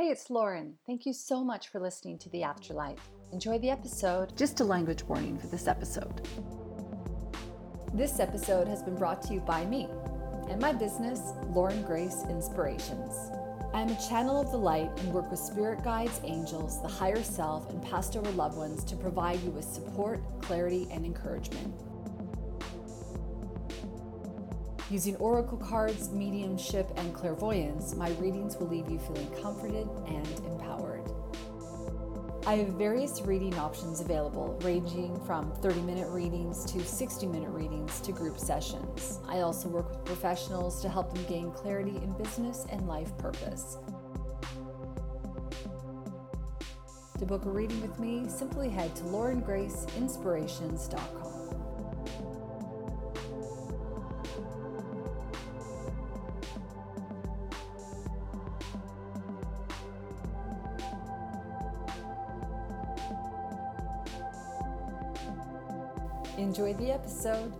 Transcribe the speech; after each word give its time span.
Hey, 0.00 0.06
it's 0.06 0.30
Lauren. 0.30 0.76
Thank 0.86 1.04
you 1.04 1.12
so 1.12 1.44
much 1.44 1.68
for 1.68 1.78
listening 1.78 2.16
to 2.20 2.30
The 2.30 2.40
Afterlight. 2.40 2.96
Enjoy 3.32 3.58
the 3.58 3.68
episode. 3.68 4.34
Just 4.34 4.60
a 4.60 4.64
language 4.64 5.02
warning 5.04 5.36
for 5.36 5.46
this 5.48 5.68
episode. 5.68 6.26
This 7.92 8.18
episode 8.18 8.66
has 8.66 8.82
been 8.82 8.96
brought 8.96 9.20
to 9.24 9.34
you 9.34 9.40
by 9.40 9.66
me 9.66 9.88
and 10.48 10.58
my 10.58 10.72
business, 10.72 11.20
Lauren 11.50 11.82
Grace 11.82 12.24
Inspirations. 12.30 13.30
I 13.74 13.82
am 13.82 13.90
a 13.90 14.08
channel 14.08 14.40
of 14.40 14.50
the 14.50 14.56
light 14.56 14.90
and 15.00 15.12
work 15.12 15.30
with 15.30 15.38
spirit 15.38 15.84
guides, 15.84 16.18
angels, 16.24 16.80
the 16.80 16.88
higher 16.88 17.22
self, 17.22 17.68
and 17.68 17.82
past 17.82 18.16
over 18.16 18.30
loved 18.30 18.56
ones 18.56 18.84
to 18.84 18.96
provide 18.96 19.42
you 19.42 19.50
with 19.50 19.66
support, 19.66 20.22
clarity, 20.40 20.88
and 20.90 21.04
encouragement. 21.04 21.74
Using 24.90 25.16
oracle 25.16 25.56
cards, 25.56 26.10
mediumship, 26.10 26.90
and 26.96 27.14
clairvoyance, 27.14 27.94
my 27.94 28.10
readings 28.18 28.56
will 28.56 28.66
leave 28.66 28.90
you 28.90 28.98
feeling 28.98 29.30
comforted 29.40 29.88
and 30.08 30.26
empowered. 30.46 31.08
I 32.44 32.56
have 32.56 32.70
various 32.70 33.22
reading 33.22 33.56
options 33.56 34.00
available, 34.00 34.58
ranging 34.62 35.24
from 35.24 35.52
30 35.62 35.82
minute 35.82 36.08
readings 36.08 36.64
to 36.72 36.80
60 36.80 37.28
minute 37.28 37.50
readings 37.50 38.00
to 38.00 38.10
group 38.10 38.36
sessions. 38.36 39.20
I 39.28 39.42
also 39.42 39.68
work 39.68 39.90
with 39.90 40.04
professionals 40.04 40.82
to 40.82 40.88
help 40.88 41.14
them 41.14 41.24
gain 41.28 41.52
clarity 41.52 41.98
in 41.98 42.12
business 42.14 42.66
and 42.72 42.88
life 42.88 43.16
purpose. 43.16 43.78
To 47.18 47.26
book 47.26 47.44
a 47.44 47.50
reading 47.50 47.80
with 47.80 47.96
me, 48.00 48.28
simply 48.28 48.70
head 48.70 48.96
to 48.96 49.04
laurengraceinspirations.com. 49.04 51.19
episode. 67.20 67.59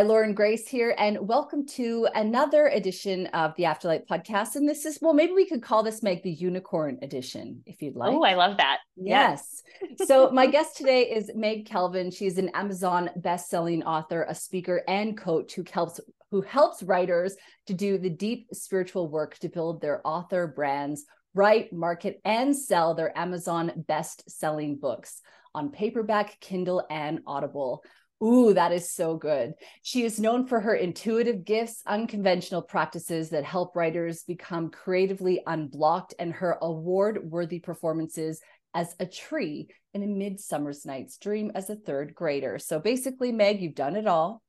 Hi, 0.00 0.06
Lauren 0.06 0.32
Grace 0.32 0.66
here, 0.66 0.94
and 0.96 1.28
welcome 1.28 1.66
to 1.74 2.08
another 2.14 2.68
edition 2.68 3.26
of 3.34 3.54
the 3.56 3.64
Afterlight 3.64 4.06
podcast. 4.06 4.56
And 4.56 4.66
this 4.66 4.86
is, 4.86 4.98
well, 5.02 5.12
maybe 5.12 5.34
we 5.34 5.44
could 5.44 5.62
call 5.62 5.82
this 5.82 6.02
Meg 6.02 6.22
the 6.22 6.30
Unicorn 6.30 6.98
edition, 7.02 7.62
if 7.66 7.82
you'd 7.82 7.96
like. 7.96 8.10
Oh, 8.10 8.22
I 8.22 8.32
love 8.32 8.56
that. 8.56 8.78
Yes. 8.96 9.62
so, 10.06 10.30
my 10.30 10.46
guest 10.46 10.78
today 10.78 11.02
is 11.02 11.30
Meg 11.34 11.66
Calvin. 11.66 12.10
She's 12.10 12.38
an 12.38 12.48
Amazon 12.54 13.10
best-selling 13.16 13.82
author, 13.82 14.24
a 14.26 14.34
speaker, 14.34 14.82
and 14.88 15.18
coach 15.18 15.52
who 15.52 15.64
helps 15.70 16.00
who 16.30 16.40
helps 16.40 16.82
writers 16.82 17.36
to 17.66 17.74
do 17.74 17.98
the 17.98 18.08
deep 18.08 18.48
spiritual 18.54 19.06
work 19.06 19.36
to 19.40 19.50
build 19.50 19.82
their 19.82 20.00
author 20.06 20.46
brands, 20.46 21.04
write, 21.34 21.74
market, 21.74 22.22
and 22.24 22.56
sell 22.56 22.94
their 22.94 23.12
Amazon 23.18 23.84
best-selling 23.86 24.76
books 24.76 25.20
on 25.54 25.70
paperback, 25.70 26.40
Kindle, 26.40 26.86
and 26.88 27.20
Audible. 27.26 27.84
Ooh, 28.22 28.52
that 28.52 28.72
is 28.72 28.92
so 28.92 29.16
good. 29.16 29.54
She 29.82 30.04
is 30.04 30.20
known 30.20 30.46
for 30.46 30.60
her 30.60 30.74
intuitive 30.74 31.44
gifts, 31.44 31.82
unconventional 31.86 32.60
practices 32.60 33.30
that 33.30 33.44
help 33.44 33.74
writers 33.74 34.24
become 34.24 34.70
creatively 34.70 35.42
unblocked, 35.46 36.14
and 36.18 36.32
her 36.34 36.58
award 36.60 37.20
worthy 37.24 37.60
performances 37.60 38.42
as 38.74 38.94
a 39.00 39.06
tree 39.06 39.68
in 39.94 40.02
a 40.02 40.06
Midsummer's 40.06 40.84
Night's 40.84 41.16
Dream 41.16 41.50
as 41.54 41.70
a 41.70 41.76
third 41.76 42.14
grader. 42.14 42.58
So 42.58 42.78
basically, 42.78 43.32
Meg, 43.32 43.62
you've 43.62 43.74
done 43.74 43.96
it 43.96 44.06
all. 44.06 44.42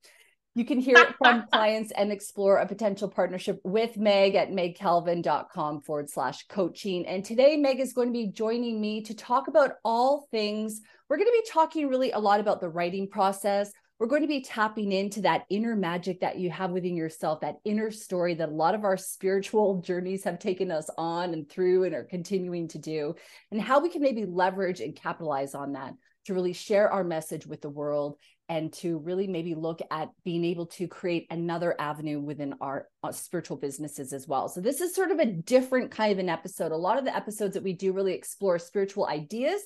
You 0.54 0.64
can 0.64 0.78
hear 0.78 0.98
it 0.98 1.14
from 1.18 1.46
clients 1.52 1.92
and 1.92 2.12
explore 2.12 2.58
a 2.58 2.66
potential 2.66 3.08
partnership 3.08 3.60
with 3.64 3.96
Meg 3.96 4.34
at 4.34 4.50
megcalvin.com 4.50 5.82
forward 5.82 6.10
slash 6.10 6.46
coaching. 6.48 7.06
And 7.06 7.24
today, 7.24 7.56
Meg 7.56 7.80
is 7.80 7.92
going 7.92 8.08
to 8.08 8.12
be 8.12 8.28
joining 8.28 8.80
me 8.80 9.02
to 9.02 9.14
talk 9.14 9.48
about 9.48 9.72
all 9.84 10.28
things 10.30 10.80
we're 11.12 11.18
going 11.18 11.28
to 11.28 11.42
be 11.44 11.50
talking 11.50 11.88
really 11.88 12.10
a 12.12 12.18
lot 12.18 12.40
about 12.40 12.62
the 12.62 12.70
writing 12.70 13.06
process. 13.06 13.70
We're 13.98 14.06
going 14.06 14.22
to 14.22 14.28
be 14.28 14.40
tapping 14.40 14.92
into 14.92 15.20
that 15.20 15.44
inner 15.50 15.76
magic 15.76 16.20
that 16.20 16.38
you 16.38 16.48
have 16.48 16.70
within 16.70 16.96
yourself, 16.96 17.42
that 17.42 17.58
inner 17.66 17.90
story 17.90 18.32
that 18.32 18.48
a 18.48 18.52
lot 18.52 18.74
of 18.74 18.84
our 18.84 18.96
spiritual 18.96 19.80
journeys 19.84 20.24
have 20.24 20.38
taken 20.38 20.70
us 20.70 20.88
on 20.96 21.34
and 21.34 21.46
through 21.46 21.84
and 21.84 21.94
are 21.94 22.04
continuing 22.04 22.66
to 22.68 22.78
do, 22.78 23.14
and 23.50 23.60
how 23.60 23.80
we 23.80 23.90
can 23.90 24.00
maybe 24.00 24.24
leverage 24.24 24.80
and 24.80 24.96
capitalize 24.96 25.54
on 25.54 25.72
that 25.72 25.92
to 26.24 26.32
really 26.32 26.54
share 26.54 26.90
our 26.90 27.04
message 27.04 27.46
with 27.46 27.60
the 27.60 27.68
world 27.68 28.16
and 28.48 28.72
to 28.74 28.98
really 28.98 29.26
maybe 29.26 29.54
look 29.54 29.80
at 29.90 30.10
being 30.24 30.44
able 30.44 30.66
to 30.66 30.88
create 30.88 31.26
another 31.30 31.74
avenue 31.80 32.20
within 32.20 32.54
our, 32.60 32.88
uh, 33.02 33.12
spiritual 33.12 33.56
businesses 33.56 34.12
as 34.12 34.28
well. 34.28 34.48
So 34.48 34.60
this 34.60 34.80
is 34.80 34.94
sort 34.94 35.10
of 35.10 35.18
a 35.18 35.26
different 35.26 35.90
kind 35.90 36.12
of 36.12 36.18
an 36.18 36.28
episode. 36.28 36.72
A 36.72 36.76
lot 36.76 36.98
of 36.98 37.04
the 37.04 37.16
episodes 37.16 37.54
that 37.54 37.62
we 37.62 37.72
do 37.72 37.92
really 37.92 38.14
explore 38.14 38.58
spiritual 38.58 39.06
ideas 39.06 39.62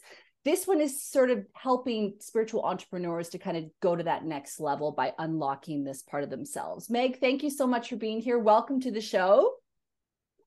this 0.47 0.65
one 0.65 0.81
is 0.81 1.03
sort 1.03 1.31
of 1.31 1.45
helping 1.55 2.15
spiritual 2.21 2.63
entrepreneurs 2.63 3.31
to 3.31 3.39
kind 3.39 3.57
of 3.57 3.65
go 3.83 3.97
to 3.97 4.05
that 4.05 4.25
next 4.25 4.61
level 4.61 4.93
by 4.93 5.13
unlocking 5.19 5.83
this 5.83 6.03
part 6.03 6.23
of 6.23 6.31
themselves. 6.31 6.89
Meg, 6.89 7.19
thank 7.19 7.43
you 7.43 7.51
so 7.51 7.67
much 7.67 7.89
for 7.89 7.97
being 7.97 8.21
here. 8.21 8.39
Welcome 8.39 8.81
to 8.83 8.93
the 8.93 9.01
show. 9.01 9.55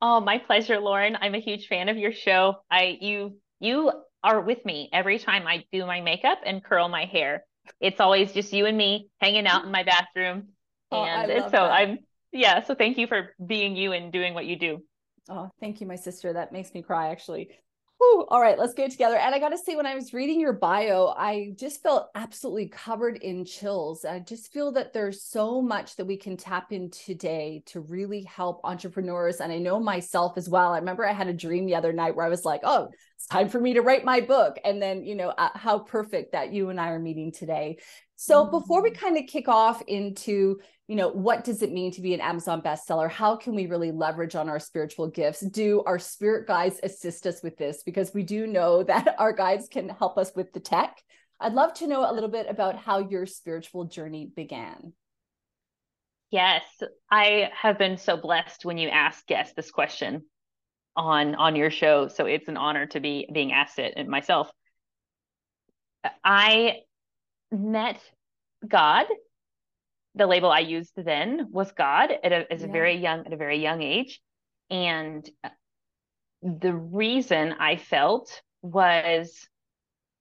Oh, 0.02 0.22
my 0.22 0.38
pleasure, 0.38 0.80
Lauren. 0.80 1.18
I'm 1.20 1.36
a 1.36 1.42
huge 1.42 1.68
fan 1.68 1.90
of 1.90 1.98
your 1.98 2.14
show. 2.14 2.62
I 2.72 2.98
you 3.02 3.40
you 3.60 3.92
are 4.24 4.40
with 4.40 4.64
me 4.64 4.90
every 4.94 5.20
time 5.20 5.46
I 5.46 5.66
do 5.74 5.86
my 5.86 6.00
makeup 6.00 6.40
and 6.46 6.64
curl 6.64 6.88
my 6.88 7.04
hair. 7.04 7.44
It's 7.80 8.00
always 8.00 8.34
just 8.34 8.54
you 8.54 8.66
and 8.66 8.78
me 8.78 9.10
hanging 9.20 9.48
out 9.48 9.66
in 9.66 9.72
my 9.72 9.84
bathroom. 9.84 10.50
Oh, 10.92 11.04
and 11.04 11.44
so 11.46 11.52
that. 11.52 11.72
I'm 11.72 12.00
yeah, 12.32 12.64
so 12.64 12.76
thank 12.76 12.98
you 12.98 13.08
for 13.08 13.34
being 13.44 13.76
you 13.76 13.94
and 13.94 14.12
doing 14.12 14.34
what 14.34 14.46
you 14.46 14.58
do. 14.58 14.84
Oh, 15.30 15.50
thank 15.60 15.82
you, 15.82 15.88
my 15.88 15.96
sister. 15.96 16.34
That 16.34 16.52
makes 16.52 16.74
me 16.74 16.82
cry 16.82 17.10
actually. 17.10 17.50
Whew, 18.00 18.26
all 18.30 18.40
right, 18.40 18.58
let's 18.58 18.74
get 18.74 18.92
together. 18.92 19.18
And 19.18 19.36
I 19.36 19.40
got 19.40 19.50
to 19.50 19.58
say, 19.58 19.76
when 19.76 19.86
I 19.86 19.94
was 19.94 20.14
reading 20.14 20.40
your 20.40 20.54
bio, 20.54 21.14
I 21.18 21.52
just 21.58 21.84
felt 21.84 22.08
absolutely 22.16 22.70
covered 22.70 23.18
in 23.18 23.44
chills. 23.44 24.06
I 24.06 24.20
just 24.20 24.54
feel 24.54 24.72
that 24.72 24.94
there's 24.94 25.22
so 25.22 25.62
much 25.62 25.98
that 25.98 26.06
we 26.06 26.16
can 26.16 26.38
tap 26.38 26.72
in 26.72 26.92
today 26.92 27.62
to 27.68 27.82
really 27.82 28.24
help 28.24 28.62
entrepreneurs. 28.64 29.42
And 29.42 29.52
I 29.52 29.58
know 29.58 29.82
myself 29.82 30.38
as 30.38 30.48
well. 30.48 30.72
I 30.72 30.78
remember 30.78 31.06
I 31.06 31.12
had 31.12 31.28
a 31.28 31.34
dream 31.34 31.66
the 31.66 31.76
other 31.76 31.92
night 31.92 32.16
where 32.16 32.26
I 32.26 32.30
was 32.30 32.46
like, 32.46 32.62
oh, 32.64 32.88
it's 33.18 33.28
time 33.28 33.50
for 33.50 33.60
me 33.60 33.74
to 33.74 33.82
write 33.82 34.06
my 34.06 34.22
book. 34.22 34.58
And 34.64 34.82
then, 34.82 35.04
you 35.04 35.16
know, 35.16 35.30
uh, 35.30 35.50
how 35.54 35.80
perfect 35.80 36.32
that 36.32 36.54
you 36.54 36.70
and 36.70 36.80
I 36.80 36.92
are 36.92 37.00
meeting 37.00 37.34
today. 37.34 37.80
So 38.22 38.44
mm-hmm. 38.44 38.52
before 38.52 38.84
we 38.84 38.92
kind 38.92 39.18
of 39.18 39.28
kick 39.28 39.48
off 39.48 39.82
into 39.88 40.60
you 40.90 40.96
know 40.98 41.08
what 41.08 41.46
does 41.46 41.62
it 41.62 41.72
mean 41.72 41.90
to 41.94 42.02
be 42.02 42.14
an 42.14 42.20
amazon 42.20 42.62
bestseller? 42.62 43.10
How 43.10 43.38
can 43.38 43.56
we 43.56 43.68
really 43.68 43.92
leverage 43.92 44.36
on 44.36 44.50
our 44.50 44.60
spiritual 44.60 45.08
gifts? 45.08 45.40
Do 45.40 45.84
our 45.86 45.98
spirit 46.00 46.46
guides 46.46 46.82
assist 46.84 47.26
us 47.26 47.42
with 47.42 47.56
this? 47.58 47.82
Because 47.82 48.14
we 48.14 48.24
do 48.24 48.46
know 48.46 48.84
that 48.92 49.16
our 49.18 49.32
guides 49.32 49.70
can 49.70 49.88
help 49.88 50.18
us 50.18 50.34
with 50.36 50.52
the 50.52 50.60
tech. 50.60 51.02
I'd 51.40 51.54
love 51.54 51.74
to 51.76 51.88
know 51.88 52.12
a 52.12 52.12
little 52.12 52.30
bit 52.30 52.48
about 52.50 52.76
how 52.76 53.00
your 53.00 53.26
spiritual 53.26 53.86
journey 53.86 54.30
began. 54.36 54.92
Yes 56.30 56.64
i 57.10 57.50
have 57.60 57.78
been 57.78 57.98
so 57.98 58.18
blessed 58.18 58.66
when 58.66 58.78
you 58.78 58.90
ask 58.90 59.26
guests 59.28 59.54
this 59.56 59.72
question 59.72 60.24
on 60.98 61.36
on 61.36 61.56
your 61.56 61.72
show. 61.72 62.10
So 62.10 62.26
it's 62.26 62.50
an 62.50 62.58
honor 62.58 62.86
to 62.88 63.00
be 63.00 63.30
being 63.32 63.54
asked 63.54 63.80
it 63.80 64.06
myself. 64.10 64.52
I 66.22 66.80
met 67.52 68.00
god. 68.68 69.06
The 70.16 70.28
label 70.28 70.52
I 70.52 70.60
used 70.60 70.94
then 70.96 71.48
was 71.52 71.72
God 71.72 72.12
at 72.12 72.32
a, 72.32 72.52
as 72.52 72.64
a 72.64 72.68
very 72.68 72.96
young 72.96 73.26
at 73.26 73.34
a 73.34 73.38
very 73.38 73.62
young 73.62 73.82
age, 73.82 74.20
and 74.70 75.30
the 76.42 76.74
reason 76.74 77.54
I 77.60 77.76
felt 77.76 78.42
was 78.62 79.48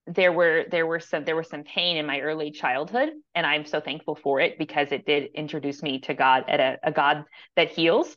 there 0.07 0.33
were 0.33 0.65
there 0.71 0.87
were 0.87 1.01
some 1.01 1.25
there 1.25 1.37
was 1.37 1.49
some 1.49 1.65
pain 1.65 1.97
in 1.97 2.07
my 2.07 2.21
early 2.21 2.51
childhood, 2.51 3.11
and 3.35 3.47
I'm 3.47 3.65
so 3.65 3.81
thankful 3.81 4.15
for 4.15 4.41
it 4.41 4.59
because 4.59 4.91
it 4.91 5.07
did 5.07 5.31
introduce 5.35 5.83
me 5.83 6.01
to 6.01 6.15
God 6.15 6.45
at 6.49 6.61
a, 6.61 6.79
a 6.83 6.93
God 6.93 7.25
that 7.57 7.71
heals 7.71 8.17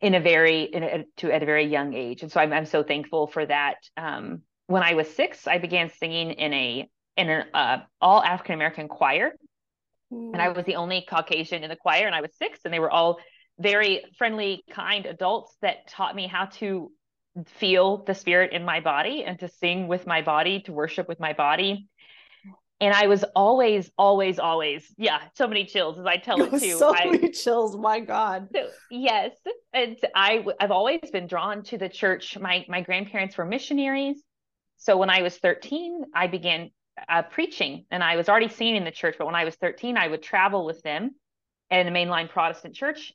in 0.00 0.14
a 0.14 0.20
very 0.20 0.62
in 0.62 0.82
a, 0.82 1.04
to 1.18 1.32
at 1.32 1.42
a 1.42 1.46
very 1.46 1.66
young 1.66 1.94
age, 1.94 2.22
and 2.22 2.30
so 2.30 2.40
I'm 2.40 2.52
I'm 2.52 2.66
so 2.66 2.82
thankful 2.82 3.26
for 3.26 3.44
that. 3.46 3.76
Um, 3.96 4.42
when 4.66 4.82
I 4.82 4.94
was 4.94 5.08
six, 5.14 5.46
I 5.46 5.58
began 5.58 5.90
singing 5.90 6.32
in 6.32 6.52
a 6.52 6.88
in 7.16 7.28
an 7.28 7.46
uh, 7.54 7.78
all 8.00 8.22
African 8.22 8.54
American 8.54 8.88
choir 8.88 9.32
and 10.12 10.42
I 10.42 10.48
was 10.48 10.64
the 10.66 10.76
only 10.76 11.04
Caucasian 11.08 11.62
in 11.62 11.70
the 11.70 11.76
choir, 11.76 12.06
and 12.06 12.14
I 12.14 12.20
was 12.20 12.30
six, 12.36 12.60
and 12.64 12.72
they 12.72 12.80
were 12.80 12.90
all 12.90 13.18
very 13.58 14.04
friendly, 14.18 14.62
kind 14.70 15.06
adults 15.06 15.56
that 15.62 15.88
taught 15.88 16.14
me 16.14 16.26
how 16.26 16.46
to 16.46 16.90
feel 17.46 18.04
the 18.04 18.14
spirit 18.14 18.52
in 18.52 18.64
my 18.64 18.80
body 18.80 19.24
and 19.24 19.38
to 19.38 19.48
sing 19.48 19.88
with 19.88 20.06
my 20.06 20.20
body, 20.20 20.60
to 20.60 20.72
worship 20.72 21.08
with 21.08 21.18
my 21.18 21.32
body. 21.32 21.88
and 22.80 22.92
I 22.92 23.06
was 23.06 23.24
always, 23.34 23.90
always, 23.96 24.38
always, 24.38 24.92
yeah, 24.98 25.20
so 25.34 25.46
many 25.46 25.64
chills 25.64 25.98
as 25.98 26.04
I 26.04 26.16
tell 26.16 26.42
it 26.42 26.50
too. 26.50 26.76
So 26.78 26.94
I, 26.94 27.10
many 27.10 27.30
chills, 27.30 27.76
my 27.76 28.00
God. 28.00 28.48
So, 28.54 28.68
yes, 28.90 29.30
and 29.72 29.96
I 30.14 30.44
I've 30.60 30.72
always 30.72 31.00
been 31.10 31.26
drawn 31.26 31.62
to 31.64 31.78
the 31.78 31.88
church. 31.88 32.36
My 32.38 32.66
my 32.68 32.82
grandparents 32.82 33.38
were 33.38 33.46
missionaries, 33.46 34.22
so 34.76 34.98
when 34.98 35.08
I 35.08 35.22
was 35.22 35.38
13, 35.38 36.02
I 36.14 36.26
began 36.26 36.70
uh, 37.08 37.22
preaching, 37.22 37.86
and 37.90 38.02
I 38.02 38.16
was 38.16 38.28
already 38.28 38.48
singing 38.48 38.76
in 38.76 38.84
the 38.84 38.90
church. 38.90 39.16
But 39.18 39.26
when 39.26 39.34
I 39.34 39.44
was 39.44 39.54
13, 39.56 39.96
I 39.96 40.08
would 40.08 40.22
travel 40.22 40.64
with 40.64 40.82
them 40.82 41.12
in 41.70 41.88
a 41.88 41.90
mainline 41.90 42.28
Protestant 42.28 42.74
church. 42.74 43.12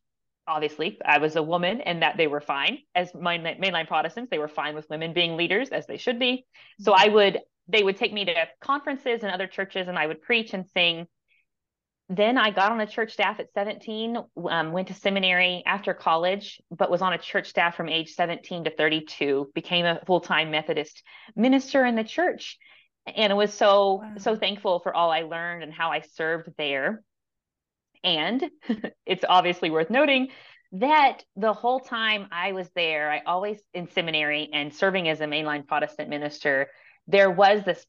Obviously, 0.47 0.97
I 1.05 1.17
was 1.17 1.35
a 1.35 1.43
woman, 1.43 1.81
and 1.81 2.01
that 2.01 2.17
they 2.17 2.27
were 2.27 2.41
fine 2.41 2.79
as 2.95 3.13
my 3.13 3.37
mainline 3.37 3.87
Protestants. 3.87 4.29
They 4.29 4.39
were 4.39 4.47
fine 4.47 4.75
with 4.75 4.89
women 4.89 5.13
being 5.13 5.35
leaders, 5.35 5.69
as 5.69 5.85
they 5.87 5.97
should 5.97 6.19
be. 6.19 6.45
So 6.79 6.91
mm-hmm. 6.91 7.09
I 7.09 7.13
would 7.13 7.39
they 7.67 7.83
would 7.83 7.97
take 7.97 8.13
me 8.13 8.25
to 8.25 8.33
conferences 8.61 9.23
and 9.23 9.31
other 9.31 9.47
churches 9.47 9.87
and 9.87 9.97
I 9.97 10.07
would 10.07 10.21
preach 10.21 10.53
and 10.53 10.65
sing. 10.73 11.07
Then 12.09 12.37
I 12.37 12.51
got 12.51 12.71
on 12.71 12.79
a 12.79 12.87
church 12.87 13.11
staff 13.11 13.41
at 13.41 13.51
17, 13.53 14.17
um, 14.49 14.71
went 14.71 14.87
to 14.87 14.93
seminary 14.93 15.63
after 15.65 15.93
college, 15.93 16.61
but 16.71 16.89
was 16.89 17.01
on 17.01 17.11
a 17.11 17.17
church 17.17 17.49
staff 17.49 17.75
from 17.75 17.89
age 17.89 18.13
17 18.13 18.63
to 18.63 18.71
32, 18.73 19.51
became 19.53 19.85
a 19.85 19.99
full 20.05 20.21
time 20.21 20.49
Methodist 20.49 21.03
minister 21.35 21.85
in 21.85 21.95
the 21.95 22.05
church. 22.05 22.57
And 23.15 23.31
it 23.31 23.35
was 23.35 23.53
so, 23.53 23.95
wow. 23.95 24.13
so 24.17 24.35
thankful 24.35 24.79
for 24.79 24.93
all 24.93 25.11
I 25.11 25.21
learned 25.21 25.63
and 25.63 25.73
how 25.73 25.91
I 25.91 26.01
served 26.01 26.49
there. 26.57 27.03
And 28.03 28.43
it's 29.05 29.23
obviously 29.27 29.69
worth 29.69 29.89
noting 29.89 30.29
that 30.73 31.23
the 31.35 31.53
whole 31.53 31.79
time 31.79 32.27
I 32.31 32.51
was 32.51 32.69
there, 32.75 33.09
I 33.09 33.21
always 33.25 33.59
in 33.73 33.89
seminary 33.89 34.49
and 34.51 34.73
serving 34.73 35.07
as 35.07 35.21
a 35.21 35.25
mainline 35.25 35.65
Protestant 35.65 36.09
minister, 36.09 36.67
there 37.07 37.31
was 37.31 37.63
this 37.63 37.85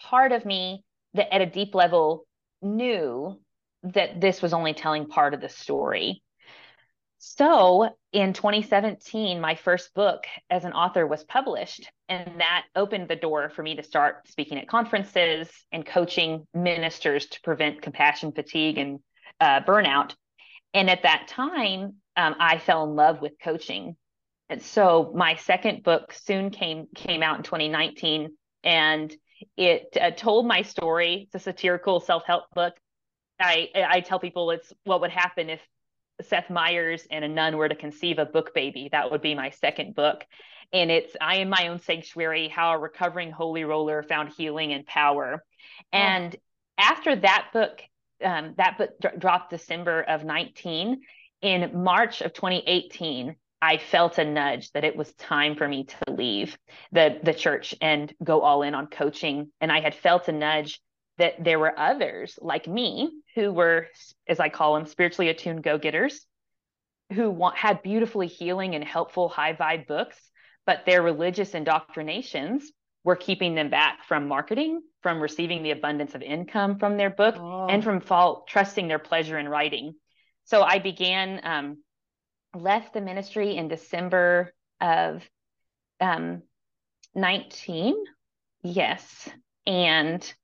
part 0.00 0.32
of 0.32 0.44
me 0.44 0.84
that 1.14 1.32
at 1.34 1.40
a 1.40 1.46
deep 1.46 1.74
level 1.74 2.26
knew 2.60 3.40
that 3.82 4.20
this 4.20 4.42
was 4.42 4.52
only 4.52 4.74
telling 4.74 5.06
part 5.06 5.34
of 5.34 5.40
the 5.40 5.48
story. 5.48 6.22
So 7.24 7.88
in 8.12 8.32
2017, 8.32 9.40
my 9.40 9.54
first 9.54 9.94
book 9.94 10.24
as 10.50 10.64
an 10.64 10.72
author 10.72 11.06
was 11.06 11.22
published, 11.22 11.88
and 12.08 12.40
that 12.40 12.64
opened 12.74 13.08
the 13.08 13.16
door 13.16 13.48
for 13.48 13.62
me 13.62 13.76
to 13.76 13.82
start 13.82 14.26
speaking 14.28 14.58
at 14.58 14.68
conferences 14.68 15.48
and 15.70 15.86
coaching 15.86 16.46
ministers 16.52 17.26
to 17.26 17.40
prevent 17.42 17.80
compassion 17.80 18.32
fatigue 18.32 18.78
and 18.78 18.98
uh, 19.40 19.60
burnout. 19.60 20.14
And 20.74 20.90
at 20.90 21.04
that 21.04 21.28
time, 21.28 21.94
um, 22.16 22.34
I 22.40 22.58
fell 22.58 22.84
in 22.84 22.96
love 22.96 23.20
with 23.20 23.32
coaching 23.42 23.96
and 24.52 24.60
so 24.60 25.10
my 25.14 25.36
second 25.36 25.82
book 25.82 26.12
soon 26.12 26.50
came 26.50 26.86
came 26.94 27.22
out 27.22 27.38
in 27.38 27.42
2019, 27.42 28.36
and 28.62 29.10
it 29.56 29.96
uh, 29.98 30.10
told 30.10 30.46
my 30.46 30.60
story. 30.60 31.22
It's 31.22 31.34
a 31.34 31.38
satirical 31.38 32.00
self 32.00 32.24
help 32.26 32.44
book. 32.54 32.74
I 33.40 33.70
I 33.74 34.00
tell 34.00 34.18
people 34.20 34.50
it's 34.50 34.70
what 34.84 35.00
would 35.00 35.10
happen 35.10 35.48
if 35.48 35.60
Seth 36.20 36.50
Meyers 36.50 37.06
and 37.10 37.24
a 37.24 37.28
nun 37.28 37.56
were 37.56 37.68
to 37.68 37.74
conceive 37.74 38.18
a 38.18 38.26
book 38.26 38.54
baby. 38.54 38.88
That 38.92 39.10
would 39.10 39.22
be 39.22 39.34
my 39.34 39.50
second 39.50 39.94
book. 39.94 40.24
And 40.72 40.90
it's 40.90 41.14
I 41.20 41.36
am 41.36 41.48
my 41.48 41.68
own 41.68 41.80
sanctuary, 41.80 42.48
how 42.48 42.72
a 42.72 42.78
recovering 42.78 43.30
holy 43.30 43.64
roller 43.64 44.02
found 44.02 44.30
healing 44.30 44.72
and 44.72 44.86
power. 44.86 45.44
And 45.92 46.34
after 46.78 47.14
that 47.16 47.48
book, 47.52 47.82
um, 48.24 48.54
that 48.56 48.78
book 48.78 48.90
d- 49.00 49.08
dropped 49.18 49.50
December 49.50 50.02
of 50.02 50.24
19. 50.24 51.00
In 51.42 51.82
March 51.82 52.20
of 52.22 52.32
2018, 52.32 53.36
I 53.60 53.76
felt 53.78 54.18
a 54.18 54.24
nudge 54.24 54.70
that 54.72 54.84
it 54.84 54.96
was 54.96 55.12
time 55.14 55.56
for 55.56 55.66
me 55.68 55.84
to 55.84 56.12
leave 56.12 56.56
the 56.90 57.18
the 57.22 57.34
church 57.34 57.74
and 57.80 58.12
go 58.22 58.40
all 58.42 58.62
in 58.62 58.74
on 58.74 58.86
coaching. 58.86 59.52
And 59.60 59.70
I 59.70 59.80
had 59.80 59.94
felt 59.94 60.28
a 60.28 60.32
nudge 60.32 60.80
that 61.18 61.42
there 61.42 61.58
were 61.58 61.78
others 61.78 62.38
like 62.40 62.66
me 62.66 63.10
who 63.34 63.52
were, 63.52 63.88
as 64.26 64.40
I 64.40 64.48
call 64.48 64.74
them, 64.74 64.86
spiritually 64.86 65.28
attuned 65.28 65.62
go 65.62 65.78
getters, 65.78 66.24
who 67.12 67.30
want, 67.30 67.56
had 67.56 67.82
beautifully 67.82 68.26
healing 68.26 68.74
and 68.74 68.82
helpful 68.82 69.28
high 69.28 69.52
vibe 69.52 69.86
books, 69.86 70.16
but 70.66 70.86
their 70.86 71.02
religious 71.02 71.54
indoctrinations 71.54 72.72
were 73.04 73.16
keeping 73.16 73.54
them 73.54 73.68
back 73.68 74.04
from 74.04 74.28
marketing, 74.28 74.80
from 75.02 75.20
receiving 75.20 75.62
the 75.62 75.72
abundance 75.72 76.14
of 76.14 76.22
income 76.22 76.78
from 76.78 76.96
their 76.96 77.10
book, 77.10 77.34
oh. 77.38 77.66
and 77.68 77.82
from 77.82 78.00
fall, 78.00 78.44
trusting 78.48 78.88
their 78.88 78.98
pleasure 78.98 79.38
in 79.38 79.48
writing. 79.48 79.94
So 80.44 80.62
I 80.62 80.78
began 80.78 81.40
um, 81.42 81.78
left 82.54 82.94
the 82.94 83.00
ministry 83.00 83.56
in 83.56 83.68
December 83.68 84.52
of 84.80 85.22
um, 86.00 86.42
19. 87.14 87.94
Yes. 88.62 89.28
And 89.66 90.34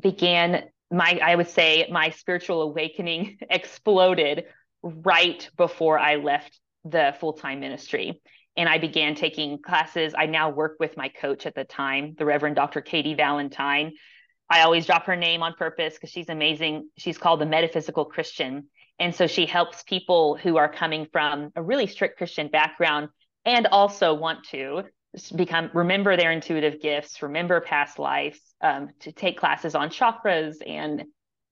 began 0.00 0.64
my, 0.90 1.20
I 1.22 1.34
would 1.34 1.48
say, 1.48 1.86
my 1.90 2.10
spiritual 2.10 2.62
awakening 2.62 3.38
exploded 3.50 4.44
right 4.82 5.48
before 5.56 5.98
I 5.98 6.16
left 6.16 6.58
the 6.84 7.14
full 7.20 7.34
time 7.34 7.60
ministry. 7.60 8.22
And 8.56 8.68
I 8.68 8.78
began 8.78 9.14
taking 9.14 9.62
classes. 9.62 10.14
I 10.16 10.26
now 10.26 10.50
work 10.50 10.76
with 10.80 10.96
my 10.96 11.08
coach 11.08 11.46
at 11.46 11.54
the 11.54 11.64
time, 11.64 12.16
the 12.18 12.24
Reverend 12.24 12.56
Dr. 12.56 12.80
Katie 12.80 13.14
Valentine. 13.14 13.92
I 14.50 14.62
always 14.62 14.86
drop 14.86 15.04
her 15.04 15.14
name 15.14 15.42
on 15.42 15.54
purpose 15.54 15.94
because 15.94 16.10
she's 16.10 16.28
amazing. 16.28 16.88
She's 16.96 17.18
called 17.18 17.40
the 17.40 17.46
Metaphysical 17.46 18.06
Christian. 18.06 18.68
And 18.98 19.14
so 19.14 19.26
she 19.26 19.46
helps 19.46 19.82
people 19.84 20.36
who 20.36 20.56
are 20.56 20.72
coming 20.72 21.06
from 21.12 21.52
a 21.54 21.62
really 21.62 21.86
strict 21.86 22.18
Christian 22.18 22.48
background 22.48 23.10
and 23.44 23.66
also 23.68 24.14
want 24.14 24.44
to 24.50 24.84
become 25.34 25.70
remember 25.74 26.16
their 26.16 26.32
intuitive 26.32 26.80
gifts, 26.80 27.22
remember 27.22 27.60
past 27.60 27.98
lives, 27.98 28.40
um, 28.60 28.90
to 29.00 29.12
take 29.12 29.38
classes 29.38 29.74
on 29.74 29.88
chakras 29.88 30.56
and 30.66 31.04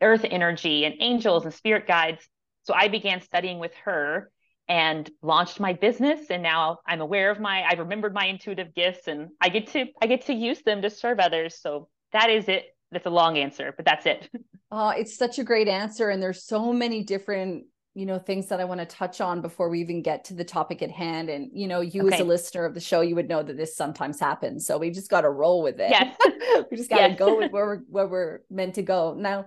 earth 0.02 0.24
energy 0.28 0.84
and 0.84 0.94
angels 1.00 1.44
and 1.44 1.54
spirit 1.54 1.86
guides. 1.86 2.26
So 2.64 2.74
I 2.74 2.88
began 2.88 3.20
studying 3.20 3.58
with 3.58 3.72
her 3.84 4.30
and 4.68 5.08
launched 5.22 5.60
my 5.60 5.72
business 5.72 6.28
and 6.28 6.42
now 6.42 6.78
I'm 6.86 7.00
aware 7.00 7.30
of 7.30 7.38
my 7.38 7.62
I've 7.62 7.78
remembered 7.78 8.12
my 8.12 8.26
intuitive 8.26 8.74
gifts 8.74 9.06
and 9.06 9.28
I 9.40 9.48
get 9.48 9.68
to 9.68 9.86
I 10.02 10.06
get 10.06 10.26
to 10.26 10.34
use 10.34 10.62
them 10.62 10.82
to 10.82 10.90
serve 10.90 11.20
others. 11.20 11.58
So 11.60 11.88
that 12.12 12.30
is 12.30 12.48
it. 12.48 12.64
That's 12.92 13.06
a 13.06 13.10
long 13.10 13.38
answer, 13.38 13.72
but 13.76 13.84
that's 13.84 14.06
it. 14.06 14.28
Oh, 14.70 14.88
it's 14.96 15.16
such 15.16 15.38
a 15.38 15.44
great 15.44 15.68
answer. 15.68 16.10
And 16.10 16.22
there's 16.22 16.44
so 16.44 16.72
many 16.72 17.04
different, 17.04 17.66
you 17.96 18.04
know, 18.04 18.18
things 18.18 18.48
that 18.48 18.60
I 18.60 18.64
want 18.66 18.80
to 18.80 18.86
touch 18.86 19.22
on 19.22 19.40
before 19.40 19.70
we 19.70 19.80
even 19.80 20.02
get 20.02 20.22
to 20.24 20.34
the 20.34 20.44
topic 20.44 20.82
at 20.82 20.90
hand. 20.90 21.30
And, 21.30 21.48
you 21.54 21.66
know, 21.66 21.80
you 21.80 22.06
okay. 22.06 22.16
as 22.16 22.20
a 22.20 22.24
listener 22.24 22.66
of 22.66 22.74
the 22.74 22.80
show, 22.80 23.00
you 23.00 23.14
would 23.14 23.26
know 23.26 23.42
that 23.42 23.56
this 23.56 23.74
sometimes 23.74 24.20
happens. 24.20 24.66
So 24.66 24.76
we 24.76 24.90
just 24.90 25.08
got 25.08 25.22
to 25.22 25.30
roll 25.30 25.62
with 25.62 25.80
it. 25.80 25.88
Yes. 25.88 26.14
we 26.70 26.76
just 26.76 26.90
got 26.90 26.98
to 26.98 27.08
yes. 27.08 27.18
go 27.18 27.38
with 27.38 27.52
where 27.52 27.64
we're, 27.64 27.80
where 27.88 28.06
we're 28.06 28.40
meant 28.50 28.74
to 28.74 28.82
go. 28.82 29.14
Now, 29.18 29.46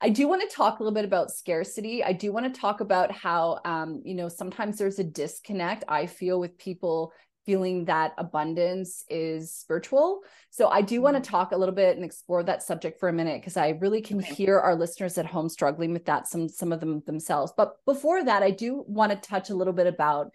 I 0.00 0.10
do 0.10 0.28
want 0.28 0.48
to 0.48 0.56
talk 0.56 0.78
a 0.78 0.82
little 0.84 0.94
bit 0.94 1.04
about 1.04 1.32
scarcity. 1.32 2.04
I 2.04 2.12
do 2.12 2.30
want 2.30 2.54
to 2.54 2.60
talk 2.60 2.80
about 2.80 3.10
how, 3.10 3.58
um, 3.64 4.00
you 4.04 4.14
know, 4.14 4.28
sometimes 4.28 4.78
there's 4.78 5.00
a 5.00 5.04
disconnect 5.04 5.82
I 5.88 6.06
feel 6.06 6.38
with 6.38 6.56
people 6.56 7.12
feeling 7.48 7.86
that 7.86 8.12
abundance 8.18 9.06
is 9.08 9.54
spiritual. 9.54 10.20
So 10.50 10.68
I 10.68 10.82
do 10.82 11.00
want 11.00 11.16
to 11.16 11.22
mm-hmm. 11.22 11.30
talk 11.30 11.52
a 11.52 11.56
little 11.56 11.74
bit 11.74 11.96
and 11.96 12.04
explore 12.04 12.42
that 12.42 12.62
subject 12.62 13.00
for 13.00 13.08
a 13.08 13.12
minute 13.12 13.40
because 13.40 13.56
I 13.56 13.70
really 13.80 14.02
can 14.02 14.18
okay. 14.18 14.34
hear 14.34 14.58
our 14.58 14.74
listeners 14.74 15.16
at 15.16 15.24
home 15.24 15.48
struggling 15.48 15.94
with 15.94 16.04
that 16.04 16.28
some 16.28 16.50
some 16.50 16.72
of 16.72 16.80
them 16.80 17.02
themselves. 17.06 17.54
But 17.56 17.76
before 17.86 18.22
that, 18.22 18.42
I 18.42 18.50
do 18.50 18.84
want 18.86 19.12
to 19.12 19.28
touch 19.28 19.48
a 19.48 19.54
little 19.54 19.72
bit 19.72 19.86
about 19.86 20.30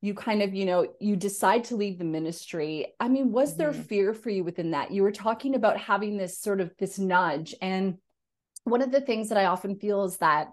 you 0.00 0.14
kind 0.14 0.42
of, 0.42 0.54
you 0.54 0.64
know, 0.64 0.86
you 1.00 1.16
decide 1.16 1.64
to 1.64 1.76
leave 1.76 1.98
the 1.98 2.04
ministry. 2.04 2.94
I 3.00 3.08
mean, 3.08 3.32
was 3.32 3.50
mm-hmm. 3.50 3.58
there 3.58 3.72
fear 3.72 4.14
for 4.14 4.30
you 4.30 4.44
within 4.44 4.70
that? 4.70 4.92
You 4.92 5.02
were 5.02 5.10
talking 5.10 5.56
about 5.56 5.76
having 5.76 6.16
this 6.16 6.38
sort 6.38 6.60
of 6.60 6.70
this 6.78 7.00
nudge 7.00 7.52
and 7.60 7.98
one 8.62 8.80
of 8.80 8.92
the 8.92 9.00
things 9.00 9.30
that 9.30 9.38
I 9.38 9.46
often 9.46 9.76
feel 9.76 10.04
is 10.04 10.18
that 10.18 10.50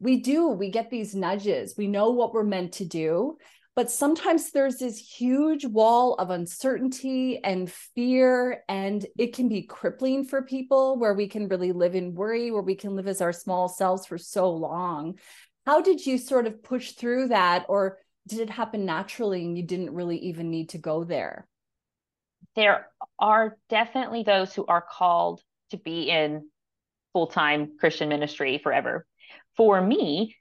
we 0.00 0.20
do 0.22 0.48
we 0.48 0.70
get 0.70 0.90
these 0.90 1.14
nudges 1.14 1.74
we 1.78 1.86
know 1.86 2.10
what 2.10 2.32
we're 2.34 2.42
meant 2.42 2.72
to 2.72 2.84
do 2.84 3.38
but 3.74 3.90
sometimes 3.90 4.50
there's 4.50 4.76
this 4.76 4.98
huge 4.98 5.64
wall 5.64 6.14
of 6.14 6.30
uncertainty 6.30 7.42
and 7.42 7.72
fear, 7.72 8.64
and 8.68 9.06
it 9.18 9.34
can 9.34 9.48
be 9.48 9.62
crippling 9.62 10.24
for 10.24 10.42
people 10.42 10.98
where 10.98 11.14
we 11.14 11.26
can 11.26 11.48
really 11.48 11.72
live 11.72 11.94
in 11.94 12.14
worry, 12.14 12.50
where 12.50 12.62
we 12.62 12.74
can 12.74 12.94
live 12.96 13.08
as 13.08 13.22
our 13.22 13.32
small 13.32 13.68
selves 13.68 14.06
for 14.06 14.18
so 14.18 14.50
long. 14.50 15.18
How 15.64 15.80
did 15.80 16.04
you 16.04 16.18
sort 16.18 16.46
of 16.46 16.62
push 16.62 16.92
through 16.92 17.28
that, 17.28 17.64
or 17.68 17.98
did 18.28 18.40
it 18.40 18.50
happen 18.50 18.84
naturally 18.84 19.44
and 19.44 19.56
you 19.56 19.64
didn't 19.64 19.94
really 19.94 20.18
even 20.18 20.50
need 20.50 20.70
to 20.70 20.78
go 20.78 21.04
there? 21.04 21.46
There 22.54 22.88
are 23.18 23.56
definitely 23.70 24.22
those 24.22 24.54
who 24.54 24.66
are 24.66 24.82
called 24.82 25.40
to 25.70 25.78
be 25.78 26.10
in 26.10 26.46
full 27.14 27.28
time 27.28 27.78
Christian 27.78 28.10
ministry 28.10 28.60
forever. 28.62 29.06
For 29.56 29.80
me, 29.80 30.36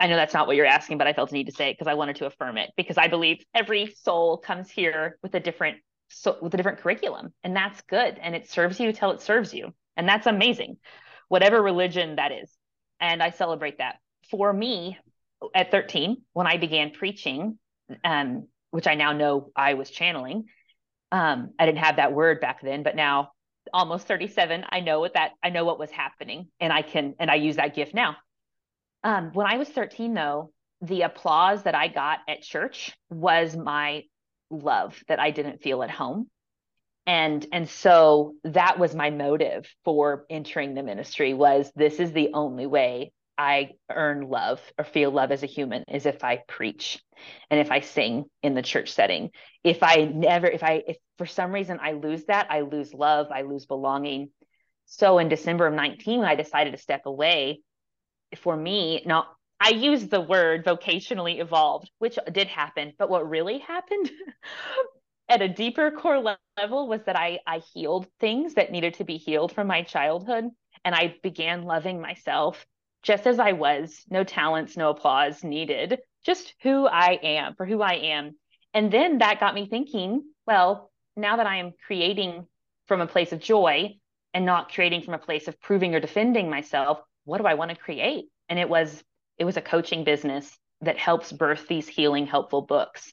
I 0.00 0.06
know 0.06 0.16
that's 0.16 0.32
not 0.32 0.46
what 0.46 0.56
you're 0.56 0.66
asking, 0.66 0.96
but 0.96 1.06
I 1.06 1.12
felt 1.12 1.28
the 1.28 1.36
need 1.36 1.46
to 1.46 1.52
say 1.52 1.70
it 1.70 1.74
because 1.78 1.90
I 1.90 1.94
wanted 1.94 2.16
to 2.16 2.26
affirm 2.26 2.56
it 2.56 2.70
because 2.76 2.96
I 2.96 3.08
believe 3.08 3.44
every 3.54 3.94
soul 4.02 4.38
comes 4.38 4.70
here 4.70 5.18
with 5.22 5.34
a 5.34 5.40
different 5.40 5.78
so 6.08 6.36
with 6.40 6.52
a 6.54 6.56
different 6.56 6.78
curriculum 6.78 7.32
and 7.44 7.54
that's 7.54 7.82
good 7.82 8.18
and 8.20 8.34
it 8.34 8.50
serves 8.50 8.80
you 8.80 8.92
till 8.92 9.12
it 9.12 9.20
serves 9.20 9.54
you 9.54 9.72
and 9.96 10.08
that's 10.08 10.26
amazing 10.26 10.76
whatever 11.28 11.62
religion 11.62 12.16
that 12.16 12.32
is 12.32 12.50
and 12.98 13.22
I 13.22 13.30
celebrate 13.30 13.78
that. 13.78 13.96
For 14.30 14.52
me 14.52 14.98
at 15.54 15.70
13 15.70 16.22
when 16.32 16.46
I 16.46 16.56
began 16.56 16.90
preaching 16.90 17.58
um, 18.04 18.48
which 18.70 18.86
I 18.86 18.94
now 18.94 19.12
know 19.12 19.52
I 19.54 19.74
was 19.74 19.90
channeling 19.90 20.46
um, 21.12 21.50
I 21.58 21.66
didn't 21.66 21.78
have 21.78 21.96
that 21.96 22.12
word 22.12 22.40
back 22.40 22.60
then 22.62 22.82
but 22.82 22.96
now 22.96 23.32
almost 23.72 24.08
37 24.08 24.64
i 24.70 24.80
know 24.80 25.00
what 25.00 25.14
that 25.14 25.32
i 25.44 25.50
know 25.50 25.64
what 25.64 25.78
was 25.78 25.90
happening 25.90 26.48
and 26.60 26.72
i 26.72 26.82
can 26.82 27.14
and 27.20 27.30
i 27.30 27.34
use 27.34 27.56
that 27.56 27.74
gift 27.74 27.94
now 27.94 28.16
um, 29.04 29.30
when 29.32 29.46
i 29.46 29.56
was 29.56 29.68
13 29.68 30.14
though 30.14 30.52
the 30.82 31.02
applause 31.02 31.62
that 31.64 31.74
i 31.74 31.88
got 31.88 32.20
at 32.28 32.42
church 32.42 32.92
was 33.08 33.56
my 33.56 34.02
love 34.50 34.98
that 35.08 35.20
i 35.20 35.30
didn't 35.30 35.62
feel 35.62 35.82
at 35.82 35.90
home 35.90 36.26
and 37.06 37.46
and 37.52 37.68
so 37.68 38.34
that 38.44 38.78
was 38.78 38.94
my 38.94 39.10
motive 39.10 39.66
for 39.84 40.24
entering 40.30 40.74
the 40.74 40.82
ministry 40.82 41.34
was 41.34 41.70
this 41.74 41.98
is 41.98 42.12
the 42.12 42.30
only 42.34 42.66
way 42.66 43.12
I 43.40 43.70
earn 43.90 44.28
love 44.28 44.60
or 44.76 44.84
feel 44.84 45.10
love 45.10 45.32
as 45.32 45.42
a 45.42 45.46
human 45.46 45.82
is 45.88 46.04
if 46.04 46.22
I 46.22 46.42
preach 46.46 47.02
and 47.50 47.58
if 47.58 47.70
I 47.70 47.80
sing 47.80 48.26
in 48.42 48.52
the 48.52 48.60
church 48.60 48.92
setting. 48.92 49.30
If 49.64 49.82
I 49.82 50.04
never, 50.04 50.46
if 50.46 50.62
I, 50.62 50.82
if 50.86 50.98
for 51.16 51.24
some 51.24 51.50
reason 51.50 51.78
I 51.80 51.92
lose 51.92 52.26
that, 52.26 52.48
I 52.50 52.60
lose 52.60 52.92
love, 52.92 53.28
I 53.32 53.42
lose 53.42 53.64
belonging. 53.64 54.28
So 54.84 55.18
in 55.18 55.30
December 55.30 55.66
of 55.66 55.72
19, 55.72 56.22
I 56.22 56.34
decided 56.34 56.72
to 56.72 56.76
step 56.76 57.06
away. 57.06 57.60
For 58.36 58.56
me, 58.56 59.02
now 59.04 59.26
I 59.60 59.70
use 59.70 60.08
the 60.08 60.20
word 60.20 60.64
vocationally 60.64 61.40
evolved, 61.40 61.90
which 61.98 62.18
did 62.32 62.48
happen, 62.48 62.94
but 62.98 63.10
what 63.10 63.28
really 63.28 63.58
happened 63.58 64.10
at 65.28 65.42
a 65.42 65.48
deeper 65.48 65.90
core 65.90 66.36
level 66.56 66.88
was 66.88 67.02
that 67.04 67.16
I, 67.16 67.40
I 67.46 67.58
healed 67.58 68.06
things 68.18 68.54
that 68.54 68.72
needed 68.72 68.94
to 68.94 69.04
be 69.04 69.16
healed 69.16 69.52
from 69.52 69.66
my 69.66 69.82
childhood. 69.82 70.46
And 70.84 70.94
I 70.94 71.16
began 71.22 71.64
loving 71.64 72.00
myself 72.00 72.64
just 73.02 73.26
as 73.26 73.38
I 73.38 73.52
was, 73.52 74.02
no 74.10 74.24
talents, 74.24 74.76
no 74.76 74.90
applause 74.90 75.44
needed, 75.44 75.98
just 76.24 76.54
who 76.62 76.86
I 76.86 77.18
am 77.22 77.54
for 77.54 77.66
who 77.66 77.80
I 77.82 77.94
am. 77.94 78.36
And 78.74 78.92
then 78.92 79.18
that 79.18 79.40
got 79.40 79.54
me 79.54 79.66
thinking, 79.68 80.22
well, 80.46 80.90
now 81.16 81.36
that 81.36 81.46
I 81.46 81.56
am 81.56 81.72
creating 81.86 82.46
from 82.86 83.00
a 83.00 83.06
place 83.06 83.32
of 83.32 83.40
joy 83.40 83.96
and 84.34 84.44
not 84.44 84.72
creating 84.72 85.02
from 85.02 85.14
a 85.14 85.18
place 85.18 85.48
of 85.48 85.60
proving 85.60 85.94
or 85.94 86.00
defending 86.00 86.50
myself, 86.50 87.00
what 87.30 87.40
do 87.40 87.46
I 87.46 87.54
want 87.54 87.70
to 87.70 87.76
create? 87.76 88.26
And 88.48 88.58
it 88.58 88.68
was 88.68 89.02
it 89.38 89.44
was 89.44 89.56
a 89.56 89.62
coaching 89.62 90.04
business 90.04 90.58
that 90.82 90.98
helps 90.98 91.32
birth 91.32 91.68
these 91.68 91.86
healing 91.86 92.26
helpful 92.26 92.62
books. 92.62 93.12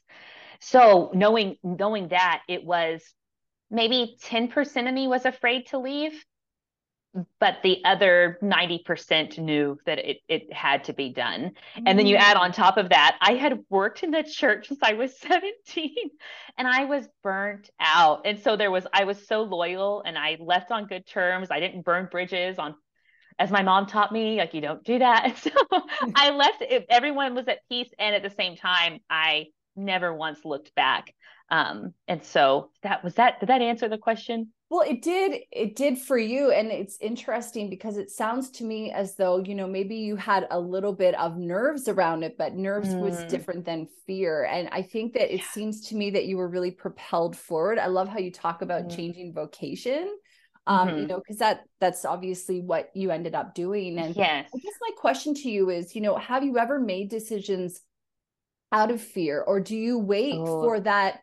So 0.60 1.10
knowing 1.14 1.56
knowing 1.62 2.08
that 2.08 2.42
it 2.48 2.64
was 2.64 3.02
maybe 3.70 4.16
10% 4.24 4.88
of 4.88 4.94
me 4.94 5.06
was 5.06 5.24
afraid 5.24 5.66
to 5.68 5.78
leave 5.78 6.24
but 7.40 7.58
the 7.62 7.82
other 7.84 8.38
90% 8.42 9.38
knew 9.38 9.78
that 9.86 9.98
it, 9.98 10.18
it 10.28 10.52
had 10.52 10.84
to 10.84 10.92
be 10.92 11.10
done. 11.10 11.52
Mm. 11.76 11.82
And 11.86 11.98
then 11.98 12.06
you 12.06 12.16
add 12.16 12.36
on 12.36 12.52
top 12.52 12.76
of 12.76 12.90
that, 12.90 13.16
I 13.20 13.34
had 13.34 13.64
worked 13.70 14.02
in 14.02 14.10
the 14.10 14.22
church 14.22 14.68
since 14.68 14.80
I 14.82 14.92
was 14.92 15.18
17 15.20 15.94
and 16.56 16.68
I 16.68 16.84
was 16.84 17.08
burnt 17.22 17.70
out. 17.80 18.22
And 18.26 18.38
so 18.38 18.56
there 18.56 18.70
was, 18.70 18.86
I 18.92 19.04
was 19.04 19.26
so 19.26 19.42
loyal 19.42 20.02
and 20.04 20.18
I 20.18 20.36
left 20.40 20.70
on 20.70 20.86
good 20.86 21.06
terms. 21.06 21.48
I 21.50 21.60
didn't 21.60 21.84
burn 21.84 22.08
bridges 22.10 22.58
on, 22.58 22.74
as 23.38 23.50
my 23.50 23.62
mom 23.62 23.86
taught 23.86 24.12
me, 24.12 24.36
like 24.36 24.54
you 24.54 24.60
don't 24.60 24.84
do 24.84 24.98
that. 24.98 25.36
So 25.42 25.50
I 26.14 26.30
left, 26.30 26.62
everyone 26.90 27.34
was 27.34 27.48
at 27.48 27.60
peace. 27.68 27.88
And 27.98 28.14
at 28.14 28.22
the 28.22 28.34
same 28.34 28.56
time, 28.56 29.00
I 29.08 29.46
never 29.76 30.12
once 30.12 30.44
looked 30.44 30.74
back. 30.74 31.14
Um, 31.50 31.94
and 32.06 32.22
so 32.22 32.70
that 32.82 33.02
was 33.02 33.14
that. 33.14 33.40
Did 33.40 33.48
that 33.48 33.62
answer 33.62 33.88
the 33.88 33.98
question? 33.98 34.52
Well, 34.70 34.82
it 34.82 35.00
did. 35.00 35.40
It 35.50 35.76
did 35.76 35.98
for 35.98 36.18
you. 36.18 36.50
And 36.50 36.70
it's 36.70 36.98
interesting 37.00 37.70
because 37.70 37.96
it 37.96 38.10
sounds 38.10 38.50
to 38.50 38.64
me 38.64 38.92
as 38.92 39.16
though, 39.16 39.38
you 39.38 39.54
know, 39.54 39.66
maybe 39.66 39.96
you 39.96 40.16
had 40.16 40.46
a 40.50 40.60
little 40.60 40.92
bit 40.92 41.14
of 41.14 41.38
nerves 41.38 41.88
around 41.88 42.22
it, 42.22 42.36
but 42.36 42.54
nerves 42.54 42.90
mm. 42.90 43.00
was 43.00 43.24
different 43.24 43.64
than 43.64 43.88
fear. 44.06 44.44
And 44.44 44.68
I 44.70 44.82
think 44.82 45.14
that 45.14 45.32
it 45.32 45.40
yeah. 45.40 45.50
seems 45.52 45.88
to 45.88 45.96
me 45.96 46.10
that 46.10 46.26
you 46.26 46.36
were 46.36 46.48
really 46.48 46.70
propelled 46.70 47.34
forward. 47.34 47.78
I 47.78 47.86
love 47.86 48.08
how 48.08 48.18
you 48.18 48.30
talk 48.30 48.60
about 48.60 48.84
mm. 48.84 48.96
changing 48.96 49.32
vocation. 49.32 50.18
Um, 50.68 50.88
mm-hmm. 50.88 50.98
you 50.98 51.06
know, 51.06 51.16
because 51.16 51.38
that 51.38 51.64
that's 51.80 52.04
obviously 52.04 52.60
what 52.60 52.90
you 52.94 53.10
ended 53.10 53.34
up 53.34 53.54
doing. 53.54 53.98
And 53.98 54.14
yes. 54.14 54.50
I 54.54 54.58
guess 54.58 54.74
my 54.82 54.90
question 54.98 55.32
to 55.34 55.50
you 55.50 55.70
is, 55.70 55.94
you 55.94 56.02
know, 56.02 56.16
have 56.16 56.44
you 56.44 56.58
ever 56.58 56.78
made 56.78 57.08
decisions 57.08 57.80
out 58.72 58.90
of 58.90 59.00
fear 59.00 59.40
or 59.40 59.60
do 59.60 59.76
you 59.76 59.98
wait 59.98 60.36
oh. 60.36 60.62
for 60.62 60.80
that 60.80 61.20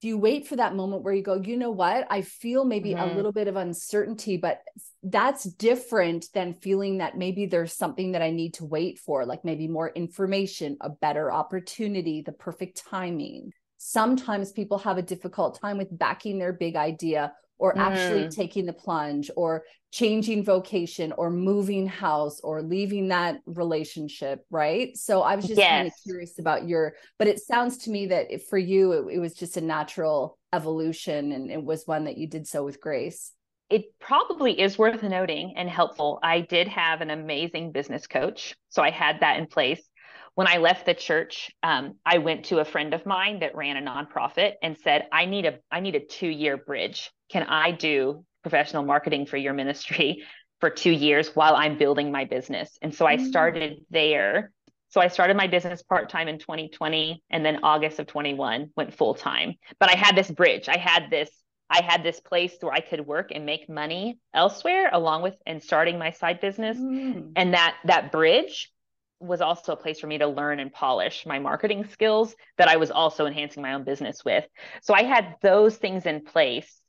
do 0.00 0.08
you 0.08 0.18
wait 0.18 0.46
for 0.46 0.56
that 0.56 0.74
moment 0.74 1.02
where 1.02 1.14
you 1.14 1.22
go 1.22 1.34
you 1.34 1.56
know 1.56 1.70
what 1.70 2.06
i 2.10 2.22
feel 2.22 2.64
maybe 2.64 2.90
mm-hmm. 2.90 3.10
a 3.10 3.14
little 3.14 3.32
bit 3.32 3.48
of 3.48 3.56
uncertainty 3.56 4.36
but 4.36 4.60
that's 5.02 5.44
different 5.44 6.26
than 6.32 6.54
feeling 6.54 6.98
that 6.98 7.16
maybe 7.16 7.46
there's 7.46 7.72
something 7.72 8.12
that 8.12 8.22
i 8.22 8.30
need 8.30 8.54
to 8.54 8.64
wait 8.64 8.98
for 8.98 9.26
like 9.26 9.44
maybe 9.44 9.68
more 9.68 9.90
information 9.90 10.76
a 10.80 10.88
better 10.88 11.30
opportunity 11.30 12.22
the 12.22 12.32
perfect 12.32 12.82
timing 12.88 13.52
sometimes 13.76 14.52
people 14.52 14.78
have 14.78 14.96
a 14.96 15.02
difficult 15.02 15.60
time 15.60 15.76
with 15.76 15.96
backing 15.96 16.38
their 16.38 16.52
big 16.52 16.76
idea 16.76 17.32
or 17.58 17.74
mm. 17.74 17.78
actually 17.78 18.28
taking 18.28 18.66
the 18.66 18.72
plunge 18.72 19.30
or 19.36 19.64
changing 19.92 20.44
vocation 20.44 21.12
or 21.12 21.30
moving 21.30 21.86
house 21.86 22.40
or 22.40 22.62
leaving 22.62 23.08
that 23.08 23.40
relationship 23.46 24.44
right 24.50 24.96
so 24.96 25.22
i 25.22 25.34
was 25.34 25.46
just 25.46 25.58
yes. 25.58 25.70
kind 25.70 25.86
of 25.86 25.92
curious 26.04 26.38
about 26.38 26.68
your 26.68 26.94
but 27.18 27.28
it 27.28 27.38
sounds 27.38 27.78
to 27.78 27.90
me 27.90 28.06
that 28.06 28.26
for 28.48 28.58
you 28.58 28.92
it, 28.92 29.14
it 29.14 29.18
was 29.18 29.34
just 29.34 29.56
a 29.56 29.60
natural 29.60 30.38
evolution 30.52 31.32
and 31.32 31.50
it 31.50 31.62
was 31.62 31.86
one 31.86 32.04
that 32.04 32.18
you 32.18 32.26
did 32.26 32.46
so 32.46 32.64
with 32.64 32.80
grace 32.80 33.32
it 33.68 33.86
probably 33.98 34.60
is 34.60 34.78
worth 34.78 35.02
noting 35.02 35.54
and 35.56 35.68
helpful. 35.68 36.20
I 36.22 36.42
did 36.42 36.68
have 36.68 37.00
an 37.00 37.10
amazing 37.10 37.72
business 37.72 38.06
coach. 38.06 38.54
So 38.68 38.80
I 38.80 38.90
had 38.90 39.18
that 39.22 39.40
in 39.40 39.48
place 39.48 39.82
when 40.36 40.46
I 40.46 40.58
left 40.58 40.84
the 40.84 40.92
church, 40.94 41.50
um, 41.62 41.94
I 42.04 42.18
went 42.18 42.44
to 42.46 42.58
a 42.58 42.64
friend 42.64 42.92
of 42.92 43.06
mine 43.06 43.40
that 43.40 43.56
ran 43.56 43.78
a 43.78 43.80
nonprofit 43.80 44.52
and 44.62 44.76
said, 44.76 45.08
"I 45.10 45.24
need 45.24 45.46
a 45.46 45.58
I 45.72 45.80
need 45.80 45.94
a 45.94 46.04
two 46.04 46.28
year 46.28 46.58
bridge. 46.58 47.10
Can 47.28 47.44
I 47.44 47.72
do 47.72 48.24
professional 48.42 48.84
marketing 48.84 49.26
for 49.26 49.36
your 49.36 49.54
ministry 49.54 50.24
for 50.60 50.70
two 50.70 50.90
years 50.90 51.34
while 51.34 51.54
I'm 51.54 51.78
building 51.78 52.12
my 52.12 52.24
business?" 52.24 52.78
And 52.82 52.94
so 52.94 53.06
I 53.06 53.16
mm. 53.16 53.26
started 53.26 53.84
there. 53.90 54.52
So 54.88 55.00
I 55.00 55.08
started 55.08 55.36
my 55.36 55.46
business 55.46 55.82
part 55.82 56.08
time 56.08 56.28
in 56.28 56.38
2020, 56.38 57.22
and 57.30 57.44
then 57.44 57.60
August 57.62 57.98
of 57.98 58.06
21 58.06 58.70
went 58.76 58.94
full 58.94 59.14
time. 59.14 59.54
But 59.78 59.90
I 59.90 59.96
had 59.96 60.16
this 60.16 60.30
bridge. 60.30 60.68
I 60.68 60.78
had 60.78 61.10
this 61.10 61.30
I 61.68 61.82
had 61.82 62.02
this 62.02 62.20
place 62.20 62.54
where 62.60 62.72
I 62.72 62.80
could 62.80 63.00
work 63.00 63.32
and 63.34 63.44
make 63.44 63.68
money 63.68 64.18
elsewhere 64.32 64.88
along 64.92 65.22
with 65.22 65.34
and 65.46 65.62
starting 65.62 65.98
my 65.98 66.10
side 66.10 66.40
business. 66.40 66.78
Mm. 66.78 67.32
And 67.34 67.54
that 67.54 67.76
that 67.84 68.12
bridge 68.12 68.72
was 69.18 69.40
also 69.40 69.72
a 69.72 69.76
place 69.76 69.98
for 69.98 70.06
me 70.06 70.18
to 70.18 70.26
learn 70.26 70.60
and 70.60 70.72
polish 70.72 71.24
my 71.26 71.38
marketing 71.38 71.86
skills 71.90 72.34
that 72.58 72.68
I 72.68 72.76
was 72.76 72.90
also 72.90 73.26
enhancing 73.26 73.62
my 73.62 73.72
own 73.72 73.84
business 73.84 74.24
with. 74.24 74.44
So 74.82 74.94
I 74.94 75.04
had 75.04 75.36
those 75.42 75.76
things 75.76 76.06
in 76.06 76.22
place 76.24 76.80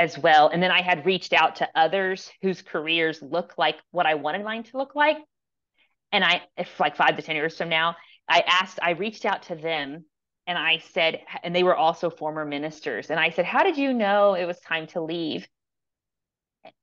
as 0.00 0.18
well. 0.18 0.48
And 0.48 0.62
then 0.62 0.70
I 0.70 0.80
had 0.80 1.04
reached 1.04 1.34
out 1.34 1.56
to 1.56 1.68
others 1.74 2.30
whose 2.40 2.62
careers 2.62 3.20
look 3.20 3.52
like 3.58 3.76
what 3.90 4.06
I 4.06 4.14
wanted 4.14 4.42
mine 4.42 4.62
to 4.62 4.78
look 4.78 4.94
like. 4.94 5.18
And 6.10 6.24
I, 6.24 6.40
if 6.56 6.80
like 6.80 6.96
five 6.96 7.16
to 7.16 7.22
10 7.22 7.36
years 7.36 7.58
from 7.58 7.68
now, 7.68 7.96
I 8.26 8.42
asked, 8.46 8.78
I 8.82 8.92
reached 8.92 9.26
out 9.26 9.42
to 9.44 9.56
them 9.56 10.06
and 10.46 10.56
I 10.56 10.78
said, 10.94 11.20
and 11.42 11.54
they 11.54 11.62
were 11.62 11.76
also 11.76 12.08
former 12.08 12.46
ministers. 12.46 13.10
And 13.10 13.20
I 13.20 13.28
said, 13.28 13.44
How 13.44 13.62
did 13.62 13.76
you 13.76 13.92
know 13.92 14.32
it 14.34 14.46
was 14.46 14.58
time 14.60 14.86
to 14.88 15.02
leave? 15.02 15.46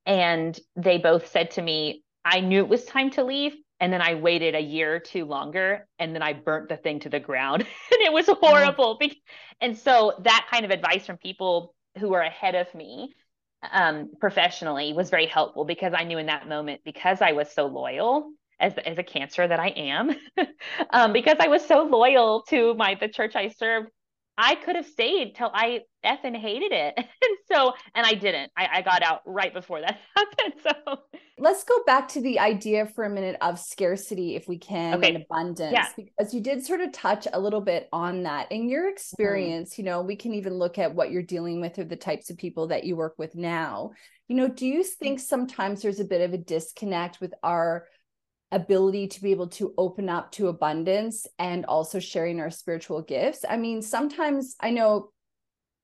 And 0.06 0.58
they 0.76 1.00
both 1.00 1.32
said 1.32 1.52
to 1.52 1.62
me, 1.62 2.04
I 2.24 2.42
knew 2.42 2.60
it 2.60 2.70
was 2.70 2.86
time 2.86 3.10
to 3.12 3.24
leave, 3.24 3.56
and 3.80 3.92
then 3.92 4.02
I 4.02 4.14
waited 4.14 4.54
a 4.54 4.60
year 4.60 4.94
or 4.96 5.00
two 5.00 5.26
longer 5.26 5.88
and 5.98 6.14
then 6.14 6.22
I 6.22 6.34
burnt 6.34 6.70
the 6.70 6.78
thing 6.78 7.00
to 7.02 7.10
the 7.10 7.20
ground 7.20 7.62
and 7.92 8.02
it 8.02 8.14
was 8.14 8.28
horrible. 8.28 9.00
Mm. 9.02 9.16
And 9.62 9.78
so 9.78 10.14
that 10.24 10.48
kind 10.52 10.66
of 10.66 10.72
advice 10.72 11.06
from 11.06 11.18
people 11.18 11.76
who 11.98 12.10
were 12.10 12.22
ahead 12.22 12.56
of 12.56 12.74
me 12.74 13.13
um, 13.72 14.12
professionally 14.20 14.94
was 14.94 15.10
very 15.10 15.25
helpful 15.25 15.66
because 15.66 15.94
I 15.96 16.04
knew 16.04 16.18
in 16.18 16.27
that 16.27 16.48
moment, 16.48 16.82
because 16.86 17.22
I 17.22 17.34
was 17.34 17.51
so 17.51 17.66
loyal 17.66 18.32
as, 18.60 18.77
as 18.77 18.98
a 18.98 19.04
cancer 19.04 19.48
that 19.48 19.60
I 19.60 19.70
am, 19.70 20.12
um, 20.92 21.13
because 21.13 21.38
I 21.39 21.48
was 21.48 21.66
so 21.66 21.84
loyal 21.84 22.44
to 22.50 22.74
my 22.75 22.96
the 22.96 23.08
church 23.08 23.36
I 23.36 23.50
served, 23.50 23.89
I 24.38 24.56
could 24.56 24.75
have 24.75 24.86
stayed 24.86 25.36
till 25.36 25.50
I 25.53 25.82
effing 26.06 26.36
hated 26.36 26.72
it. 26.72 26.94
and 26.98 27.38
so, 27.51 27.74
and 27.96 28.06
I 28.06 28.13
didn't. 28.13 28.51
I, 28.56 28.67
I 28.74 28.82
got 28.82 29.01
out 29.01 29.22
right 29.25 29.53
before 29.53 29.82
that 29.82 29.98
happened. 30.15 30.53
So 30.62 31.00
let's 31.39 31.63
go 31.63 31.75
back 31.86 32.08
to 32.10 32.22
the 32.22 32.39
idea 32.39 32.86
for 32.86 33.03
a 33.03 33.10
minute 33.10 33.38
of 33.41 33.60
scarcity, 33.60 34.36
if 34.36 34.48
we 34.48 34.58
can, 34.58 34.96
okay. 34.96 35.08
and 35.13 35.24
abundance, 35.24 35.74
yeah. 35.74 35.88
because 35.96 36.34
you 36.34 36.41
did 36.41 36.65
sort 36.65 36.82
of 36.82 36.91
touch 36.91 37.27
a 37.34 37.39
little 37.39 37.62
bit 37.62 37.89
on 37.91 38.24
that. 38.24 38.51
In 38.51 38.70
your 38.70 38.84
mm-hmm. 38.84 38.94
experience, 38.94 39.74
mm-hmm. 39.74 39.82
you 39.82 39.86
know, 39.86 40.01
we 40.01 40.15
can 40.15 40.34
even 40.34 40.53
look 40.53 40.77
at 40.77 40.94
what 40.94 41.12
you're 41.12 41.24
dealing 41.24 41.60
with 41.60 41.79
or 41.79 41.84
the 41.84 41.96
types 41.96 42.29
of 42.29 42.38
people 42.38 42.67
that 42.67 42.84
you 42.84 42.96
work 42.96 43.15
with 43.17 43.36
now. 43.36 43.91
You 44.27 44.36
know, 44.36 44.50
do 44.50 44.67
you 44.67 44.84
think 44.84 45.20
sometimes 45.20 45.82
there's 45.82 46.00
a 46.01 46.06
bit 46.06 46.22
of 46.22 46.34
a 46.34 46.38
disconnect 46.38 47.22
with 47.22 47.34
our 47.44 47.86
ability 48.51 49.08
to 49.08 49.22
be 49.22 49.32
able 49.32 49.48
to 49.48 49.74
open 49.77 50.10
up 50.10 50.32
to 50.32 50.48
abundance 50.48 51.27
and 51.38 51.66
also 51.66 52.00
sharing 52.00 52.39
our 52.39 52.50
spiritual 52.50 53.01
gifts. 53.01 53.44
I 53.48 53.58
mean, 53.58 53.82
sometimes 53.82 54.56
I 54.60 54.70
know 54.70 55.12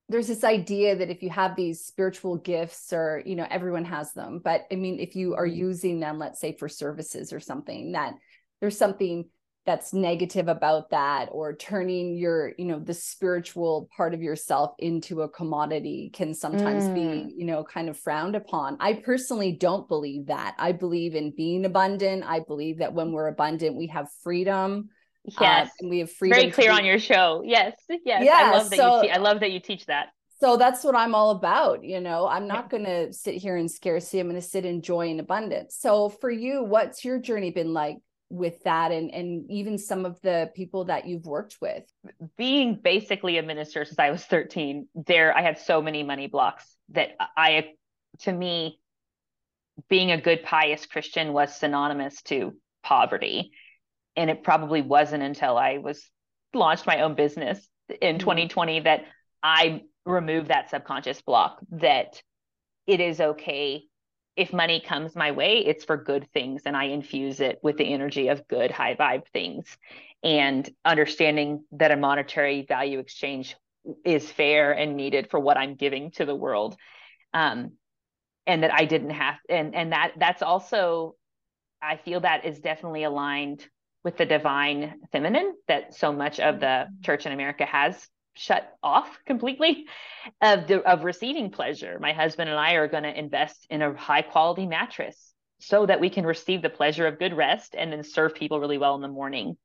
there's 0.10 0.28
this 0.28 0.44
idea 0.44 0.96
that 0.96 1.10
if 1.10 1.24
you 1.24 1.30
have 1.30 1.56
these 1.56 1.86
spiritual 1.86 2.38
gifts 2.38 2.94
or 2.94 3.24
you 3.26 3.36
know 3.36 3.48
everyone 3.50 3.86
has 3.86 4.12
them 4.14 4.40
but 4.44 4.66
i 4.72 4.76
mean 4.76 5.00
if 5.00 5.16
you 5.16 5.34
are 5.34 5.48
mm-hmm. 5.48 5.60
using 5.60 6.00
them 6.00 6.20
let's 6.20 6.40
say 6.40 6.56
for 6.56 6.68
services 6.68 7.32
or 7.32 7.40
something 7.40 7.94
that 7.94 8.14
there's 8.60 8.78
something 8.78 9.26
that's 9.66 9.94
negative 9.94 10.48
about 10.48 10.90
that 10.90 11.30
or 11.32 11.56
turning 11.56 12.16
your 12.16 12.54
you 12.58 12.66
know 12.66 12.80
the 12.80 12.94
spiritual 12.94 13.90
part 13.96 14.14
of 14.14 14.22
yourself 14.22 14.76
into 14.80 15.22
a 15.22 15.30
commodity 15.30 16.10
can 16.14 16.34
sometimes 16.34 16.84
mm. 16.86 16.94
be 16.94 17.34
you 17.36 17.46
know 17.46 17.64
kind 17.64 17.90
of 17.90 17.98
frowned 17.98 18.36
upon. 18.36 18.78
I 18.80 18.94
personally 18.94 19.54
don't 19.54 19.88
believe 19.88 20.28
that. 20.28 20.56
I 20.58 20.74
believe 20.74 21.16
in 21.16 21.32
being 21.36 21.66
abundant. 21.66 22.24
I 22.26 22.42
believe 22.42 22.80
that 22.80 22.94
when 22.94 23.12
we're 23.12 23.28
abundant 23.28 23.76
we 23.76 23.88
have 23.88 24.08
freedom 24.22 24.90
uh, 25.28 25.32
yes. 25.40 25.68
uh, 25.68 25.72
and 25.80 25.90
we 25.90 26.00
have 26.00 26.12
freedom 26.12 26.40
very 26.40 26.52
clear 26.52 26.72
be- 26.72 26.78
on 26.78 26.86
your 26.86 27.00
show. 27.00 27.42
Yes. 27.46 27.76
Yes. 27.90 28.24
Yeah, 28.24 28.34
i 28.36 28.52
love 28.52 28.70
that 28.70 28.76
so, 28.76 28.98
you 28.98 29.08
te- 29.08 29.12
i 29.12 29.18
love 29.18 29.40
that 29.40 29.52
you 29.52 29.60
teach 29.60 29.86
that. 29.86 30.08
So 30.40 30.58
that's 30.58 30.84
what 30.84 30.96
i'm 30.96 31.16
all 31.16 31.32
about 31.32 31.86
you 31.86 32.02
know? 32.02 32.28
I'm 32.28 32.48
not 32.48 32.70
going 32.70 32.84
to 32.84 33.14
sit 33.14 33.36
here 33.36 33.56
in 33.56 33.70
scarcity 33.70 34.20
i'm 34.20 34.28
going 34.28 34.42
to 34.42 34.46
sit 34.46 34.66
in 34.66 34.82
joy 34.82 35.10
and 35.10 35.22
abundance. 35.22 35.78
So 35.80 36.10
for 36.10 36.30
you 36.30 36.64
what's 36.64 37.06
your 37.06 37.18
journey 37.18 37.52
been 37.52 37.74
like 37.74 38.00
with 38.34 38.64
that 38.64 38.92
and 38.92 39.14
and 39.14 39.46
even 39.52 39.78
some 39.78 40.08
of 40.08 40.20
the 40.22 40.50
people 40.56 40.86
that 40.86 41.06
you've 41.06 41.28
worked 41.28 41.58
with 41.62 41.84
being 42.36 42.80
basically 42.84 43.38
a 43.38 43.44
minister 43.44 43.86
since 43.86 44.00
i 44.00 44.10
was 44.10 44.26
13 44.26 44.88
there 44.96 45.38
i 45.38 45.44
had 45.44 45.60
so 45.60 45.84
many 45.84 46.02
money 46.02 46.26
blocks 46.26 46.76
that 46.90 47.10
i 47.38 47.64
to 48.18 48.32
me 48.32 48.80
being 49.88 50.10
a 50.10 50.20
good 50.20 50.42
pious 50.42 50.88
christian 50.88 51.32
was 51.32 51.56
synonymous 51.56 52.24
to 52.24 52.56
poverty 52.82 53.52
and 54.16 54.32
it 54.32 54.44
probably 54.44 54.82
wasn't 54.82 55.22
until 55.22 55.56
i 55.56 55.78
was 55.78 56.04
launched 56.56 56.88
my 56.88 57.02
own 57.02 57.14
business 57.14 57.70
in 58.02 58.16
mm-hmm. 58.16 58.20
2020 58.20 58.80
that 58.80 59.02
i 59.44 59.84
removed 60.06 60.48
that 60.48 60.72
subconscious 60.72 61.22
block 61.22 61.60
that 61.70 62.20
it 62.88 63.00
is 63.00 63.22
okay 63.22 63.84
if 64.36 64.52
money 64.52 64.80
comes 64.80 65.16
my 65.16 65.32
way, 65.32 65.60
it's 65.60 65.86
for 65.86 65.98
good 65.98 66.28
things. 66.34 66.64
And 66.66 66.76
I 66.76 66.86
infuse 66.86 67.40
it 67.40 67.60
with 67.62 67.78
the 67.78 67.94
energy 67.94 68.30
of 68.30 68.48
good, 68.48 68.72
high 68.72 68.96
vibe 68.96 69.28
things. 69.32 69.78
And 70.24 70.68
understanding 70.84 71.66
that 71.74 71.92
a 71.92 71.98
monetary 71.98 72.66
value 72.68 73.00
exchange 73.00 73.56
is 74.06 74.32
fair 74.32 74.72
and 74.72 74.96
needed 74.96 75.30
for 75.30 75.40
what 75.40 75.58
I'm 75.58 75.76
giving 75.76 76.12
to 76.12 76.26
the 76.26 76.36
world. 76.36 76.76
Um, 77.34 77.74
and 78.46 78.64
that 78.64 78.74
I 78.74 78.86
didn't 78.86 79.12
have, 79.12 79.36
and, 79.50 79.74
and 79.74 79.94
that 79.94 80.14
that's 80.18 80.42
also, 80.42 81.16
I 81.82 81.98
feel 81.98 82.22
that 82.22 82.46
is 82.46 82.60
definitely 82.60 83.04
aligned 83.04 83.66
with 84.04 84.18
the 84.18 84.26
divine 84.26 84.96
feminine 85.12 85.54
that 85.68 85.94
so 85.96 86.12
much 86.12 86.40
of 86.40 86.60
the 86.60 86.88
church 87.04 87.26
in 87.26 87.32
America 87.32 87.66
has 87.66 88.10
shut 88.34 88.76
off 88.82 89.20
completely 89.26 89.86
of 90.42 90.68
the 90.68 90.82
of 90.82 91.04
receiving 91.04 91.52
pleasure. 91.52 92.00
My 92.00 92.14
husband 92.14 92.50
and 92.50 92.60
I 92.60 92.74
are 92.74 92.88
going 92.88 93.04
to 93.04 93.20
invest 93.20 93.68
in 93.70 93.82
a 93.82 93.94
high 93.94 94.22
quality 94.22 94.66
mattress 94.66 95.34
so 95.60 95.86
that 95.86 96.00
we 96.00 96.10
can 96.10 96.26
receive 96.26 96.62
the 96.62 96.70
pleasure 96.70 97.08
of 97.08 97.20
good 97.20 97.36
rest 97.36 97.76
and 97.78 97.92
then 97.92 98.04
serve 98.04 98.36
people 98.36 98.60
really 98.60 98.78
well 98.78 98.96
in 98.96 99.02
the 99.02 99.08
morning. 99.08 99.56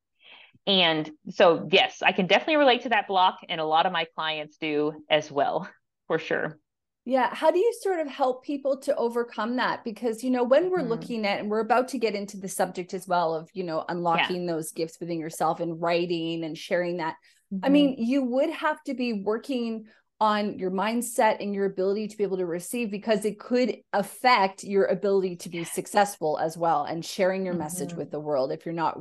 And 0.67 1.11
so 1.31 1.67
yes, 1.73 2.03
I 2.03 2.13
can 2.13 2.27
definitely 2.27 2.57
relate 2.57 2.83
to 2.83 2.91
that 2.91 3.09
block 3.09 3.39
and 3.49 3.61
a 3.61 3.65
lot 3.65 3.87
of 3.87 3.93
my 3.93 4.07
clients 4.15 4.59
do 4.59 5.03
as 5.09 5.31
well, 5.31 5.69
for 6.07 6.19
sure. 6.19 6.59
Yeah. 7.05 7.35
How 7.35 7.51
do 7.51 7.59
you 7.59 7.73
sort 7.81 8.01
of 8.01 8.07
help 8.07 8.45
people 8.45 8.81
to 8.81 8.95
overcome 8.97 9.57
that? 9.57 9.83
Because, 9.83 10.23
you 10.23 10.29
know, 10.29 10.45
when 10.45 10.71
we're 10.71 10.81
mm-hmm. 10.81 10.91
looking 10.91 11.27
at, 11.27 11.41
and 11.41 11.49
we're 11.49 11.61
about 11.61 11.89
to 11.89 11.99
get 11.99 12.15
into 12.15 12.37
the 12.37 12.51
subject 12.51 12.93
as 12.93 13.09
well 13.09 13.35
of, 13.35 13.49
you 13.55 13.65
know, 13.65 13.83
unlocking 13.89 14.43
yeah. 14.43 14.53
those 14.53 14.73
gifts 14.73 15.01
within 15.01 15.19
yourself 15.19 15.61
and 15.61 15.81
writing 15.81 16.45
and 16.45 16.59
sharing 16.59 16.99
that. 16.99 17.15
Mm-hmm. 17.52 17.64
I 17.64 17.69
mean, 17.69 17.95
you 17.99 18.25
would 18.25 18.50
have 18.50 18.83
to 18.85 18.95
be 18.95 19.12
working 19.12 19.87
on 20.21 20.59
your 20.59 20.71
mindset 20.71 21.40
and 21.40 21.55
your 21.55 21.67
ability 21.67 22.09
to 22.09 22.17
be 22.17 22.25
able 22.25 22.37
to 22.37 22.47
receive 22.47 22.90
because 22.90 23.25
it 23.25 23.38
could 23.38 23.76
affect 23.93 24.64
your 24.64 24.87
ability 24.87 25.37
to 25.37 25.49
be 25.49 25.62
successful 25.62 26.38
as 26.38 26.57
well 26.57 26.85
and 26.85 27.05
sharing 27.05 27.45
your 27.45 27.55
mm-hmm. 27.55 27.62
message 27.62 27.95
with 27.95 28.11
the 28.11 28.19
world 28.19 28.50
if 28.50 28.67
you're 28.67 28.75
not 28.75 28.99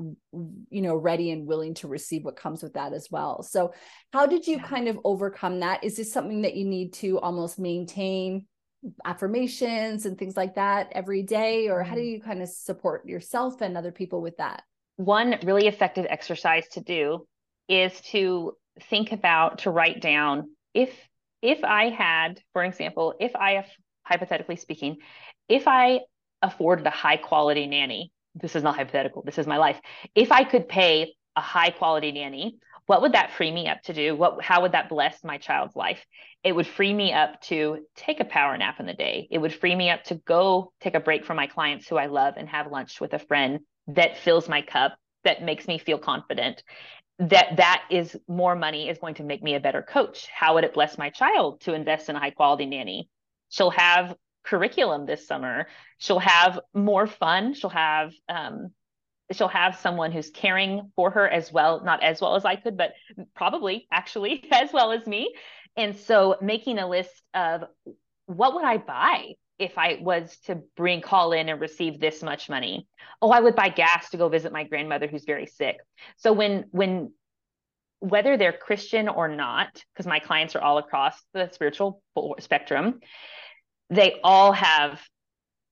you 0.69 0.81
know 0.81 0.95
ready 0.95 1.31
and 1.31 1.47
willing 1.47 1.73
to 1.73 1.87
receive 1.87 2.23
what 2.23 2.35
comes 2.35 2.61
with 2.61 2.73
that 2.73 2.93
as 2.93 3.07
well 3.09 3.41
so 3.41 3.73
how 4.13 4.27
did 4.27 4.45
you 4.45 4.57
yeah. 4.57 4.63
kind 4.63 4.87
of 4.87 4.99
overcome 5.03 5.59
that 5.59 5.83
is 5.83 5.97
this 5.97 6.13
something 6.13 6.43
that 6.43 6.55
you 6.55 6.65
need 6.65 6.93
to 6.93 7.19
almost 7.19 7.57
maintain 7.57 8.45
affirmations 9.03 10.05
and 10.05 10.19
things 10.19 10.37
like 10.37 10.53
that 10.53 10.91
every 10.91 11.23
day 11.23 11.67
or 11.67 11.81
how 11.81 11.95
do 11.95 12.01
mm-hmm. 12.01 12.09
you 12.11 12.21
kind 12.21 12.43
of 12.43 12.49
support 12.49 13.07
yourself 13.07 13.61
and 13.61 13.75
other 13.75 13.91
people 13.91 14.21
with 14.21 14.37
that 14.37 14.61
one 14.97 15.35
really 15.43 15.65
effective 15.65 16.05
exercise 16.09 16.67
to 16.67 16.79
do 16.79 17.25
is 17.67 17.99
to 18.01 18.53
think 18.89 19.11
about 19.11 19.59
to 19.59 19.71
write 19.71 20.01
down 20.01 20.49
if 20.73 20.91
if 21.41 21.63
I 21.63 21.89
had, 21.89 22.41
for 22.53 22.63
example, 22.63 23.13
if 23.19 23.35
I 23.35 23.63
hypothetically 24.03 24.55
speaking, 24.55 24.97
if 25.47 25.67
I 25.67 26.01
afforded 26.41 26.85
a 26.87 26.91
high 26.91 27.17
quality 27.17 27.67
nanny, 27.67 28.11
this 28.35 28.55
is 28.55 28.63
not 28.63 28.75
hypothetical, 28.75 29.23
this 29.23 29.37
is 29.37 29.47
my 29.47 29.57
life. 29.57 29.79
If 30.15 30.31
I 30.31 30.43
could 30.43 30.67
pay 30.67 31.13
a 31.35 31.41
high 31.41 31.69
quality 31.69 32.11
nanny, 32.11 32.57
what 32.87 33.01
would 33.01 33.13
that 33.13 33.31
free 33.31 33.51
me 33.51 33.67
up 33.67 33.81
to 33.83 33.93
do? 33.93 34.15
What 34.15 34.43
how 34.43 34.61
would 34.61 34.71
that 34.71 34.89
bless 34.89 35.23
my 35.23 35.37
child's 35.37 35.75
life? 35.75 36.03
It 36.43 36.53
would 36.53 36.67
free 36.67 36.93
me 36.93 37.11
up 37.13 37.41
to 37.43 37.85
take 37.95 38.19
a 38.19 38.25
power 38.25 38.57
nap 38.57 38.79
in 38.79 38.85
the 38.85 38.93
day. 38.93 39.27
It 39.29 39.39
would 39.39 39.53
free 39.53 39.75
me 39.75 39.89
up 39.89 40.03
to 40.05 40.15
go 40.15 40.71
take 40.79 40.95
a 40.95 40.99
break 40.99 41.25
from 41.25 41.35
my 41.35 41.47
clients 41.47 41.87
who 41.87 41.97
I 41.97 42.05
love 42.05 42.35
and 42.37 42.47
have 42.49 42.71
lunch 42.71 43.01
with 43.01 43.13
a 43.13 43.19
friend 43.19 43.59
that 43.87 44.17
fills 44.17 44.47
my 44.47 44.61
cup, 44.61 44.97
that 45.23 45.43
makes 45.43 45.67
me 45.67 45.77
feel 45.77 45.97
confident 45.97 46.63
that 47.19 47.57
that 47.57 47.83
is 47.89 48.15
more 48.27 48.55
money 48.55 48.89
is 48.89 48.99
going 48.99 49.15
to 49.15 49.23
make 49.23 49.41
me 49.41 49.55
a 49.55 49.59
better 49.59 49.81
coach. 49.81 50.27
How 50.27 50.53
would 50.53 50.63
it 50.63 50.73
bless 50.73 50.97
my 50.97 51.09
child 51.09 51.61
to 51.61 51.73
invest 51.73 52.09
in 52.09 52.15
a 52.15 52.19
high 52.19 52.31
quality 52.31 52.65
nanny? 52.65 53.09
She'll 53.49 53.71
have 53.71 54.15
curriculum 54.43 55.05
this 55.05 55.27
summer. 55.27 55.67
She'll 55.97 56.19
have 56.19 56.59
more 56.73 57.07
fun. 57.07 57.53
She'll 57.53 57.71
have 57.71 58.13
um, 58.29 58.71
she'll 59.31 59.47
have 59.47 59.77
someone 59.79 60.11
who's 60.11 60.29
caring 60.29 60.91
for 60.95 61.11
her 61.11 61.27
as 61.27 61.51
well 61.51 61.83
not 61.83 62.01
as 62.01 62.21
well 62.21 62.35
as 62.35 62.45
i 62.45 62.55
could 62.55 62.77
but 62.77 62.93
probably 63.35 63.85
actually 63.91 64.47
as 64.51 64.71
well 64.71 64.91
as 64.91 65.05
me. 65.07 65.33
And 65.75 65.95
so 65.95 66.37
making 66.41 66.79
a 66.79 66.87
list 66.87 67.21
of 67.33 67.63
what 68.25 68.53
would 68.53 68.65
i 68.65 68.77
buy 68.77 69.33
if 69.59 69.77
I 69.77 69.97
was 70.01 70.37
to 70.45 70.61
bring 70.75 71.01
call 71.01 71.33
in 71.33 71.49
and 71.49 71.59
receive 71.59 71.99
this 71.99 72.21
much 72.21 72.49
money. 72.49 72.87
Oh, 73.21 73.31
I 73.31 73.39
would 73.39 73.55
buy 73.55 73.69
gas 73.69 74.09
to 74.11 74.17
go 74.17 74.29
visit 74.29 74.51
my 74.51 74.63
grandmother 74.63 75.07
who's 75.07 75.25
very 75.25 75.47
sick. 75.47 75.77
So 76.17 76.33
when 76.33 76.65
when 76.71 77.11
whether 77.99 78.37
they're 78.37 78.53
Christian 78.53 79.09
or 79.09 79.27
not, 79.27 79.83
because 79.93 80.05
my 80.05 80.19
clients 80.19 80.55
are 80.55 80.61
all 80.61 80.77
across 80.77 81.19
the 81.33 81.49
spiritual 81.51 82.01
spectrum, 82.39 82.99
they 83.89 84.19
all 84.23 84.51
have 84.51 85.01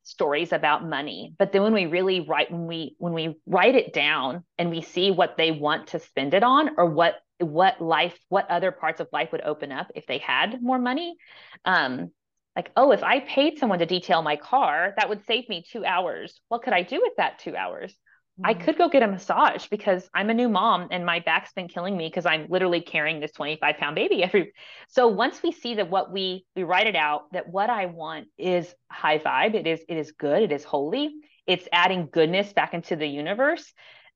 stories 0.04 0.52
about 0.52 0.88
money. 0.88 1.34
But 1.38 1.52
then 1.52 1.62
when 1.62 1.74
we 1.74 1.86
really 1.86 2.22
write 2.22 2.52
when 2.52 2.68
we 2.68 2.96
when 2.98 3.14
we 3.14 3.36
write 3.46 3.76
it 3.76 3.94
down 3.94 4.44
and 4.58 4.70
we 4.70 4.82
see 4.82 5.12
what 5.12 5.38
they 5.38 5.52
want 5.52 5.88
to 5.88 6.00
spend 6.00 6.34
it 6.34 6.44
on 6.44 6.72
or 6.78 6.86
what 6.86 7.16
what 7.40 7.82
life 7.82 8.18
what 8.30 8.50
other 8.50 8.72
parts 8.72 9.02
of 9.02 9.10
life 9.12 9.32
would 9.32 9.42
open 9.42 9.72
up 9.72 9.92
if 9.94 10.06
they 10.06 10.20
had 10.20 10.62
more 10.62 10.80
money 10.80 11.16
um 11.66 12.10
like, 12.56 12.72
oh, 12.76 12.92
if 12.92 13.04
I 13.04 13.20
paid 13.20 13.60
someone 13.60 13.80
to 13.80 13.86
detail 13.86 14.22
my 14.22 14.38
car, 14.38 14.94
that 14.98 15.10
would 15.10 15.26
save 15.26 15.50
me 15.50 15.64
two 15.70 15.84
hours. 15.86 16.40
What 16.48 16.64
could 16.64 16.74
I 16.74 16.84
do 16.84 17.02
with 17.02 17.14
that 17.18 17.40
two 17.40 17.56
hours? 17.56 17.92
Mm-hmm. 18.40 18.46
I 18.46 18.54
could 18.54 18.78
go 18.78 18.90
get 18.90 19.04
a 19.04 19.08
massage 19.08 19.68
because 19.68 20.10
I'm 20.14 20.30
a 20.30 20.34
new 20.34 20.50
mom 20.50 20.88
and 20.92 21.06
my 21.06 21.20
back's 21.20 21.54
been 21.54 21.68
killing 21.68 21.96
me 21.96 22.08
because 22.08 22.26
I'm 22.26 22.48
literally 22.50 22.82
carrying 22.82 23.20
this 23.20 23.32
25 23.32 23.78
pound 23.78 23.96
baby 23.96 24.24
every. 24.24 24.54
So 24.88 25.08
once 25.08 25.42
we 25.44 25.52
see 25.52 25.76
that 25.76 25.90
what 25.90 26.12
we 26.12 26.46
we 26.56 26.64
write 26.64 26.88
it 26.88 26.96
out 26.96 27.24
that 27.34 27.50
what 27.50 27.70
I 27.70 27.88
want 27.88 28.28
is 28.38 28.74
high 28.90 29.20
vibe, 29.20 29.56
it 29.56 29.68
is 29.68 29.82
it 29.90 29.98
is 29.98 30.12
good, 30.12 30.44
it 30.44 30.52
is 30.52 30.64
holy, 30.64 31.14
it's 31.48 31.68
adding 31.72 32.08
goodness 32.12 32.54
back 32.54 32.74
into 32.74 32.96
the 32.96 33.08
universe. 33.08 33.74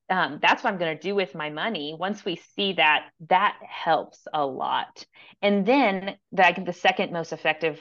Um, 0.08 0.38
that's 0.42 0.64
what 0.64 0.72
I'm 0.72 0.78
going 0.78 0.96
to 0.96 1.02
do 1.02 1.14
with 1.14 1.34
my 1.34 1.50
money. 1.50 1.94
Once 1.98 2.24
we 2.24 2.36
see 2.56 2.72
that, 2.74 3.08
that 3.28 3.56
helps 3.66 4.26
a 4.34 4.44
lot. 4.44 5.04
And 5.40 5.64
then 5.64 6.16
that 6.32 6.64
the 6.66 6.72
second 6.72 7.12
most 7.12 7.32
effective 7.32 7.78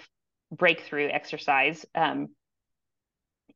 breakthrough 0.52 1.10
exercise 1.10 1.86
um, 1.96 2.30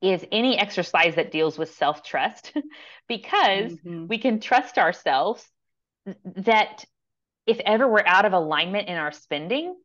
is 0.02 0.26
any 0.32 0.58
exercise 0.58 1.16
that 1.16 1.32
deals 1.32 1.58
with 1.58 1.74
self 1.76 2.04
trust, 2.04 2.54
because 3.08 3.74
mm-hmm. 3.74 4.08
we 4.08 4.18
can 4.18 4.40
trust 4.40 4.78
ourselves 4.78 5.46
that 6.26 6.86
if 7.46 7.60
ever 7.66 7.88
we're 7.88 8.06
out 8.06 8.26
of 8.26 8.34
alignment 8.34 8.88
in 8.88 8.96
our 8.96 9.12
spending 9.12 9.76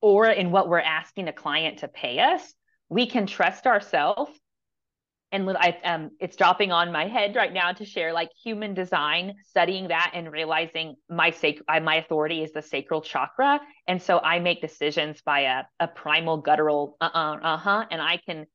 or 0.00 0.26
in 0.26 0.50
what 0.50 0.68
we're 0.68 0.80
asking 0.80 1.28
a 1.28 1.32
client 1.32 1.78
to 1.78 1.88
pay 1.88 2.18
us, 2.18 2.54
we 2.88 3.06
can 3.06 3.26
trust 3.26 3.66
ourselves 3.66 4.30
and 5.30 5.48
I, 5.58 5.78
um, 5.84 6.10
it's 6.20 6.36
dropping 6.36 6.72
on 6.72 6.90
my 6.90 7.06
head 7.06 7.36
right 7.36 7.52
now 7.52 7.72
to 7.72 7.84
share 7.84 8.12
like 8.12 8.30
human 8.42 8.74
design, 8.74 9.34
studying 9.46 9.88
that 9.88 10.12
and 10.14 10.32
realizing 10.32 10.96
my 11.10 11.30
sac- 11.30 11.60
my 11.82 11.96
authority 11.96 12.42
is 12.42 12.52
the 12.52 12.62
sacral 12.62 13.02
chakra, 13.02 13.60
and 13.86 14.00
so 14.00 14.18
I 14.18 14.38
make 14.38 14.60
decisions 14.60 15.20
by 15.22 15.40
a, 15.40 15.62
a 15.80 15.88
primal 15.88 16.38
guttural 16.38 16.96
uh 17.00 17.10
uh 17.12 17.36
uh 17.42 17.56
huh, 17.58 17.84
and 17.90 18.00
I 18.00 18.16
can, 18.16 18.46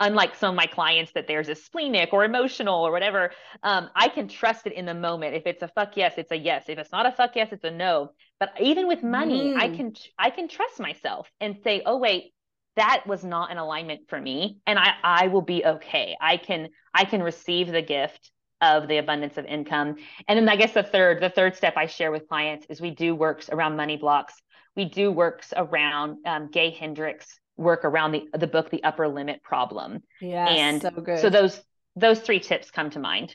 unlike 0.00 0.34
some 0.34 0.50
of 0.50 0.56
my 0.56 0.66
clients 0.66 1.12
that 1.12 1.26
there's 1.28 1.48
a 1.50 1.54
splenic 1.54 2.12
or 2.12 2.24
emotional 2.24 2.86
or 2.86 2.90
whatever, 2.90 3.32
um, 3.62 3.90
I 3.94 4.08
can 4.08 4.28
trust 4.28 4.66
it 4.66 4.72
in 4.72 4.86
the 4.86 4.94
moment. 4.94 5.34
If 5.34 5.46
it's 5.46 5.62
a 5.62 5.68
fuck 5.68 5.96
yes, 5.96 6.14
it's 6.16 6.32
a 6.32 6.36
yes. 6.36 6.64
If 6.68 6.78
it's 6.78 6.92
not 6.92 7.04
a 7.04 7.12
fuck 7.12 7.36
yes, 7.36 7.48
it's 7.52 7.64
a 7.64 7.70
no. 7.70 8.12
But 8.40 8.52
even 8.60 8.86
with 8.88 9.02
money, 9.02 9.52
mm. 9.54 9.60
I 9.60 9.68
can 9.68 9.92
I 10.18 10.30
can 10.30 10.48
trust 10.48 10.80
myself 10.80 11.28
and 11.40 11.56
say, 11.62 11.82
oh 11.84 11.98
wait, 11.98 12.32
that 12.78 13.06
was 13.06 13.24
not 13.24 13.50
an 13.50 13.58
alignment 13.58 14.08
for 14.08 14.20
me 14.20 14.58
and 14.66 14.78
i 14.78 14.92
i 15.04 15.28
will 15.28 15.42
be 15.42 15.64
okay 15.64 16.16
i 16.20 16.36
can 16.36 16.68
i 16.94 17.04
can 17.04 17.22
receive 17.22 17.68
the 17.68 17.82
gift 17.82 18.30
of 18.60 18.88
the 18.88 18.98
abundance 18.98 19.36
of 19.36 19.44
income. 19.46 19.96
And 20.26 20.38
then 20.38 20.48
I 20.48 20.56
guess 20.56 20.72
the 20.72 20.82
third, 20.82 21.22
the 21.22 21.30
third 21.30 21.56
step 21.56 21.74
I 21.76 21.86
share 21.86 22.10
with 22.10 22.28
clients 22.28 22.66
is 22.68 22.80
we 22.80 22.90
do 22.90 23.14
works 23.14 23.48
around 23.50 23.76
money 23.76 23.96
blocks. 23.96 24.34
We 24.76 24.84
do 24.84 25.12
works 25.12 25.52
around 25.56 26.18
um, 26.26 26.50
Gay 26.50 26.70
Hendricks 26.70 27.38
work 27.56 27.84
around 27.84 28.12
the 28.12 28.28
the 28.34 28.46
book 28.46 28.70
The 28.70 28.82
Upper 28.84 29.08
Limit 29.08 29.42
Problem. 29.42 30.02
Yeah, 30.20 30.46
and 30.46 30.80
so 30.80 30.90
good. 30.90 31.18
So 31.18 31.30
those 31.30 31.60
those 31.96 32.20
three 32.20 32.40
tips 32.40 32.70
come 32.70 32.90
to 32.90 33.00
mind. 33.00 33.34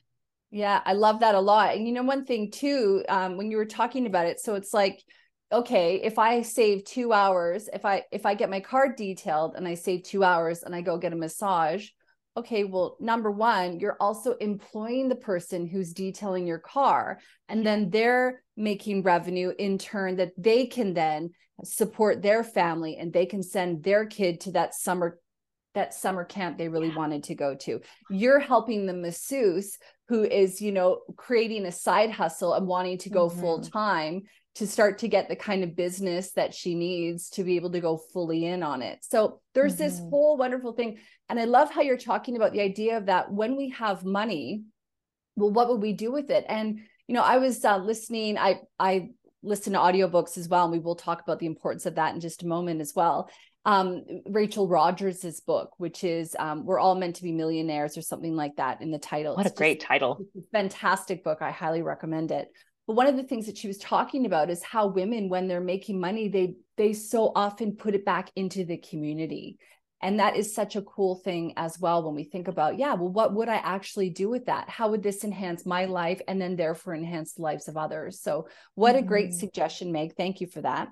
Yeah, 0.51 0.81
I 0.85 0.93
love 0.93 1.19
that 1.21 1.35
a 1.35 1.39
lot. 1.39 1.75
And 1.75 1.85
you 1.87 1.93
know, 1.93 2.03
one 2.03 2.25
thing 2.25 2.51
too, 2.51 3.03
um, 3.09 3.37
when 3.37 3.51
you 3.51 3.57
were 3.57 3.65
talking 3.65 4.05
about 4.05 4.27
it, 4.27 4.39
so 4.39 4.55
it's 4.55 4.73
like, 4.73 5.03
okay, 5.53 6.01
if 6.03 6.17
I 6.17 6.41
save 6.41 6.83
two 6.83 7.13
hours, 7.13 7.69
if 7.71 7.85
I 7.85 8.03
if 8.11 8.25
I 8.25 8.33
get 8.33 8.49
my 8.49 8.59
card 8.59 8.95
detailed 8.95 9.55
and 9.55 9.67
I 9.67 9.75
save 9.75 10.03
two 10.03 10.23
hours 10.23 10.63
and 10.63 10.75
I 10.75 10.81
go 10.81 10.97
get 10.97 11.13
a 11.13 11.15
massage, 11.15 11.87
okay, 12.35 12.63
well, 12.63 12.97
number 12.99 13.31
one, 13.31 13.79
you're 13.79 13.97
also 13.99 14.33
employing 14.33 15.07
the 15.07 15.15
person 15.15 15.67
who's 15.67 15.93
detailing 15.93 16.47
your 16.47 16.59
car, 16.59 17.19
and 17.47 17.65
then 17.65 17.91
they're 17.91 18.41
making 18.57 19.03
revenue 19.03 19.53
in 19.57 19.77
turn 19.77 20.15
that 20.17 20.33
they 20.37 20.65
can 20.65 20.93
then 20.93 21.29
support 21.63 22.21
their 22.21 22.43
family 22.43 22.97
and 22.97 23.13
they 23.13 23.27
can 23.27 23.43
send 23.43 23.83
their 23.83 24.05
kid 24.05 24.41
to 24.41 24.51
that 24.51 24.73
summer 24.73 25.19
that 25.75 25.93
summer 25.93 26.23
camp 26.23 26.57
they 26.57 26.67
really 26.67 26.95
wanted 26.95 27.23
to 27.23 27.35
go 27.35 27.55
to. 27.55 27.79
You're 28.09 28.39
helping 28.39 28.85
the 28.85 28.93
masseuse 28.93 29.77
who 30.07 30.23
is, 30.23 30.61
you 30.61 30.71
know, 30.71 30.99
creating 31.15 31.65
a 31.65 31.71
side 31.71 32.11
hustle 32.11 32.53
and 32.53 32.67
wanting 32.67 32.99
to 32.99 33.09
go 33.09 33.27
mm-hmm. 33.27 33.39
full 33.39 33.61
time 33.61 34.23
to 34.55 34.67
start 34.67 34.99
to 34.99 35.07
get 35.07 35.29
the 35.29 35.35
kind 35.35 35.63
of 35.63 35.75
business 35.75 36.31
that 36.33 36.53
she 36.53 36.75
needs 36.75 37.29
to 37.31 37.43
be 37.43 37.55
able 37.55 37.71
to 37.71 37.79
go 37.79 37.97
fully 37.97 38.45
in 38.45 38.61
on 38.61 38.81
it. 38.81 38.99
So 39.01 39.41
there's 39.53 39.73
mm-hmm. 39.73 39.83
this 39.83 39.99
whole 39.99 40.37
wonderful 40.37 40.73
thing. 40.73 40.99
And 41.27 41.39
I 41.39 41.45
love 41.45 41.71
how 41.71 41.81
you're 41.81 41.97
talking 41.97 42.35
about 42.35 42.53
the 42.53 42.61
idea 42.61 42.97
of 42.97 43.07
that 43.07 43.31
when 43.31 43.55
we 43.55 43.69
have 43.69 44.05
money, 44.05 44.63
well, 45.35 45.51
what 45.51 45.69
would 45.69 45.81
we 45.81 45.93
do 45.93 46.11
with 46.11 46.29
it? 46.29 46.45
And, 46.47 46.81
you 47.07 47.15
know, 47.15 47.23
I 47.23 47.37
was 47.37 47.65
uh, 47.65 47.77
listening, 47.77 48.37
I, 48.37 48.59
I 48.77 49.09
listen 49.41 49.73
to 49.73 49.79
audiobooks 49.79 50.37
as 50.37 50.47
well, 50.47 50.63
and 50.63 50.71
we 50.71 50.79
will 50.79 50.95
talk 50.95 51.21
about 51.21 51.39
the 51.39 51.45
importance 51.45 51.85
of 51.85 51.95
that 51.95 52.13
in 52.13 52.21
just 52.21 52.43
a 52.43 52.47
moment 52.47 52.81
as 52.81 52.93
well. 52.95 53.29
Um, 53.65 54.03
Rachel 54.25 54.67
Rodgers's 54.67 55.39
book, 55.39 55.71
which 55.77 56.03
is 56.03 56.35
um, 56.37 56.65
"We're 56.65 56.79
All 56.79 56.95
Meant 56.95 57.17
to 57.17 57.23
Be 57.23 57.31
Millionaires" 57.31 57.97
or 57.97 58.01
something 58.01 58.35
like 58.35 58.57
that 58.57 58.81
in 58.81 58.91
the 58.91 58.99
title. 58.99 59.35
What 59.35 59.45
it's 59.45 59.55
a 59.55 59.57
great 59.57 59.79
just, 59.79 59.87
title! 59.87 60.25
fantastic 60.51 61.23
book. 61.23 61.37
I 61.41 61.51
highly 61.51 61.81
recommend 61.81 62.31
it. 62.31 62.49
But 62.87 62.95
one 62.95 63.07
of 63.07 63.15
the 63.15 63.23
things 63.23 63.45
that 63.45 63.57
she 63.57 63.67
was 63.67 63.77
talking 63.77 64.25
about 64.25 64.49
is 64.49 64.61
how 64.61 64.87
women, 64.87 65.29
when 65.29 65.47
they're 65.47 65.61
making 65.61 65.99
money, 65.99 66.27
they 66.27 66.55
they 66.75 66.93
so 66.93 67.31
often 67.35 67.75
put 67.75 67.95
it 67.95 68.05
back 68.05 68.31
into 68.35 68.65
the 68.65 68.77
community. 68.77 69.57
And 70.01 70.19
that 70.19 70.35
is 70.35 70.53
such 70.53 70.75
a 70.75 70.81
cool 70.81 71.15
thing 71.15 71.53
as 71.55 71.79
well 71.79 72.03
when 72.03 72.13
we 72.13 72.25
think 72.25 72.49
about, 72.49 72.77
yeah, 72.77 72.93
well, 72.93 73.07
what 73.07 73.33
would 73.35 73.47
I 73.47 73.55
actually 73.55 74.09
do 74.09 74.27
with 74.27 74.47
that? 74.47 74.67
How 74.69 74.89
would 74.89 75.01
this 75.01 75.23
enhance 75.23 75.65
my 75.65 75.85
life 75.85 76.19
and 76.27 76.41
then 76.41 76.57
therefore 76.57 76.93
enhance 76.93 77.33
the 77.33 77.41
lives 77.41 77.69
of 77.69 77.77
others? 77.77 78.19
So, 78.19 78.49
what 78.75 78.95
mm-hmm. 78.95 79.05
a 79.05 79.07
great 79.07 79.29
mm-hmm. 79.29 79.39
suggestion, 79.39 79.93
Meg. 79.93 80.15
Thank 80.17 80.41
you 80.41 80.47
for 80.47 80.61
that. 80.61 80.89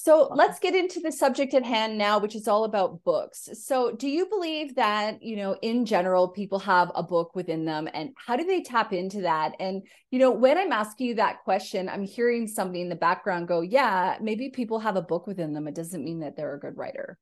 So 0.00 0.28
let's 0.32 0.60
get 0.60 0.76
into 0.76 1.00
the 1.00 1.10
subject 1.10 1.54
at 1.54 1.64
hand 1.64 1.98
now, 1.98 2.20
which 2.20 2.36
is 2.36 2.46
all 2.46 2.62
about 2.62 3.02
books. 3.02 3.48
So, 3.54 3.90
do 3.90 4.08
you 4.08 4.26
believe 4.26 4.76
that, 4.76 5.20
you 5.24 5.34
know, 5.34 5.56
in 5.60 5.86
general, 5.86 6.28
people 6.28 6.60
have 6.60 6.92
a 6.94 7.02
book 7.02 7.34
within 7.34 7.64
them 7.64 7.88
and 7.92 8.10
how 8.16 8.36
do 8.36 8.44
they 8.44 8.62
tap 8.62 8.92
into 8.92 9.22
that? 9.22 9.56
And, 9.58 9.82
you 10.12 10.20
know, 10.20 10.30
when 10.30 10.56
I'm 10.56 10.70
asking 10.70 11.08
you 11.08 11.14
that 11.16 11.42
question, 11.42 11.88
I'm 11.88 12.04
hearing 12.04 12.46
somebody 12.46 12.80
in 12.80 12.88
the 12.88 12.94
background 12.94 13.48
go, 13.48 13.60
yeah, 13.60 14.18
maybe 14.20 14.50
people 14.50 14.78
have 14.78 14.94
a 14.94 15.02
book 15.02 15.26
within 15.26 15.52
them. 15.52 15.66
It 15.66 15.74
doesn't 15.74 16.04
mean 16.04 16.20
that 16.20 16.36
they're 16.36 16.54
a 16.54 16.60
good 16.60 16.76
writer. 16.76 17.18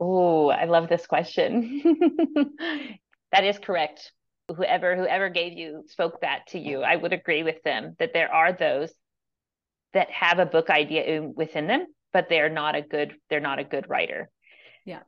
Oh, 0.00 0.48
I 0.48 0.64
love 0.64 0.88
this 0.88 1.06
question. 1.06 1.82
that 3.30 3.44
is 3.44 3.58
correct. 3.58 4.10
Whoever 4.56 4.96
whoever 4.96 5.28
gave 5.28 5.52
you 5.52 5.84
spoke 5.88 6.22
that 6.22 6.46
to 6.48 6.58
you, 6.58 6.80
I 6.80 6.96
would 6.96 7.12
agree 7.12 7.42
with 7.42 7.62
them 7.62 7.94
that 7.98 8.14
there 8.14 8.32
are 8.32 8.54
those 8.54 8.90
that 9.94 10.10
have 10.10 10.38
a 10.38 10.46
book 10.46 10.68
idea 10.70 11.22
within 11.22 11.66
them, 11.66 11.86
but 12.12 12.28
they're 12.28 12.50
not 12.50 12.74
a 12.74 12.82
good 12.82 13.14
they're 13.30 13.40
not 13.40 13.58
a 13.58 13.64
good 13.64 13.88
writer. 13.88 14.28
Yeah. 14.84 15.00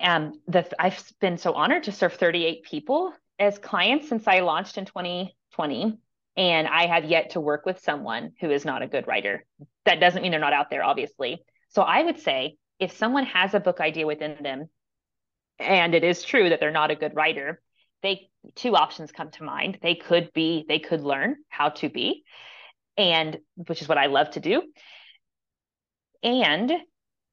Um, 0.00 0.40
the 0.46 0.70
I've 0.78 1.02
been 1.20 1.38
so 1.38 1.54
honored 1.54 1.84
to 1.84 1.92
serve 1.92 2.14
38 2.14 2.64
people 2.64 3.12
as 3.38 3.58
clients 3.58 4.08
since 4.08 4.26
I 4.28 4.40
launched 4.40 4.78
in 4.78 4.84
2020, 4.84 5.98
and 6.36 6.68
I 6.68 6.86
have 6.86 7.04
yet 7.04 7.30
to 7.30 7.40
work 7.40 7.66
with 7.66 7.80
someone 7.80 8.32
who 8.40 8.50
is 8.50 8.64
not 8.64 8.82
a 8.82 8.86
good 8.86 9.06
writer. 9.06 9.44
That 9.84 10.00
doesn't 10.00 10.22
mean 10.22 10.30
they're 10.30 10.40
not 10.40 10.52
out 10.52 10.70
there, 10.70 10.84
obviously. 10.84 11.44
So 11.70 11.82
I 11.82 12.02
would 12.02 12.20
say 12.20 12.56
if 12.78 12.96
someone 12.96 13.24
has 13.26 13.54
a 13.54 13.60
book 13.60 13.80
idea 13.80 14.06
within 14.06 14.42
them, 14.42 14.68
and 15.58 15.94
it 15.94 16.04
is 16.04 16.22
true 16.22 16.50
that 16.50 16.60
they're 16.60 16.70
not 16.70 16.90
a 16.90 16.96
good 16.96 17.14
writer, 17.14 17.62
they 18.02 18.28
two 18.54 18.76
options 18.76 19.12
come 19.12 19.30
to 19.32 19.44
mind. 19.44 19.78
They 19.82 19.94
could 19.94 20.32
be 20.32 20.64
they 20.68 20.78
could 20.78 21.02
learn 21.02 21.36
how 21.48 21.70
to 21.70 21.88
be 21.88 22.24
and 22.96 23.38
which 23.54 23.82
is 23.82 23.88
what 23.88 23.98
I 23.98 24.06
love 24.06 24.30
to 24.30 24.40
do. 24.40 24.62
And 26.22 26.72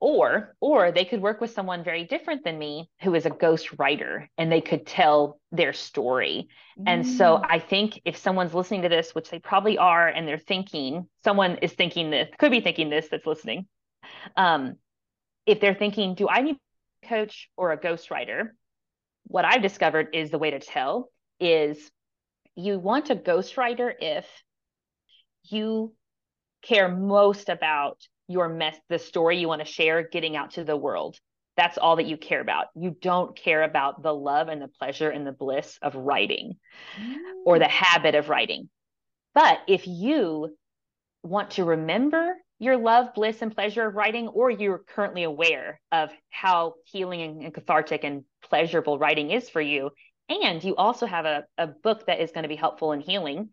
or 0.03 0.53
or 0.59 0.91
they 0.91 1.05
could 1.05 1.21
work 1.21 1.39
with 1.39 1.51
someone 1.51 1.81
very 1.81 2.03
different 2.03 2.43
than 2.43 2.59
me 2.59 2.89
who 3.01 3.15
is 3.15 3.25
a 3.25 3.29
ghost 3.29 3.79
writer 3.79 4.29
and 4.37 4.51
they 4.51 4.59
could 4.59 4.85
tell 4.85 5.39
their 5.53 5.71
story 5.71 6.49
mm. 6.77 6.83
and 6.87 7.07
so 7.07 7.37
mm. 7.37 7.45
i 7.49 7.57
think 7.57 8.01
if 8.03 8.17
someone's 8.17 8.53
listening 8.53 8.81
to 8.81 8.89
this 8.89 9.15
which 9.15 9.29
they 9.29 9.39
probably 9.39 9.77
are 9.77 10.09
and 10.09 10.27
they're 10.27 10.37
thinking 10.37 11.07
someone 11.23 11.55
is 11.61 11.71
thinking 11.71 12.11
this 12.11 12.27
could 12.37 12.51
be 12.51 12.59
thinking 12.59 12.89
this 12.89 13.07
that's 13.07 13.25
listening 13.25 13.65
um, 14.35 14.75
if 15.45 15.61
they're 15.61 15.73
thinking 15.73 16.15
do 16.15 16.27
i 16.27 16.41
need 16.41 16.57
a 17.05 17.07
coach 17.07 17.49
or 17.55 17.71
a 17.71 17.79
ghost 17.79 18.11
writer 18.11 18.53
what 19.27 19.45
i've 19.45 19.61
discovered 19.61 20.09
is 20.11 20.31
the 20.31 20.37
way 20.37 20.51
to 20.51 20.59
tell 20.59 21.09
is 21.39 21.91
you 22.55 22.77
want 22.77 23.09
a 23.09 23.15
ghost 23.15 23.55
writer 23.55 23.95
if 24.01 24.25
you 25.49 25.93
care 26.61 26.87
most 26.89 27.49
about 27.49 27.97
your 28.27 28.49
mess, 28.49 28.77
the 28.89 28.99
story 28.99 29.37
you 29.37 29.47
want 29.47 29.61
to 29.61 29.71
share, 29.71 30.07
getting 30.07 30.35
out 30.35 30.51
to 30.51 30.63
the 30.63 30.77
world. 30.77 31.17
That's 31.55 31.77
all 31.77 31.97
that 31.97 32.07
you 32.07 32.17
care 32.17 32.41
about. 32.41 32.67
You 32.75 32.95
don't 32.99 33.35
care 33.35 33.63
about 33.63 34.01
the 34.01 34.13
love 34.13 34.47
and 34.47 34.61
the 34.61 34.69
pleasure 34.79 35.09
and 35.09 35.27
the 35.27 35.31
bliss 35.31 35.77
of 35.81 35.93
writing 35.95 36.53
mm. 36.99 37.15
or 37.45 37.59
the 37.59 37.67
habit 37.67 38.15
of 38.15 38.29
writing. 38.29 38.69
But 39.35 39.59
if 39.67 39.85
you 39.85 40.55
want 41.21 41.51
to 41.51 41.63
remember 41.63 42.35
your 42.59 42.77
love, 42.77 43.13
bliss, 43.13 43.41
and 43.41 43.53
pleasure 43.53 43.87
of 43.87 43.95
writing, 43.95 44.29
or 44.29 44.49
you're 44.49 44.83
currently 44.95 45.23
aware 45.23 45.79
of 45.91 46.11
how 46.29 46.75
healing 46.85 47.43
and 47.43 47.53
cathartic 47.53 48.03
and 48.03 48.23
pleasurable 48.43 48.97
writing 48.97 49.31
is 49.31 49.49
for 49.49 49.61
you, 49.61 49.91
and 50.29 50.63
you 50.63 50.75
also 50.75 51.05
have 51.05 51.25
a, 51.25 51.43
a 51.57 51.67
book 51.67 52.05
that 52.07 52.21
is 52.21 52.31
going 52.31 52.43
to 52.43 52.49
be 52.49 52.55
helpful 52.55 52.93
in 52.93 53.01
healing, 53.01 53.49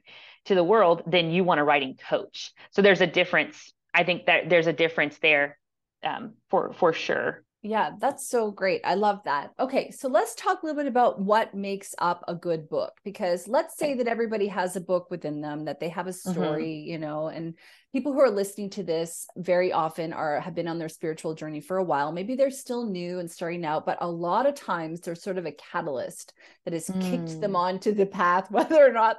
to 0.47 0.55
the 0.55 0.65
world, 0.65 1.03
then 1.07 1.31
you 1.31 1.45
want 1.45 1.61
a 1.61 1.65
writing 1.65 1.97
coach. 2.09 2.53
So 2.71 2.83
there's 2.83 3.01
a 3.01 3.07
difference. 3.07 3.73
I 3.93 4.05
think 4.05 4.27
that 4.27 4.49
there's 4.49 4.67
a 4.67 4.73
difference 4.73 5.19
there 5.19 5.59
um, 6.03 6.35
for 6.49 6.73
for 6.73 6.93
sure. 6.93 7.43
Yeah, 7.63 7.91
that's 7.99 8.27
so 8.27 8.51
great. 8.51 8.81
I 8.85 8.95
love 8.95 9.21
that. 9.25 9.51
Okay, 9.61 9.91
so 9.91 10.09
let's 10.09 10.35
talk 10.35 10.63
a 10.63 10.67
little 10.67 10.83
bit 10.83 10.89
about 10.89 11.21
what 11.21 11.55
makes 11.55 11.95
up 11.99 12.25
a 12.27 12.35
good 12.35 12.71
book 12.71 12.95
because 13.05 13.47
let's 13.47 13.77
say 13.77 13.93
that 13.95 14.09
everybody 14.09 14.47
has 14.47 14.77
a 14.77 14.81
book 14.81 15.11
within 15.11 15.43
them 15.43 15.67
that 15.67 15.79
they 15.79 15.91
have 15.91 16.07
a 16.07 16.11
mm-hmm. 16.11 16.33
story, 16.33 16.65
mm-hmm. 16.65 16.91
you 16.91 16.99
know, 16.99 17.29
and 17.29 17.55
people 17.93 18.15
who 18.15 18.21
are 18.21 18.31
listening 18.31 18.71
to 18.71 18.83
this 18.83 19.27
very 19.37 19.73
often 19.73 20.15
are 20.15 20.41
have 20.41 20.55
been 20.55 20.69
on 20.69 20.79
their 20.79 20.89
spiritual 20.89 21.35
journey 21.35 21.61
for 21.61 21.77
a 21.77 21.85
while. 21.85 22.13
Maybe 22.13 22.35
they're 22.35 22.51
still 22.51 22.87
new 22.87 23.19
and 23.19 23.31
starting 23.31 23.67
out, 23.67 23.85
but 23.85 23.99
a 24.01 24.09
lot 24.09 24.47
of 24.47 24.55
times 24.55 25.03
there's 25.03 25.23
sort 25.23 25.37
of 25.37 25.45
a 25.45 25.53
catalyst 25.53 26.33
that 26.65 26.73
has 26.73 26.89
mm. 26.89 27.11
kicked 27.11 27.43
them 27.43 27.53
mm. 27.53 27.59
onto 27.59 27.93
the 27.93 28.07
path 28.07 28.51
whether 28.51 28.83
or 28.83 28.93
not 28.93 29.19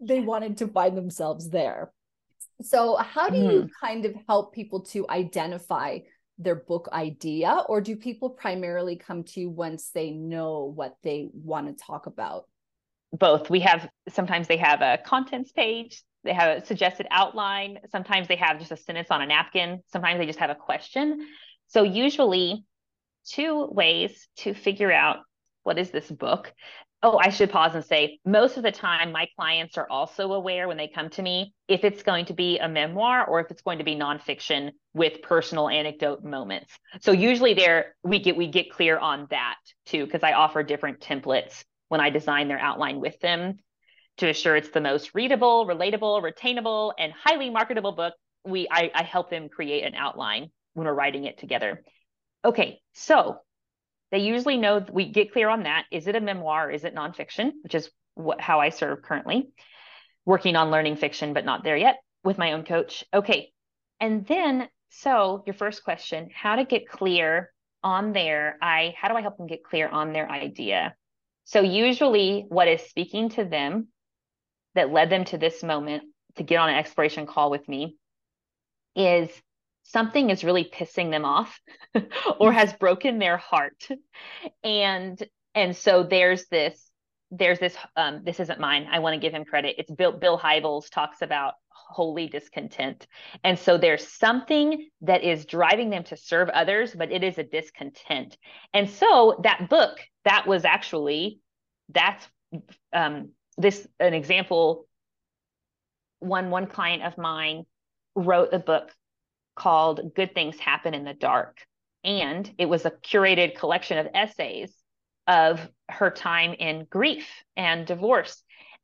they 0.00 0.20
wanted 0.20 0.58
to 0.58 0.68
find 0.68 0.96
themselves 0.96 1.50
there. 1.50 1.90
So, 2.62 2.96
how 2.96 3.30
do 3.30 3.36
mm. 3.36 3.52
you 3.52 3.70
kind 3.80 4.04
of 4.04 4.14
help 4.28 4.54
people 4.54 4.82
to 4.82 5.06
identify 5.10 5.98
their 6.42 6.54
book 6.54 6.88
idea 6.92 7.62
or 7.68 7.80
do 7.80 7.94
people 7.96 8.30
primarily 8.30 8.96
come 8.96 9.24
to 9.24 9.40
you 9.40 9.50
once 9.50 9.90
they 9.90 10.10
know 10.10 10.72
what 10.74 10.96
they 11.02 11.28
want 11.32 11.66
to 11.66 11.84
talk 11.84 12.06
about? 12.06 12.48
Both. 13.12 13.50
We 13.50 13.60
have 13.60 13.88
sometimes 14.08 14.48
they 14.48 14.56
have 14.56 14.80
a 14.82 14.98
contents 15.04 15.52
page 15.52 16.02
they 16.22 16.32
have 16.34 16.58
a 16.58 16.66
suggested 16.66 17.06
outline 17.10 17.78
sometimes 17.90 18.28
they 18.28 18.36
have 18.36 18.58
just 18.58 18.72
a 18.72 18.76
sentence 18.76 19.08
on 19.10 19.22
a 19.22 19.26
napkin 19.26 19.80
sometimes 19.86 20.18
they 20.18 20.26
just 20.26 20.38
have 20.38 20.50
a 20.50 20.54
question. 20.54 21.26
So 21.68 21.82
usually 21.82 22.64
two 23.26 23.66
ways 23.70 24.28
to 24.38 24.54
figure 24.54 24.92
out 24.92 25.18
what 25.62 25.78
is 25.78 25.90
this 25.90 26.10
book 26.10 26.52
oh, 27.02 27.18
I 27.18 27.30
should 27.30 27.50
pause 27.50 27.74
and 27.74 27.84
say 27.84 28.18
most 28.24 28.56
of 28.56 28.62
the 28.62 28.72
time, 28.72 29.12
my 29.12 29.26
clients 29.36 29.78
are 29.78 29.86
also 29.90 30.32
aware 30.32 30.68
when 30.68 30.76
they 30.76 30.88
come 30.88 31.08
to 31.10 31.22
me 31.22 31.54
if 31.68 31.84
it's 31.84 32.02
going 32.02 32.26
to 32.26 32.34
be 32.34 32.58
a 32.58 32.68
memoir 32.68 33.24
or 33.26 33.40
if 33.40 33.50
it's 33.50 33.62
going 33.62 33.78
to 33.78 33.84
be 33.84 33.96
nonfiction 33.96 34.70
with 34.92 35.22
personal 35.22 35.68
anecdote 35.68 36.22
moments. 36.24 36.72
So 37.00 37.12
usually 37.12 37.54
there 37.54 37.96
we 38.02 38.18
get 38.18 38.36
we 38.36 38.48
get 38.48 38.70
clear 38.70 38.98
on 38.98 39.26
that 39.30 39.56
too, 39.86 40.04
because 40.04 40.22
I 40.22 40.32
offer 40.32 40.62
different 40.62 41.00
templates 41.00 41.64
when 41.88 42.00
I 42.00 42.10
design 42.10 42.48
their 42.48 42.58
outline 42.58 43.00
with 43.00 43.18
them 43.20 43.58
to 44.18 44.28
assure 44.28 44.56
it's 44.56 44.70
the 44.70 44.80
most 44.80 45.14
readable, 45.14 45.66
relatable, 45.66 46.22
retainable, 46.22 46.92
and 46.98 47.12
highly 47.12 47.48
marketable 47.50 47.92
book. 47.92 48.14
We 48.44 48.68
I, 48.70 48.90
I 48.94 49.02
help 49.04 49.30
them 49.30 49.48
create 49.48 49.84
an 49.84 49.94
outline 49.94 50.50
when 50.74 50.86
we're 50.86 50.94
writing 50.94 51.24
it 51.24 51.38
together. 51.38 51.82
Okay, 52.44 52.80
so 52.92 53.38
they 54.10 54.18
usually 54.18 54.56
know 54.56 54.84
we 54.90 55.10
get 55.10 55.32
clear 55.32 55.48
on 55.48 55.64
that. 55.64 55.86
Is 55.90 56.06
it 56.06 56.16
a 56.16 56.20
memoir? 56.20 56.70
Is 56.70 56.84
it 56.84 56.94
nonfiction? 56.94 57.52
Which 57.62 57.74
is 57.74 57.90
what, 58.14 58.40
how 58.40 58.60
I 58.60 58.70
serve 58.70 59.02
currently, 59.02 59.50
working 60.24 60.56
on 60.56 60.70
learning 60.70 60.96
fiction, 60.96 61.32
but 61.32 61.44
not 61.44 61.64
there 61.64 61.76
yet 61.76 61.96
with 62.24 62.38
my 62.38 62.52
own 62.52 62.64
coach. 62.64 63.04
Okay. 63.14 63.52
And 64.00 64.26
then, 64.26 64.68
so 64.90 65.42
your 65.46 65.54
first 65.54 65.84
question, 65.84 66.30
how 66.34 66.56
to 66.56 66.64
get 66.64 66.88
clear 66.88 67.50
on 67.82 68.12
their 68.12 68.58
I 68.60 68.94
how 69.00 69.08
do 69.08 69.14
I 69.14 69.22
help 69.22 69.38
them 69.38 69.46
get 69.46 69.64
clear 69.64 69.88
on 69.88 70.12
their 70.12 70.30
idea? 70.30 70.94
So 71.44 71.60
usually 71.62 72.44
what 72.48 72.68
is 72.68 72.82
speaking 72.82 73.30
to 73.30 73.44
them 73.44 73.88
that 74.74 74.92
led 74.92 75.10
them 75.10 75.24
to 75.26 75.38
this 75.38 75.62
moment 75.62 76.04
to 76.36 76.42
get 76.42 76.56
on 76.56 76.68
an 76.68 76.76
exploration 76.76 77.26
call 77.26 77.50
with 77.50 77.66
me 77.68 77.96
is 78.94 79.30
something 79.82 80.30
is 80.30 80.44
really 80.44 80.64
pissing 80.64 81.10
them 81.10 81.24
off 81.24 81.58
or 82.38 82.52
has 82.52 82.72
broken 82.74 83.18
their 83.18 83.36
heart. 83.36 83.88
And 84.62 85.22
and 85.54 85.76
so 85.76 86.04
there's 86.04 86.46
this 86.46 86.90
there's 87.30 87.58
this 87.58 87.76
um, 87.96 88.22
this 88.24 88.40
isn't 88.40 88.60
mine. 88.60 88.88
I 88.90 88.98
want 88.98 89.14
to 89.14 89.20
give 89.20 89.32
him 89.32 89.44
credit. 89.44 89.76
It's 89.78 89.90
bill 89.90 90.12
bill 90.12 90.38
hybels 90.38 90.90
talks 90.90 91.22
about 91.22 91.54
holy 91.70 92.28
discontent. 92.28 93.06
And 93.42 93.58
so 93.58 93.76
there's 93.76 94.06
something 94.06 94.88
that 95.02 95.24
is 95.24 95.44
driving 95.44 95.90
them 95.90 96.04
to 96.04 96.16
serve 96.16 96.48
others 96.50 96.94
but 96.94 97.10
it 97.10 97.24
is 97.24 97.38
a 97.38 97.44
discontent. 97.44 98.36
And 98.72 98.88
so 98.88 99.40
that 99.42 99.68
book 99.68 99.98
that 100.24 100.46
was 100.46 100.64
actually 100.64 101.40
that's 101.88 102.26
um, 102.92 103.30
this 103.58 103.86
an 103.98 104.14
example 104.14 104.86
one 106.20 106.50
one 106.50 106.66
client 106.66 107.02
of 107.02 107.18
mine 107.18 107.64
wrote 108.14 108.50
a 108.52 108.58
book 108.58 108.90
called 109.54 110.14
good 110.14 110.34
things 110.34 110.58
happen 110.58 110.94
in 110.94 111.04
the 111.04 111.14
dark. 111.14 111.58
And 112.04 112.50
it 112.58 112.66
was 112.66 112.86
a 112.86 112.90
curated 112.90 113.56
collection 113.56 113.98
of 113.98 114.08
essays 114.14 114.72
of 115.26 115.68
her 115.88 116.10
time 116.10 116.54
in 116.54 116.86
grief 116.88 117.28
and 117.56 117.86
divorce 117.86 118.42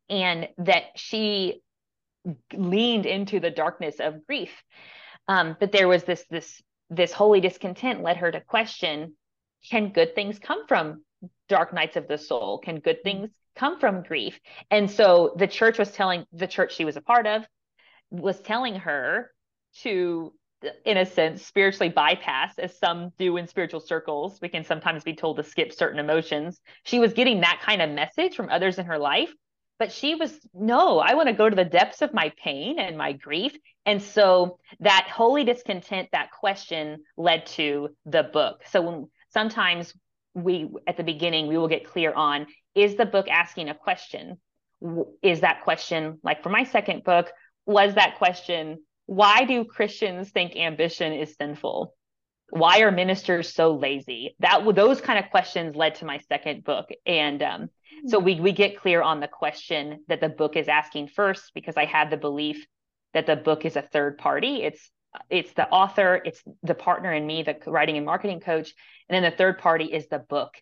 and 0.08 0.48
that 0.58 0.84
she 0.96 1.62
leaned 2.52 3.06
into 3.06 3.40
the 3.40 3.50
darkness 3.50 3.96
of 4.00 4.26
grief. 4.26 4.50
Um, 5.28 5.56
but 5.58 5.72
there 5.72 5.88
was 5.88 6.04
this 6.04 6.24
this 6.30 6.62
this 6.90 7.12
holy 7.12 7.40
discontent 7.40 8.02
led 8.02 8.18
her 8.18 8.30
to 8.30 8.40
question 8.40 9.14
can 9.68 9.90
good 9.90 10.14
things 10.14 10.38
come 10.38 10.66
from 10.66 11.02
dark 11.48 11.72
nights 11.72 11.96
of 11.96 12.06
the 12.08 12.18
soul? 12.18 12.58
Can 12.58 12.78
good 12.78 12.98
mm-hmm. 12.98 13.20
things 13.20 13.30
come 13.56 13.80
from 13.80 14.02
grief? 14.02 14.38
And 14.70 14.90
so 14.90 15.34
the 15.36 15.46
church 15.46 15.78
was 15.78 15.90
telling 15.90 16.24
the 16.32 16.46
church 16.46 16.74
she 16.74 16.84
was 16.84 16.96
a 16.96 17.00
part 17.00 17.26
of 17.26 17.44
was 18.10 18.40
telling 18.40 18.76
her 18.76 19.32
to 19.82 20.32
in 20.84 20.96
a 20.96 21.06
sense, 21.06 21.44
spiritually 21.44 21.88
bypass, 21.88 22.58
as 22.58 22.78
some 22.78 23.12
do 23.18 23.36
in 23.36 23.46
spiritual 23.46 23.80
circles. 23.80 24.38
We 24.40 24.48
can 24.48 24.64
sometimes 24.64 25.04
be 25.04 25.14
told 25.14 25.36
to 25.36 25.42
skip 25.42 25.72
certain 25.72 25.98
emotions. 25.98 26.60
She 26.84 26.98
was 26.98 27.12
getting 27.12 27.40
that 27.40 27.60
kind 27.62 27.82
of 27.82 27.90
message 27.90 28.34
from 28.34 28.48
others 28.48 28.78
in 28.78 28.86
her 28.86 28.98
life, 28.98 29.32
but 29.78 29.92
she 29.92 30.14
was, 30.14 30.32
no, 30.54 30.98
I 30.98 31.14
want 31.14 31.28
to 31.28 31.34
go 31.34 31.48
to 31.48 31.56
the 31.56 31.64
depths 31.64 32.02
of 32.02 32.14
my 32.14 32.32
pain 32.42 32.78
and 32.78 32.96
my 32.96 33.12
grief. 33.12 33.56
And 33.84 34.02
so 34.02 34.58
that 34.80 35.08
holy 35.12 35.44
discontent, 35.44 36.08
that 36.12 36.30
question 36.30 37.04
led 37.16 37.46
to 37.46 37.90
the 38.06 38.22
book. 38.22 38.62
So 38.70 38.82
when 38.82 39.08
sometimes 39.32 39.94
we, 40.34 40.68
at 40.86 40.96
the 40.96 41.04
beginning, 41.04 41.46
we 41.46 41.58
will 41.58 41.68
get 41.68 41.86
clear 41.86 42.12
on 42.12 42.46
is 42.74 42.96
the 42.96 43.06
book 43.06 43.28
asking 43.28 43.70
a 43.70 43.74
question? 43.74 44.38
Is 45.22 45.40
that 45.40 45.62
question, 45.64 46.18
like 46.22 46.42
for 46.42 46.50
my 46.50 46.64
second 46.64 47.04
book, 47.04 47.32
was 47.64 47.94
that 47.94 48.18
question 48.18 48.78
why 49.06 49.44
do 49.44 49.64
Christians 49.64 50.30
think 50.30 50.56
ambition 50.56 51.12
is 51.12 51.36
sinful? 51.36 51.94
Why 52.50 52.80
are 52.80 52.92
ministers 52.92 53.52
so 53.52 53.74
lazy? 53.74 54.36
That 54.40 54.62
those 54.74 55.00
kind 55.00 55.18
of 55.18 55.30
questions 55.30 55.74
led 55.74 55.96
to 55.96 56.04
my 56.04 56.18
second 56.28 56.64
book, 56.64 56.88
and 57.04 57.42
um, 57.42 57.70
so 58.06 58.18
we 58.18 58.40
we 58.40 58.52
get 58.52 58.78
clear 58.78 59.02
on 59.02 59.20
the 59.20 59.28
question 59.28 60.04
that 60.08 60.20
the 60.20 60.28
book 60.28 60.56
is 60.56 60.68
asking 60.68 61.08
first, 61.08 61.52
because 61.54 61.76
I 61.76 61.86
had 61.86 62.10
the 62.10 62.16
belief 62.16 62.64
that 63.14 63.26
the 63.26 63.36
book 63.36 63.64
is 63.64 63.76
a 63.76 63.82
third 63.82 64.18
party. 64.18 64.62
It's 64.62 64.90
it's 65.30 65.52
the 65.54 65.68
author, 65.68 66.20
it's 66.24 66.42
the 66.62 66.74
partner 66.74 67.12
in 67.12 67.26
me, 67.26 67.42
the 67.42 67.56
writing 67.66 67.96
and 67.96 68.06
marketing 68.06 68.40
coach, 68.40 68.72
and 69.08 69.14
then 69.14 69.28
the 69.28 69.36
third 69.36 69.58
party 69.58 69.86
is 69.86 70.06
the 70.08 70.18
book. 70.18 70.54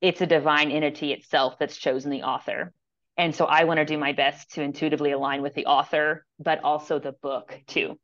It's 0.00 0.20
a 0.20 0.26
divine 0.26 0.70
entity 0.70 1.12
itself 1.12 1.56
that's 1.58 1.76
chosen 1.76 2.10
the 2.10 2.22
author. 2.22 2.72
And 3.18 3.34
so 3.34 3.46
I 3.46 3.64
want 3.64 3.78
to 3.78 3.84
do 3.84 3.98
my 3.98 4.12
best 4.12 4.52
to 4.52 4.62
intuitively 4.62 5.10
align 5.10 5.42
with 5.42 5.54
the 5.54 5.66
author, 5.66 6.24
but 6.38 6.62
also 6.62 7.00
the 7.00 7.12
book 7.12 7.60
too. 7.66 7.98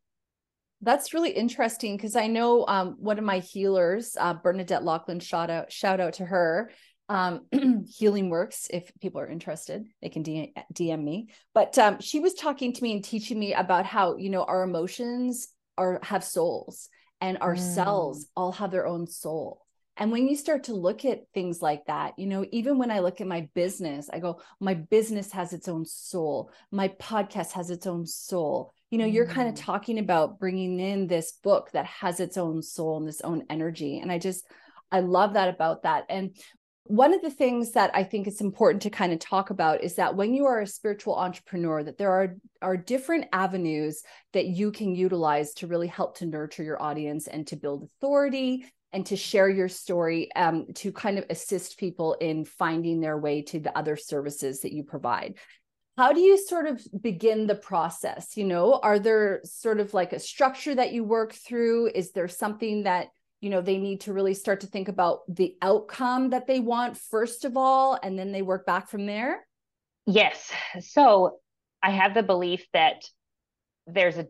That's 0.82 1.14
really 1.14 1.30
interesting 1.30 1.96
because 1.96 2.16
I 2.16 2.26
know 2.26 2.66
um, 2.66 2.96
one 2.98 3.18
of 3.18 3.24
my 3.24 3.38
healers, 3.38 4.16
uh, 4.20 4.34
Bernadette 4.34 4.84
Lachlan, 4.84 5.20
shout 5.20 5.48
out, 5.48 5.72
shout 5.72 6.00
out 6.00 6.14
to 6.14 6.26
her. 6.26 6.70
Um, 7.08 7.46
healing 7.88 8.28
works. 8.28 8.66
If 8.70 8.90
people 9.00 9.20
are 9.20 9.28
interested, 9.28 9.86
they 10.02 10.08
can 10.08 10.24
DM 10.24 11.02
me. 11.02 11.28
But 11.54 11.78
um, 11.78 12.00
she 12.00 12.18
was 12.18 12.34
talking 12.34 12.72
to 12.72 12.82
me 12.82 12.92
and 12.92 13.04
teaching 13.04 13.38
me 13.38 13.54
about 13.54 13.86
how 13.86 14.16
you 14.16 14.30
know 14.30 14.42
our 14.42 14.62
emotions 14.62 15.48
are 15.78 16.00
have 16.02 16.24
souls, 16.24 16.88
and 17.20 17.38
our 17.40 17.54
mm. 17.54 17.74
cells 17.74 18.26
all 18.34 18.52
have 18.52 18.70
their 18.70 18.86
own 18.86 19.06
soul. 19.06 19.63
And 19.96 20.10
when 20.10 20.28
you 20.28 20.36
start 20.36 20.64
to 20.64 20.74
look 20.74 21.04
at 21.04 21.28
things 21.32 21.62
like 21.62 21.86
that, 21.86 22.18
you 22.18 22.26
know, 22.26 22.44
even 22.50 22.78
when 22.78 22.90
I 22.90 22.98
look 22.98 23.20
at 23.20 23.26
my 23.26 23.48
business, 23.54 24.10
I 24.12 24.18
go, 24.18 24.40
my 24.58 24.74
business 24.74 25.30
has 25.32 25.52
its 25.52 25.68
own 25.68 25.84
soul. 25.84 26.50
My 26.72 26.88
podcast 26.88 27.52
has 27.52 27.70
its 27.70 27.86
own 27.86 28.06
soul. 28.06 28.72
You 28.90 28.98
know, 28.98 29.06
mm. 29.06 29.12
you're 29.12 29.26
kind 29.26 29.48
of 29.48 29.54
talking 29.54 29.98
about 30.00 30.40
bringing 30.40 30.80
in 30.80 31.06
this 31.06 31.32
book 31.32 31.70
that 31.72 31.86
has 31.86 32.18
its 32.18 32.36
own 32.36 32.62
soul 32.62 32.96
and 32.96 33.06
this 33.06 33.20
own 33.20 33.44
energy. 33.48 34.00
And 34.00 34.10
I 34.10 34.18
just, 34.18 34.44
I 34.90 35.00
love 35.00 35.34
that 35.34 35.48
about 35.48 35.84
that. 35.84 36.06
And 36.08 36.36
one 36.86 37.14
of 37.14 37.22
the 37.22 37.30
things 37.30 37.72
that 37.72 37.90
I 37.94 38.04
think 38.04 38.26
it's 38.26 38.42
important 38.42 38.82
to 38.82 38.90
kind 38.90 39.12
of 39.12 39.18
talk 39.18 39.48
about 39.48 39.82
is 39.82 39.94
that 39.94 40.16
when 40.16 40.34
you 40.34 40.44
are 40.44 40.60
a 40.60 40.66
spiritual 40.66 41.16
entrepreneur, 41.16 41.82
that 41.82 41.96
there 41.96 42.10
are 42.10 42.36
are 42.60 42.76
different 42.76 43.26
avenues 43.32 44.02
that 44.34 44.46
you 44.46 44.70
can 44.70 44.94
utilize 44.94 45.54
to 45.54 45.66
really 45.66 45.86
help 45.86 46.18
to 46.18 46.26
nurture 46.26 46.62
your 46.62 46.82
audience 46.82 47.26
and 47.26 47.46
to 47.46 47.56
build 47.56 47.84
authority 47.84 48.66
and 48.94 49.04
to 49.06 49.16
share 49.16 49.48
your 49.48 49.68
story 49.68 50.32
um, 50.36 50.66
to 50.74 50.92
kind 50.92 51.18
of 51.18 51.26
assist 51.28 51.78
people 51.78 52.14
in 52.14 52.44
finding 52.44 53.00
their 53.00 53.18
way 53.18 53.42
to 53.42 53.58
the 53.58 53.76
other 53.76 53.96
services 53.96 54.60
that 54.60 54.72
you 54.72 54.84
provide. 54.84 55.34
How 55.98 56.12
do 56.12 56.20
you 56.20 56.38
sort 56.38 56.66
of 56.66 56.80
begin 57.02 57.46
the 57.46 57.56
process? 57.56 58.36
You 58.36 58.44
know 58.44 58.80
are 58.82 58.98
there 58.98 59.40
sort 59.44 59.80
of 59.80 59.92
like 59.92 60.12
a 60.12 60.18
structure 60.20 60.74
that 60.74 60.92
you 60.92 61.04
work 61.04 61.32
through? 61.32 61.90
Is 61.94 62.12
there 62.12 62.28
something 62.28 62.84
that 62.84 63.08
you 63.40 63.50
know 63.50 63.60
they 63.60 63.78
need 63.78 64.02
to 64.02 64.12
really 64.12 64.34
start 64.34 64.60
to 64.60 64.66
think 64.68 64.88
about 64.88 65.20
the 65.28 65.56
outcome 65.60 66.30
that 66.30 66.46
they 66.46 66.60
want 66.60 66.96
first 66.96 67.44
of 67.44 67.56
all 67.56 67.98
and 68.00 68.18
then 68.18 68.32
they 68.32 68.42
work 68.42 68.64
back 68.64 68.88
from 68.88 69.06
there? 69.06 69.46
Yes. 70.06 70.50
So 70.80 71.40
i 71.82 71.90
have 71.90 72.14
the 72.14 72.22
belief 72.22 72.66
that 72.72 73.04
there's 73.86 74.16
a, 74.16 74.26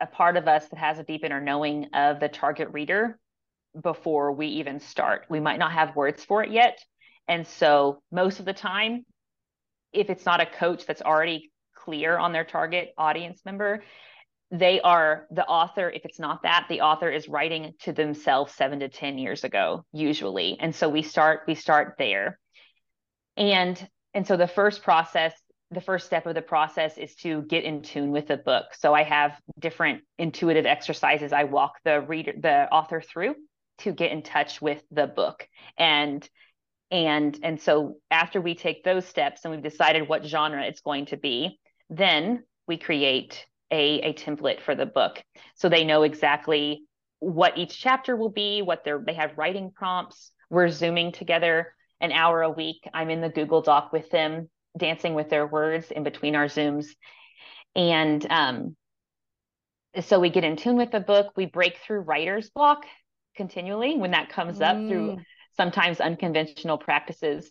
a 0.00 0.06
part 0.06 0.36
of 0.36 0.48
us 0.48 0.68
that 0.68 0.78
has 0.78 0.98
a 0.98 1.04
deep 1.04 1.24
inner 1.24 1.40
knowing 1.40 1.86
of 1.94 2.18
the 2.18 2.28
target 2.28 2.68
reader 2.72 3.18
before 3.80 4.32
we 4.32 4.46
even 4.46 4.80
start. 4.80 5.26
We 5.28 5.40
might 5.40 5.58
not 5.58 5.72
have 5.72 5.96
words 5.96 6.24
for 6.24 6.42
it 6.42 6.50
yet. 6.50 6.78
And 7.28 7.46
so, 7.46 8.02
most 8.12 8.38
of 8.38 8.44
the 8.44 8.52
time, 8.52 9.04
if 9.92 10.10
it's 10.10 10.26
not 10.26 10.40
a 10.40 10.46
coach 10.46 10.86
that's 10.86 11.02
already 11.02 11.50
clear 11.74 12.18
on 12.18 12.32
their 12.32 12.44
target 12.44 12.90
audience 12.96 13.40
member, 13.44 13.82
they 14.50 14.80
are 14.80 15.26
the 15.30 15.44
author. 15.44 15.90
If 15.90 16.04
it's 16.04 16.20
not 16.20 16.42
that, 16.42 16.66
the 16.68 16.82
author 16.82 17.10
is 17.10 17.28
writing 17.28 17.74
to 17.80 17.92
themselves 17.92 18.54
seven 18.54 18.80
to 18.80 18.88
10 18.88 19.18
years 19.18 19.42
ago, 19.42 19.84
usually. 19.92 20.56
And 20.60 20.74
so 20.74 20.88
we 20.88 21.02
start, 21.02 21.40
we 21.46 21.54
start 21.54 21.94
there. 21.98 22.38
And 23.36 23.88
and 24.14 24.26
so 24.26 24.36
the 24.36 24.48
first 24.48 24.82
process 24.82 25.32
the 25.72 25.80
first 25.80 26.06
step 26.06 26.26
of 26.26 26.34
the 26.34 26.42
process 26.42 26.96
is 26.96 27.14
to 27.16 27.42
get 27.42 27.64
in 27.64 27.82
tune 27.82 28.12
with 28.12 28.28
the 28.28 28.36
book. 28.36 28.66
So 28.78 28.94
I 28.94 29.02
have 29.02 29.32
different 29.58 30.02
intuitive 30.16 30.64
exercises 30.64 31.32
I 31.32 31.44
walk 31.44 31.72
the 31.84 32.00
reader 32.00 32.32
the 32.40 32.72
author 32.72 33.00
through 33.00 33.34
to 33.78 33.92
get 33.92 34.12
in 34.12 34.22
touch 34.22 34.60
with 34.60 34.82
the 34.90 35.06
book. 35.06 35.48
And 35.78 36.28
and 36.90 37.38
and 37.42 37.60
so 37.60 37.96
after 38.10 38.40
we 38.40 38.54
take 38.54 38.84
those 38.84 39.06
steps 39.06 39.44
and 39.44 39.52
we've 39.52 39.62
decided 39.62 40.08
what 40.08 40.24
genre 40.24 40.64
it's 40.64 40.80
going 40.80 41.06
to 41.06 41.16
be 41.16 41.58
then 41.90 42.44
we 42.68 42.76
create 42.76 43.46
a, 43.70 44.00
a 44.00 44.14
template 44.14 44.60
for 44.60 44.74
the 44.74 44.86
book. 44.86 45.22
So 45.54 45.68
they 45.68 45.84
know 45.84 46.02
exactly 46.02 46.82
what 47.18 47.58
each 47.58 47.78
chapter 47.78 48.14
will 48.14 48.30
be 48.30 48.62
what 48.62 48.84
they're 48.84 49.02
they 49.04 49.14
have 49.14 49.36
writing 49.36 49.72
prompts. 49.74 50.30
We're 50.50 50.68
zooming 50.68 51.12
together 51.12 51.74
an 52.00 52.12
hour 52.12 52.42
a 52.42 52.50
week. 52.50 52.86
I'm 52.92 53.10
in 53.10 53.20
the 53.20 53.28
google 53.28 53.62
doc 53.62 53.92
with 53.92 54.10
them 54.10 54.48
dancing 54.78 55.14
with 55.14 55.30
their 55.30 55.46
words 55.46 55.90
in 55.90 56.02
between 56.02 56.36
our 56.36 56.46
zooms. 56.46 56.86
And 57.74 58.24
um, 58.30 58.76
so 60.00 60.20
we 60.20 60.30
get 60.30 60.44
in 60.44 60.56
tune 60.56 60.76
with 60.76 60.90
the 60.90 61.00
book. 61.00 61.32
We 61.36 61.46
break 61.46 61.78
through 61.78 62.00
writer's 62.00 62.50
block 62.50 62.84
continually 63.36 63.96
when 63.96 64.10
that 64.12 64.28
comes 64.28 64.60
up 64.60 64.76
mm. 64.76 64.88
through 64.88 65.18
sometimes 65.56 66.00
unconventional 66.00 66.78
practices 66.78 67.50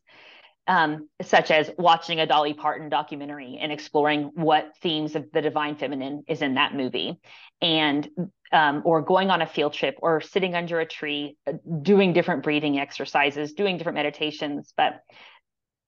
um, 0.67 1.09
such 1.21 1.51
as 1.51 1.69
watching 1.77 2.19
a 2.19 2.25
Dolly 2.25 2.53
Parton 2.53 2.89
documentary 2.89 3.59
and 3.61 3.71
exploring 3.71 4.31
what 4.33 4.71
themes 4.81 5.15
of 5.15 5.31
the 5.31 5.41
divine 5.41 5.75
feminine 5.75 6.23
is 6.27 6.41
in 6.41 6.55
that 6.55 6.73
movie, 6.73 7.19
and 7.61 8.07
um, 8.51 8.81
or 8.83 9.01
going 9.01 9.29
on 9.29 9.41
a 9.41 9.45
field 9.45 9.73
trip 9.73 9.95
or 10.01 10.21
sitting 10.21 10.55
under 10.55 10.79
a 10.79 10.85
tree, 10.85 11.37
uh, 11.45 11.53
doing 11.81 12.13
different 12.13 12.43
breathing 12.43 12.79
exercises, 12.79 13.53
doing 13.53 13.77
different 13.77 13.97
meditations. 13.97 14.73
But 14.75 15.01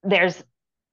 there's 0.04 0.44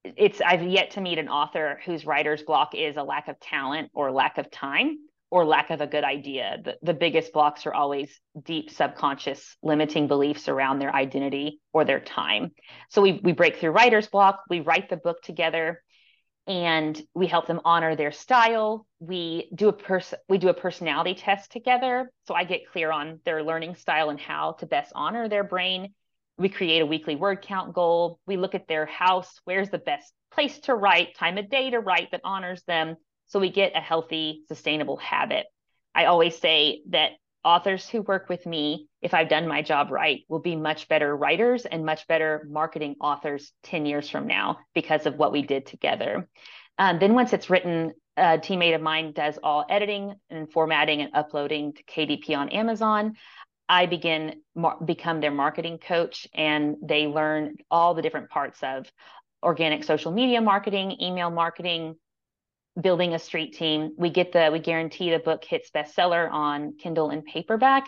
it's 0.03 0.41
I've 0.41 0.63
yet 0.63 0.91
to 0.91 1.01
meet 1.01 1.19
an 1.19 1.29
author 1.29 1.79
whose 1.85 2.05
writer's 2.05 2.41
block 2.41 2.73
is 2.73 2.97
a 2.97 3.03
lack 3.03 3.27
of 3.27 3.39
talent 3.39 3.91
or 3.93 4.11
lack 4.11 4.37
of 4.37 4.49
time 4.49 4.97
or 5.31 5.45
lack 5.45 5.69
of 5.69 5.81
a 5.81 5.87
good 5.87 6.03
idea. 6.03 6.57
The, 6.63 6.77
the 6.81 6.93
biggest 6.93 7.33
blocks 7.33 7.65
are 7.65 7.73
always 7.73 8.19
deep 8.43 8.69
subconscious 8.69 9.57
limiting 9.63 10.07
beliefs 10.07 10.47
around 10.47 10.79
their 10.79 10.93
identity 10.93 11.59
or 11.73 11.83
their 11.83 11.99
time. 11.99 12.51
So 12.89 13.01
we 13.01 13.19
we 13.23 13.31
break 13.31 13.57
through 13.57 13.71
writer's 13.71 14.07
block, 14.07 14.41
we 14.49 14.59
write 14.59 14.89
the 14.89 14.97
book 14.97 15.21
together 15.21 15.81
and 16.47 17.01
we 17.15 17.27
help 17.27 17.47
them 17.47 17.61
honor 17.65 17.95
their 17.95 18.11
style. 18.11 18.85
We 18.99 19.49
do 19.55 19.69
a 19.69 19.73
person 19.73 20.19
we 20.29 20.37
do 20.37 20.49
a 20.49 20.53
personality 20.53 21.15
test 21.15 21.51
together. 21.51 22.11
So 22.27 22.35
I 22.35 22.43
get 22.43 22.69
clear 22.71 22.91
on 22.91 23.19
their 23.25 23.43
learning 23.43 23.75
style 23.75 24.09
and 24.09 24.19
how 24.19 24.53
to 24.59 24.65
best 24.65 24.91
honor 24.95 25.27
their 25.27 25.43
brain. 25.43 25.93
We 26.37 26.49
create 26.49 26.81
a 26.81 26.85
weekly 26.85 27.15
word 27.15 27.41
count 27.41 27.73
goal. 27.73 28.19
We 28.27 28.37
look 28.37 28.55
at 28.55 28.67
their 28.67 28.85
house. 28.85 29.39
Where's 29.45 29.69
the 29.69 29.79
best 29.79 30.13
place 30.31 30.59
to 30.59 30.75
write, 30.75 31.15
time 31.15 31.37
of 31.37 31.49
day 31.49 31.69
to 31.71 31.79
write 31.79 32.11
that 32.11 32.21
honors 32.23 32.61
them. 32.63 32.97
So 33.27 33.39
we 33.39 33.51
get 33.51 33.75
a 33.75 33.81
healthy, 33.81 34.43
sustainable 34.47 34.97
habit. 34.97 35.45
I 35.93 36.05
always 36.05 36.37
say 36.37 36.81
that 36.89 37.11
authors 37.43 37.87
who 37.87 38.01
work 38.01 38.27
with 38.27 38.45
me, 38.45 38.87
if 39.01 39.13
I've 39.13 39.29
done 39.29 39.47
my 39.47 39.61
job 39.61 39.91
right, 39.91 40.21
will 40.27 40.39
be 40.39 40.55
much 40.55 40.87
better 40.87 41.15
writers 41.15 41.65
and 41.65 41.85
much 41.85 42.07
better 42.07 42.45
marketing 42.49 42.95
authors 42.99 43.51
10 43.63 43.85
years 43.85 44.09
from 44.09 44.27
now 44.27 44.57
because 44.73 45.05
of 45.05 45.15
what 45.15 45.31
we 45.31 45.43
did 45.43 45.65
together. 45.67 46.27
Um, 46.77 46.99
then 46.99 47.13
once 47.13 47.33
it's 47.33 47.49
written, 47.49 47.93
a 48.17 48.37
teammate 48.37 48.75
of 48.75 48.81
mine 48.81 49.11
does 49.13 49.37
all 49.43 49.65
editing 49.69 50.15
and 50.29 50.51
formatting 50.51 51.01
and 51.01 51.11
uploading 51.13 51.73
to 51.73 51.83
KDP 51.83 52.35
on 52.35 52.49
Amazon. 52.49 53.15
I 53.69 53.85
begin 53.85 54.41
mar- 54.55 54.77
become 54.83 55.21
their 55.21 55.31
marketing 55.31 55.79
coach 55.79 56.27
and 56.33 56.77
they 56.81 57.07
learn 57.07 57.57
all 57.69 57.93
the 57.93 58.01
different 58.01 58.29
parts 58.29 58.59
of 58.63 58.91
organic 59.43 59.83
social 59.83 60.11
media 60.11 60.41
marketing, 60.41 60.97
email 61.01 61.29
marketing, 61.29 61.95
building 62.79 63.13
a 63.13 63.19
street 63.19 63.53
team. 63.53 63.93
We 63.97 64.09
get 64.09 64.31
the 64.31 64.49
we 64.51 64.59
guarantee 64.59 65.11
the 65.11 65.19
book 65.19 65.43
hits 65.43 65.69
bestseller 65.71 66.29
on 66.31 66.75
Kindle 66.77 67.09
and 67.09 67.23
paperback, 67.23 67.87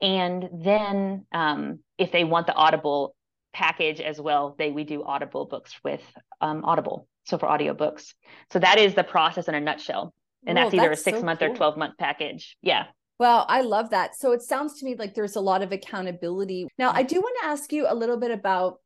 and 0.00 0.48
then 0.52 1.26
um, 1.32 1.80
if 1.98 2.12
they 2.12 2.24
want 2.24 2.46
the 2.46 2.54
Audible 2.54 3.14
package 3.52 4.00
as 4.00 4.20
well, 4.20 4.54
they 4.58 4.70
we 4.70 4.84
do 4.84 5.02
Audible 5.04 5.46
books 5.46 5.74
with 5.84 6.02
um, 6.40 6.64
Audible. 6.64 7.08
So 7.24 7.38
for 7.38 7.48
audiobooks. 7.48 8.14
So 8.52 8.60
that 8.60 8.78
is 8.78 8.94
the 8.94 9.02
process 9.02 9.48
in 9.48 9.54
a 9.54 9.60
nutshell. 9.60 10.14
And 10.46 10.56
that's 10.56 10.72
either 10.72 10.90
that's 10.90 11.00
a 11.00 11.04
six 11.04 11.18
so 11.18 11.24
month 11.24 11.40
cool. 11.40 11.50
or 11.50 11.56
12 11.56 11.76
month 11.76 11.94
package. 11.98 12.56
Yeah. 12.62 12.84
Well, 13.18 13.46
I 13.48 13.62
love 13.62 13.90
that. 13.90 14.14
So 14.14 14.32
it 14.32 14.42
sounds 14.42 14.78
to 14.78 14.84
me 14.84 14.94
like 14.94 15.14
there's 15.14 15.36
a 15.36 15.40
lot 15.40 15.62
of 15.62 15.72
accountability. 15.72 16.68
Now, 16.78 16.92
I 16.92 17.02
do 17.02 17.16
want 17.16 17.36
to 17.40 17.48
ask 17.48 17.72
you 17.72 17.86
a 17.88 17.94
little 17.94 18.18
bit 18.18 18.30
about 18.30 18.80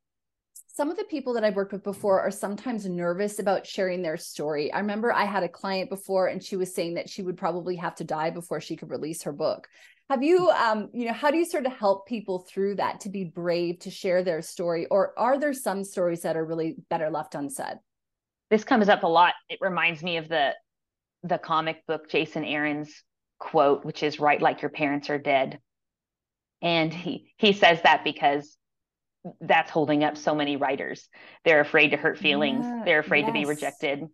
some 0.81 0.90
of 0.90 0.97
the 0.97 1.05
people 1.05 1.35
that 1.35 1.45
I've 1.45 1.57
worked 1.57 1.75
with 1.75 1.85
before 1.85 2.23
are 2.23 2.31
sometimes 2.31 2.87
nervous 2.87 3.38
about 3.38 3.66
sharing 3.66 4.01
their 4.01 4.16
story. 4.16 4.73
I 4.73 4.79
remember 4.79 5.12
I 5.12 5.27
had 5.27 5.43
a 5.43 5.49
client 5.49 5.90
before 5.90 6.29
and 6.29 6.43
she 6.43 6.57
was 6.57 6.75
saying 6.75 6.95
that 6.95 7.11
she 7.11 7.21
would 7.21 7.37
probably 7.37 7.77
have 7.77 7.97
to 7.97 8.05
die 8.05 8.31
before 8.31 8.62
she 8.62 8.77
could 8.77 8.88
release 8.88 9.25
her 9.25 9.33
book. 9.33 9.69
Have 10.09 10.23
you 10.23 10.49
um 10.49 10.88
you 10.95 11.05
know 11.05 11.12
how 11.12 11.31
do 11.31 11.37
you 11.37 11.45
sort 11.45 11.66
of 11.66 11.73
help 11.73 12.09
people 12.09 12.47
through 12.49 12.77
that 12.77 13.01
to 13.01 13.11
be 13.11 13.25
brave 13.25 13.81
to 13.81 13.90
share 13.90 14.25
their 14.25 14.40
story 14.40 14.87
or 14.87 15.12
are 15.19 15.38
there 15.38 15.53
some 15.53 15.85
stories 15.85 16.23
that 16.23 16.38
are 16.38 16.47
really 16.47 16.77
better 16.88 17.11
left 17.11 17.35
unsaid? 17.35 17.77
This 18.49 18.64
comes 18.64 18.88
up 18.88 19.03
a 19.03 19.07
lot. 19.07 19.35
It 19.51 19.59
reminds 19.61 20.03
me 20.03 20.16
of 20.16 20.31
the 20.31 20.55
the 21.25 21.37
comic 21.37 21.87
book 21.87 22.09
Jason 22.09 22.43
Aaron's 22.43 23.05
quote 23.38 23.85
which 23.85 24.03
is 24.03 24.19
write 24.19 24.40
like 24.40 24.62
your 24.62 24.71
parents 24.71 25.11
are 25.11 25.19
dead. 25.19 25.59
And 26.62 26.90
he 26.90 27.35
he 27.37 27.53
says 27.53 27.83
that 27.83 28.03
because 28.03 28.57
that's 29.40 29.70
holding 29.70 30.04
up 30.04 30.16
so 30.16 30.35
many 30.35 30.56
writers. 30.56 31.09
They're 31.44 31.61
afraid 31.61 31.90
to 31.90 31.96
hurt 31.96 32.18
feelings. 32.18 32.64
Yeah, 32.64 32.83
They're 32.85 33.00
afraid 33.00 33.20
yes. 33.20 33.28
to 33.28 33.33
be 33.33 33.44
rejected. 33.44 34.06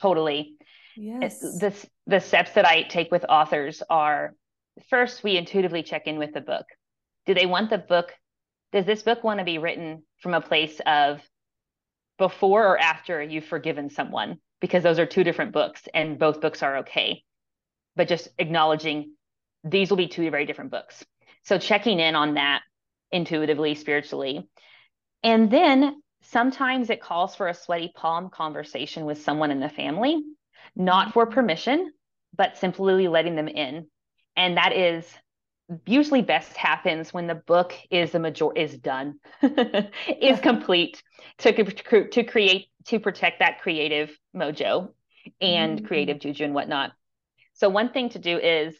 Totally. 0.00 0.56
Yes. 0.96 1.40
The, 1.40 1.74
the 2.06 2.20
steps 2.20 2.52
that 2.52 2.66
I 2.66 2.82
take 2.82 3.10
with 3.10 3.24
authors 3.28 3.82
are 3.88 4.34
first, 4.90 5.22
we 5.22 5.36
intuitively 5.36 5.82
check 5.82 6.06
in 6.06 6.18
with 6.18 6.34
the 6.34 6.40
book. 6.40 6.66
Do 7.26 7.34
they 7.34 7.46
want 7.46 7.70
the 7.70 7.78
book? 7.78 8.12
Does 8.72 8.84
this 8.84 9.02
book 9.02 9.22
want 9.22 9.38
to 9.38 9.44
be 9.44 9.58
written 9.58 10.02
from 10.20 10.34
a 10.34 10.40
place 10.40 10.80
of 10.84 11.20
before 12.18 12.66
or 12.66 12.78
after 12.78 13.22
you've 13.22 13.44
forgiven 13.44 13.90
someone? 13.90 14.38
Because 14.60 14.82
those 14.82 14.98
are 14.98 15.06
two 15.06 15.24
different 15.24 15.52
books 15.52 15.82
and 15.94 16.18
both 16.18 16.40
books 16.40 16.62
are 16.62 16.78
okay. 16.78 17.22
But 17.94 18.08
just 18.08 18.28
acknowledging 18.38 19.12
these 19.64 19.90
will 19.90 19.96
be 19.96 20.08
two 20.08 20.30
very 20.30 20.46
different 20.46 20.70
books. 20.70 21.04
So 21.44 21.58
checking 21.58 22.00
in 22.00 22.14
on 22.14 22.34
that 22.34 22.62
intuitively, 23.12 23.74
spiritually. 23.74 24.48
And 25.22 25.50
then 25.50 26.02
sometimes 26.22 26.90
it 26.90 27.00
calls 27.00 27.34
for 27.34 27.48
a 27.48 27.54
sweaty 27.54 27.92
palm 27.94 28.30
conversation 28.30 29.04
with 29.04 29.22
someone 29.22 29.50
in 29.50 29.60
the 29.60 29.68
family, 29.68 30.22
not 30.76 31.12
for 31.12 31.26
permission, 31.26 31.92
but 32.36 32.58
simply 32.58 33.08
letting 33.08 33.36
them 33.36 33.48
in. 33.48 33.86
And 34.36 34.56
that 34.56 34.72
is 34.72 35.04
usually 35.86 36.22
best 36.22 36.56
happens 36.56 37.12
when 37.12 37.26
the 37.26 37.34
book 37.34 37.74
is 37.90 38.12
the 38.12 38.18
major 38.18 38.52
is 38.56 38.76
done 38.78 39.18
is 39.42 40.40
complete 40.40 41.02
to 41.38 41.52
to 42.10 42.24
create 42.24 42.68
to 42.86 42.98
protect 42.98 43.40
that 43.40 43.60
creative 43.60 44.16
mojo 44.34 44.88
and 45.40 45.78
mm-hmm. 45.78 45.86
creative 45.86 46.18
juju 46.18 46.44
and 46.44 46.54
whatnot 46.54 46.92
so 47.52 47.68
one 47.68 47.92
thing 47.92 48.08
to 48.08 48.18
do 48.18 48.38
is 48.38 48.74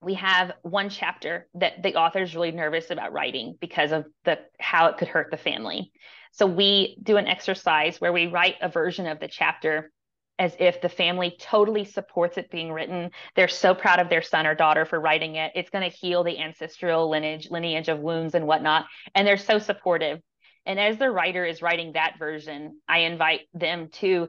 we 0.00 0.14
have 0.14 0.52
one 0.62 0.90
chapter 0.90 1.48
that 1.54 1.82
the 1.82 1.96
author 1.96 2.22
is 2.22 2.34
really 2.34 2.52
nervous 2.52 2.90
about 2.90 3.12
writing 3.12 3.56
because 3.60 3.92
of 3.92 4.06
the 4.24 4.38
how 4.60 4.86
it 4.86 4.96
could 4.96 5.08
hurt 5.08 5.30
the 5.30 5.36
family. 5.36 5.92
So 6.32 6.46
we 6.46 6.98
do 7.02 7.16
an 7.16 7.26
exercise 7.26 8.00
where 8.00 8.12
we 8.12 8.26
write 8.26 8.56
a 8.60 8.68
version 8.68 9.06
of 9.06 9.18
the 9.18 9.28
chapter 9.28 9.90
as 10.38 10.54
if 10.60 10.80
the 10.80 10.88
family 10.88 11.36
totally 11.40 11.84
supports 11.84 12.38
it 12.38 12.50
being 12.50 12.72
written. 12.72 13.10
They're 13.34 13.48
so 13.48 13.74
proud 13.74 13.98
of 13.98 14.08
their 14.08 14.22
son 14.22 14.46
or 14.46 14.54
daughter 14.54 14.84
for 14.84 15.00
writing 15.00 15.34
it. 15.34 15.52
It's 15.56 15.70
going 15.70 15.88
to 15.88 15.96
heal 15.96 16.22
the 16.22 16.38
ancestral 16.38 17.10
lineage 17.10 17.50
lineage 17.50 17.88
of 17.88 17.98
wounds 17.98 18.36
and 18.36 18.46
whatnot, 18.46 18.86
and 19.14 19.26
they're 19.26 19.36
so 19.36 19.58
supportive. 19.58 20.20
And 20.64 20.78
as 20.78 20.98
the 20.98 21.10
writer 21.10 21.44
is 21.44 21.62
writing 21.62 21.92
that 21.92 22.18
version, 22.18 22.80
I 22.86 22.98
invite 22.98 23.42
them 23.52 23.88
to 23.94 24.28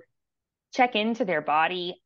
check 0.74 0.96
into 0.96 1.26
their 1.26 1.42
body 1.42 2.02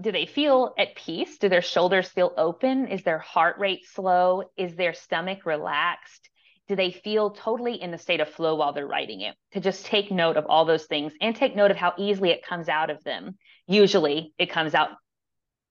do 0.00 0.12
they 0.12 0.26
feel 0.26 0.74
at 0.78 0.94
peace? 0.94 1.38
Do 1.38 1.48
their 1.48 1.62
shoulders 1.62 2.08
feel 2.08 2.32
open? 2.36 2.88
Is 2.88 3.02
their 3.02 3.18
heart 3.18 3.58
rate 3.58 3.86
slow? 3.86 4.42
Is 4.56 4.74
their 4.76 4.92
stomach 4.92 5.46
relaxed? 5.46 6.28
Do 6.68 6.76
they 6.76 6.90
feel 6.90 7.30
totally 7.30 7.80
in 7.80 7.92
the 7.92 7.98
state 7.98 8.20
of 8.20 8.28
flow 8.28 8.56
while 8.56 8.72
they're 8.72 8.86
writing 8.86 9.22
it? 9.22 9.34
To 9.52 9.60
just 9.60 9.86
take 9.86 10.10
note 10.10 10.36
of 10.36 10.46
all 10.46 10.64
those 10.64 10.84
things 10.84 11.12
and 11.20 11.34
take 11.34 11.56
note 11.56 11.70
of 11.70 11.76
how 11.76 11.94
easily 11.96 12.30
it 12.30 12.44
comes 12.44 12.68
out 12.68 12.90
of 12.90 13.02
them. 13.04 13.38
Usually 13.66 14.34
it 14.38 14.50
comes 14.50 14.74
out 14.74 14.90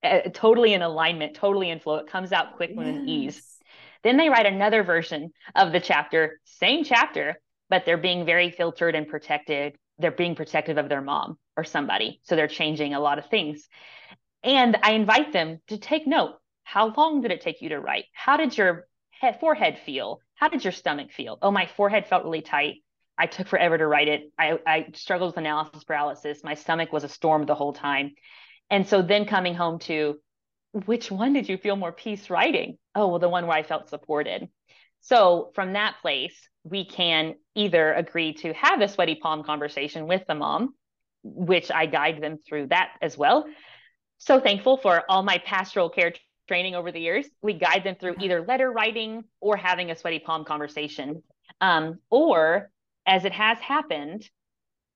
uh, 0.01 0.21
totally 0.33 0.73
in 0.73 0.81
alignment, 0.81 1.35
totally 1.35 1.69
in 1.69 1.79
flow. 1.79 1.97
It 1.97 2.07
comes 2.07 2.31
out 2.31 2.55
quick 2.55 2.71
yes. 2.75 2.87
and 2.87 3.09
ease. 3.09 3.43
Then 4.03 4.17
they 4.17 4.29
write 4.29 4.45
another 4.45 4.83
version 4.83 5.31
of 5.53 5.71
the 5.71 5.79
chapter, 5.79 6.39
same 6.45 6.83
chapter, 6.83 7.39
but 7.69 7.85
they're 7.85 7.97
being 7.97 8.25
very 8.25 8.49
filtered 8.49 8.95
and 8.95 9.07
protected. 9.07 9.75
They're 9.99 10.11
being 10.11 10.35
protective 10.35 10.77
of 10.77 10.89
their 10.89 11.01
mom 11.01 11.37
or 11.57 11.63
somebody. 11.63 12.19
So 12.23 12.35
they're 12.35 12.47
changing 12.47 12.93
a 12.93 12.99
lot 12.99 13.19
of 13.19 13.27
things. 13.27 13.67
And 14.43 14.77
I 14.83 14.91
invite 14.91 15.33
them 15.33 15.59
to 15.67 15.77
take 15.77 16.07
note. 16.07 16.35
How 16.63 16.93
long 16.95 17.21
did 17.21 17.31
it 17.31 17.41
take 17.41 17.61
you 17.61 17.69
to 17.69 17.79
write? 17.79 18.05
How 18.13 18.37
did 18.37 18.57
your 18.57 18.87
head, 19.11 19.39
forehead 19.39 19.79
feel? 19.85 20.19
How 20.35 20.49
did 20.49 20.63
your 20.63 20.73
stomach 20.73 21.11
feel? 21.11 21.37
Oh, 21.41 21.51
my 21.51 21.67
forehead 21.77 22.07
felt 22.07 22.23
really 22.23 22.41
tight. 22.41 22.75
I 23.17 23.27
took 23.27 23.47
forever 23.47 23.77
to 23.77 23.87
write 23.87 24.07
it. 24.07 24.31
I, 24.37 24.59
I 24.67 24.87
struggled 24.93 25.29
with 25.29 25.37
analysis 25.37 25.83
paralysis. 25.83 26.43
My 26.43 26.55
stomach 26.55 26.91
was 26.91 27.03
a 27.03 27.09
storm 27.09 27.45
the 27.45 27.55
whole 27.55 27.73
time. 27.73 28.11
And 28.69 28.87
so 28.87 29.01
then 29.01 29.25
coming 29.25 29.55
home 29.55 29.79
to 29.79 30.19
which 30.85 31.09
one 31.09 31.33
did 31.33 31.47
you 31.47 31.57
feel 31.57 31.75
more 31.75 31.93
peace 31.93 32.29
writing? 32.29 32.77
Oh, 32.93 33.07
well, 33.07 33.19
the 33.19 33.29
one 33.29 33.47
where 33.47 33.57
I 33.57 33.63
felt 33.63 33.89
supported. 33.89 34.49
So 35.01 35.51
from 35.55 35.73
that 35.73 35.95
place, 36.01 36.35
we 36.63 36.83
can 36.83 37.35
either 37.53 37.93
agree 37.93 38.33
to 38.33 38.53
have 38.53 38.81
a 38.81 38.87
sweaty 38.87 39.15
palm 39.15 39.43
conversation 39.43 40.07
with 40.07 40.23
the 40.27 40.35
mom, 40.35 40.73
which 41.25 41.71
I 41.71 41.87
guide 41.87 42.21
them 42.21 42.37
through 42.47 42.67
that 42.67 42.91
as 43.01 43.17
well, 43.17 43.45
so 44.17 44.39
thankful 44.39 44.77
for 44.77 45.03
all 45.09 45.23
my 45.23 45.39
pastoral 45.39 45.89
care 45.89 46.13
training 46.47 46.75
over 46.75 46.91
the 46.91 46.99
years. 46.99 47.27
We 47.41 47.53
guide 47.53 47.83
them 47.83 47.95
through 47.99 48.15
either 48.19 48.45
letter 48.45 48.71
writing 48.71 49.23
or 49.41 49.57
having 49.57 49.91
a 49.91 49.95
sweaty 49.95 50.19
palm 50.19 50.45
conversation. 50.45 51.23
Um, 51.61 51.99
or 52.09 52.69
as 53.05 53.25
it 53.25 53.31
has 53.31 53.57
happened, 53.59 54.29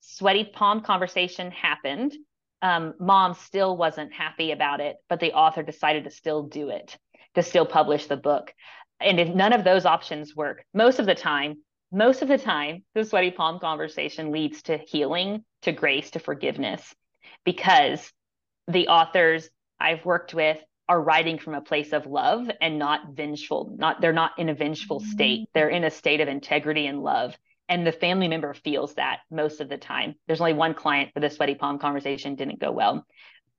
sweaty 0.01 0.45
palm 0.45 0.81
conversation 0.81 1.51
happened. 1.51 2.13
Um, 2.61 2.93
mom 2.99 3.33
still 3.33 3.75
wasn't 3.75 4.13
happy 4.13 4.51
about 4.51 4.81
it, 4.81 4.97
but 5.07 5.19
the 5.19 5.33
author 5.33 5.63
decided 5.63 6.03
to 6.03 6.11
still 6.11 6.43
do 6.43 6.69
it, 6.69 6.97
to 7.35 7.41
still 7.41 7.65
publish 7.65 8.07
the 8.07 8.17
book. 8.17 8.53
And 8.99 9.19
if 9.19 9.29
none 9.29 9.53
of 9.53 9.63
those 9.63 9.85
options 9.85 10.35
work, 10.35 10.63
most 10.73 10.99
of 10.99 11.05
the 11.05 11.15
time, 11.15 11.57
most 11.91 12.21
of 12.21 12.27
the 12.27 12.37
time, 12.37 12.83
the 12.93 13.03
sweaty 13.03 13.31
palm 13.31 13.59
conversation 13.59 14.31
leads 14.31 14.63
to 14.63 14.77
healing, 14.77 15.43
to 15.63 15.71
grace, 15.71 16.11
to 16.11 16.19
forgiveness, 16.19 16.95
because 17.45 18.11
the 18.67 18.87
authors 18.87 19.49
I've 19.79 20.05
worked 20.05 20.33
with 20.33 20.57
are 20.87 21.01
writing 21.01 21.37
from 21.37 21.53
a 21.53 21.61
place 21.61 21.93
of 21.93 22.07
love 22.07 22.49
and 22.61 22.79
not 22.79 23.13
vengeful 23.13 23.75
not 23.77 24.01
they're 24.01 24.11
not 24.11 24.31
in 24.39 24.49
a 24.49 24.55
vengeful 24.55 24.99
state 24.99 25.41
mm-hmm. 25.41 25.51
they're 25.53 25.69
in 25.69 25.83
a 25.83 25.91
state 25.91 26.19
of 26.19 26.27
integrity 26.27 26.87
and 26.87 27.03
love 27.03 27.37
and 27.69 27.85
the 27.85 27.91
family 27.91 28.27
member 28.27 28.53
feels 28.53 28.95
that 28.95 29.19
most 29.29 29.61
of 29.61 29.69
the 29.69 29.77
time. 29.77 30.15
There's 30.27 30.41
only 30.41 30.53
one 30.53 30.73
client 30.73 31.11
where 31.13 31.21
the 31.21 31.33
sweaty 31.33 31.53
palm 31.53 31.77
conversation 31.77 32.35
didn't 32.35 32.59
go 32.59 32.71
well. 32.71 33.05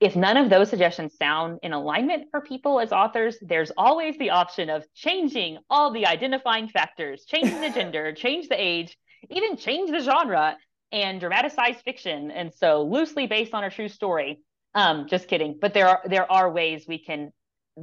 If 0.00 0.16
none 0.16 0.38
of 0.38 0.48
those 0.48 0.70
suggestions 0.70 1.16
sound 1.18 1.58
in 1.62 1.72
alignment 1.72 2.28
for 2.30 2.40
people 2.40 2.80
as 2.80 2.90
authors, 2.90 3.36
there's 3.42 3.70
always 3.76 4.16
the 4.16 4.30
option 4.30 4.70
of 4.70 4.84
changing 4.94 5.58
all 5.68 5.92
the 5.92 6.06
identifying 6.06 6.68
factors, 6.68 7.24
changing 7.26 7.60
the 7.60 7.68
gender, 7.68 8.12
change 8.16 8.48
the 8.48 8.60
age, 8.60 8.96
even 9.28 9.58
change 9.58 9.90
the 9.90 10.00
genre 10.00 10.56
and 10.90 11.20
dramatize 11.20 11.76
fiction. 11.84 12.30
And 12.30 12.52
so 12.54 12.82
loosely 12.82 13.26
based 13.26 13.52
on 13.52 13.62
a 13.62 13.70
true 13.70 13.88
story. 13.88 14.40
Um, 14.74 15.06
just 15.06 15.28
kidding. 15.28 15.58
But 15.60 15.74
there 15.74 15.88
are 15.88 16.00
there 16.06 16.30
are 16.30 16.50
ways 16.50 16.86
we 16.88 16.98
can 16.98 17.32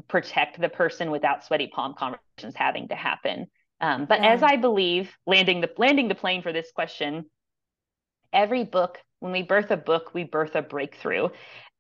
protect 0.08 0.60
the 0.60 0.70
person 0.70 1.12
without 1.12 1.44
sweaty 1.44 1.68
palm 1.68 1.94
conversations 1.98 2.56
having 2.56 2.88
to 2.88 2.96
happen. 2.96 3.48
Um, 3.80 4.06
but 4.06 4.22
yeah. 4.22 4.34
as 4.34 4.44
I 4.44 4.56
believe, 4.56 5.16
landing 5.26 5.62
the 5.62 5.70
landing 5.78 6.08
the 6.08 6.16
plane 6.16 6.42
for 6.42 6.52
this 6.52 6.72
question, 6.74 7.26
every 8.34 8.64
book, 8.64 9.00
when 9.20 9.32
we 9.32 9.44
birth 9.44 9.72
a 9.72 9.78
book, 9.78 10.14
we 10.14 10.24
birth 10.24 10.56
a 10.56 10.62
breakthrough. 10.62 11.30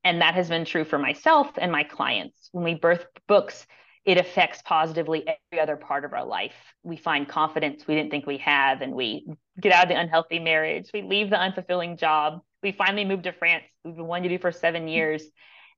And 0.08 0.22
that 0.22 0.36
has 0.36 0.48
been 0.48 0.64
true 0.64 0.86
for 0.86 0.98
myself 0.98 1.50
and 1.58 1.70
my 1.70 1.84
clients. 1.84 2.48
When 2.54 2.64
we 2.64 2.76
birth 2.76 3.06
books, 3.28 3.68
it 4.06 4.18
affects 4.18 4.62
positively 4.62 5.26
every 5.28 5.62
other 5.62 5.76
part 5.76 6.06
of 6.06 6.14
our 6.14 6.24
life. 6.24 6.56
We 6.82 6.96
find 6.96 7.28
confidence 7.28 7.86
we 7.86 7.96
didn't 7.96 8.12
think 8.12 8.26
we 8.26 8.38
have, 8.38 8.80
and 8.82 8.94
we 8.94 9.28
get 9.60 9.74
out 9.74 9.84
of 9.84 9.90
the 9.90 10.00
unhealthy 10.00 10.40
marriage. 10.40 10.92
We 10.94 11.02
leave 11.02 11.30
the 11.30 11.36
unfulfilling 11.36 12.00
job. 12.00 12.40
We 12.64 12.72
finally 12.72 13.04
move 13.04 13.24
to 13.24 13.34
France. 13.34 13.66
We've 13.84 13.98
been 13.98 14.08
wanting 14.08 14.30
to 14.30 14.38
do 14.38 14.42
for 14.42 14.54
seven 14.54 14.88
years. 14.88 15.26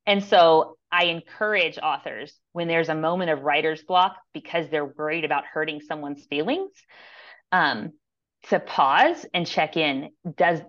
And 0.06 0.24
so 0.24 0.78
I 0.92 1.06
encourage 1.06 1.80
authors 1.80 2.32
when 2.52 2.68
there's 2.68 2.90
a 2.90 2.96
moment 2.96 3.32
of 3.32 3.42
writer's 3.42 3.82
block 3.82 4.16
because 4.36 4.70
they're 4.70 4.86
worried 4.86 5.26
about 5.26 5.46
hurting 5.46 5.82
someone's 5.82 6.24
feelings 6.28 6.70
um, 7.52 7.94
to 8.50 8.60
pause 8.60 9.26
and 9.34 9.48
check 9.48 9.76
in. 9.76 10.12
Does 10.38 10.62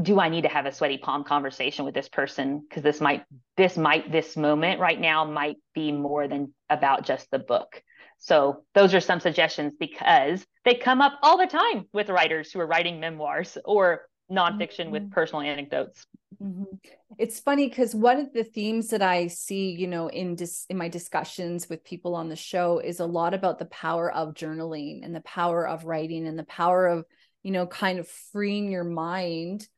do 0.00 0.18
I 0.18 0.28
need 0.28 0.42
to 0.42 0.48
have 0.48 0.66
a 0.66 0.72
sweaty 0.72 0.98
palm 0.98 1.24
conversation 1.24 1.84
with 1.84 1.94
this 1.94 2.08
person? 2.08 2.60
Because 2.66 2.82
this 2.82 3.00
might 3.00 3.24
this 3.56 3.76
might 3.76 4.10
this 4.10 4.36
moment 4.36 4.80
right 4.80 4.98
now 4.98 5.24
might 5.24 5.56
be 5.74 5.92
more 5.92 6.28
than 6.28 6.54
about 6.70 7.04
just 7.04 7.30
the 7.30 7.38
book. 7.38 7.82
So 8.18 8.64
those 8.74 8.94
are 8.94 9.00
some 9.00 9.20
suggestions 9.20 9.74
because 9.78 10.46
they 10.64 10.76
come 10.76 11.00
up 11.00 11.18
all 11.22 11.36
the 11.36 11.46
time 11.46 11.86
with 11.92 12.08
writers 12.08 12.52
who 12.52 12.60
are 12.60 12.66
writing 12.66 13.00
memoirs 13.00 13.58
or 13.64 14.02
nonfiction 14.30 14.84
mm-hmm. 14.84 14.92
with 14.92 15.10
personal 15.10 15.42
anecdotes. 15.42 16.06
Mm-hmm. 16.42 16.76
It's 17.18 17.40
funny 17.40 17.68
because 17.68 17.94
one 17.94 18.18
of 18.18 18.32
the 18.32 18.44
themes 18.44 18.88
that 18.88 19.02
I 19.02 19.26
see, 19.26 19.72
you 19.72 19.88
know, 19.88 20.08
in 20.08 20.36
dis- 20.36 20.64
in 20.70 20.78
my 20.78 20.88
discussions 20.88 21.68
with 21.68 21.84
people 21.84 22.14
on 22.14 22.28
the 22.28 22.36
show 22.36 22.78
is 22.78 23.00
a 23.00 23.06
lot 23.06 23.34
about 23.34 23.58
the 23.58 23.66
power 23.66 24.10
of 24.10 24.34
journaling 24.34 25.04
and 25.04 25.14
the 25.14 25.20
power 25.20 25.68
of 25.68 25.84
writing 25.84 26.26
and 26.26 26.38
the 26.38 26.44
power 26.44 26.86
of, 26.86 27.04
you 27.42 27.50
know, 27.50 27.66
kind 27.66 27.98
of 27.98 28.08
freeing 28.08 28.70
your 28.70 28.84
mind 28.84 29.68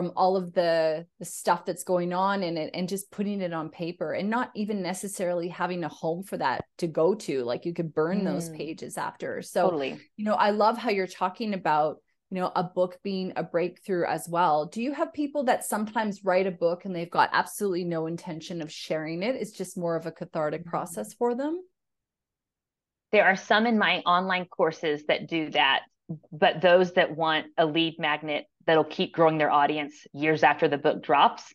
from 0.00 0.12
all 0.16 0.34
of 0.34 0.54
the 0.54 1.04
the 1.18 1.26
stuff 1.26 1.66
that's 1.66 1.84
going 1.84 2.14
on 2.14 2.42
in 2.42 2.56
it 2.56 2.70
and 2.72 2.88
just 2.88 3.10
putting 3.10 3.42
it 3.42 3.52
on 3.52 3.68
paper 3.68 4.14
and 4.14 4.30
not 4.30 4.50
even 4.54 4.80
necessarily 4.80 5.46
having 5.46 5.84
a 5.84 5.88
home 5.90 6.22
for 6.22 6.38
that 6.38 6.64
to 6.78 6.86
go 6.86 7.14
to 7.14 7.44
like 7.44 7.66
you 7.66 7.74
could 7.74 7.92
burn 7.92 8.22
mm. 8.22 8.24
those 8.24 8.48
pages 8.48 8.96
after 8.96 9.42
so 9.42 9.64
totally. 9.64 10.00
you 10.16 10.24
know 10.24 10.32
i 10.32 10.52
love 10.52 10.78
how 10.78 10.88
you're 10.88 11.06
talking 11.06 11.52
about 11.52 11.98
you 12.30 12.40
know 12.40 12.50
a 12.56 12.64
book 12.64 12.98
being 13.04 13.34
a 13.36 13.42
breakthrough 13.42 14.06
as 14.06 14.26
well 14.26 14.64
do 14.64 14.80
you 14.80 14.94
have 14.94 15.12
people 15.12 15.44
that 15.44 15.66
sometimes 15.66 16.24
write 16.24 16.46
a 16.46 16.50
book 16.50 16.86
and 16.86 16.96
they've 16.96 17.10
got 17.10 17.28
absolutely 17.34 17.84
no 17.84 18.06
intention 18.06 18.62
of 18.62 18.72
sharing 18.72 19.22
it 19.22 19.36
it's 19.36 19.52
just 19.52 19.76
more 19.76 19.96
of 19.96 20.06
a 20.06 20.12
cathartic 20.12 20.62
mm-hmm. 20.62 20.70
process 20.70 21.12
for 21.12 21.34
them 21.34 21.60
there 23.12 23.26
are 23.26 23.36
some 23.36 23.66
in 23.66 23.76
my 23.76 23.98
online 24.06 24.46
courses 24.46 25.04
that 25.08 25.28
do 25.28 25.50
that 25.50 25.82
but 26.32 26.62
those 26.62 26.94
that 26.94 27.14
want 27.14 27.48
a 27.58 27.66
lead 27.66 27.96
magnet 27.98 28.46
that'll 28.70 28.84
keep 28.84 29.12
growing 29.12 29.36
their 29.36 29.50
audience 29.50 30.06
years 30.12 30.42
after 30.42 30.68
the 30.68 30.78
book 30.78 31.02
drops 31.02 31.54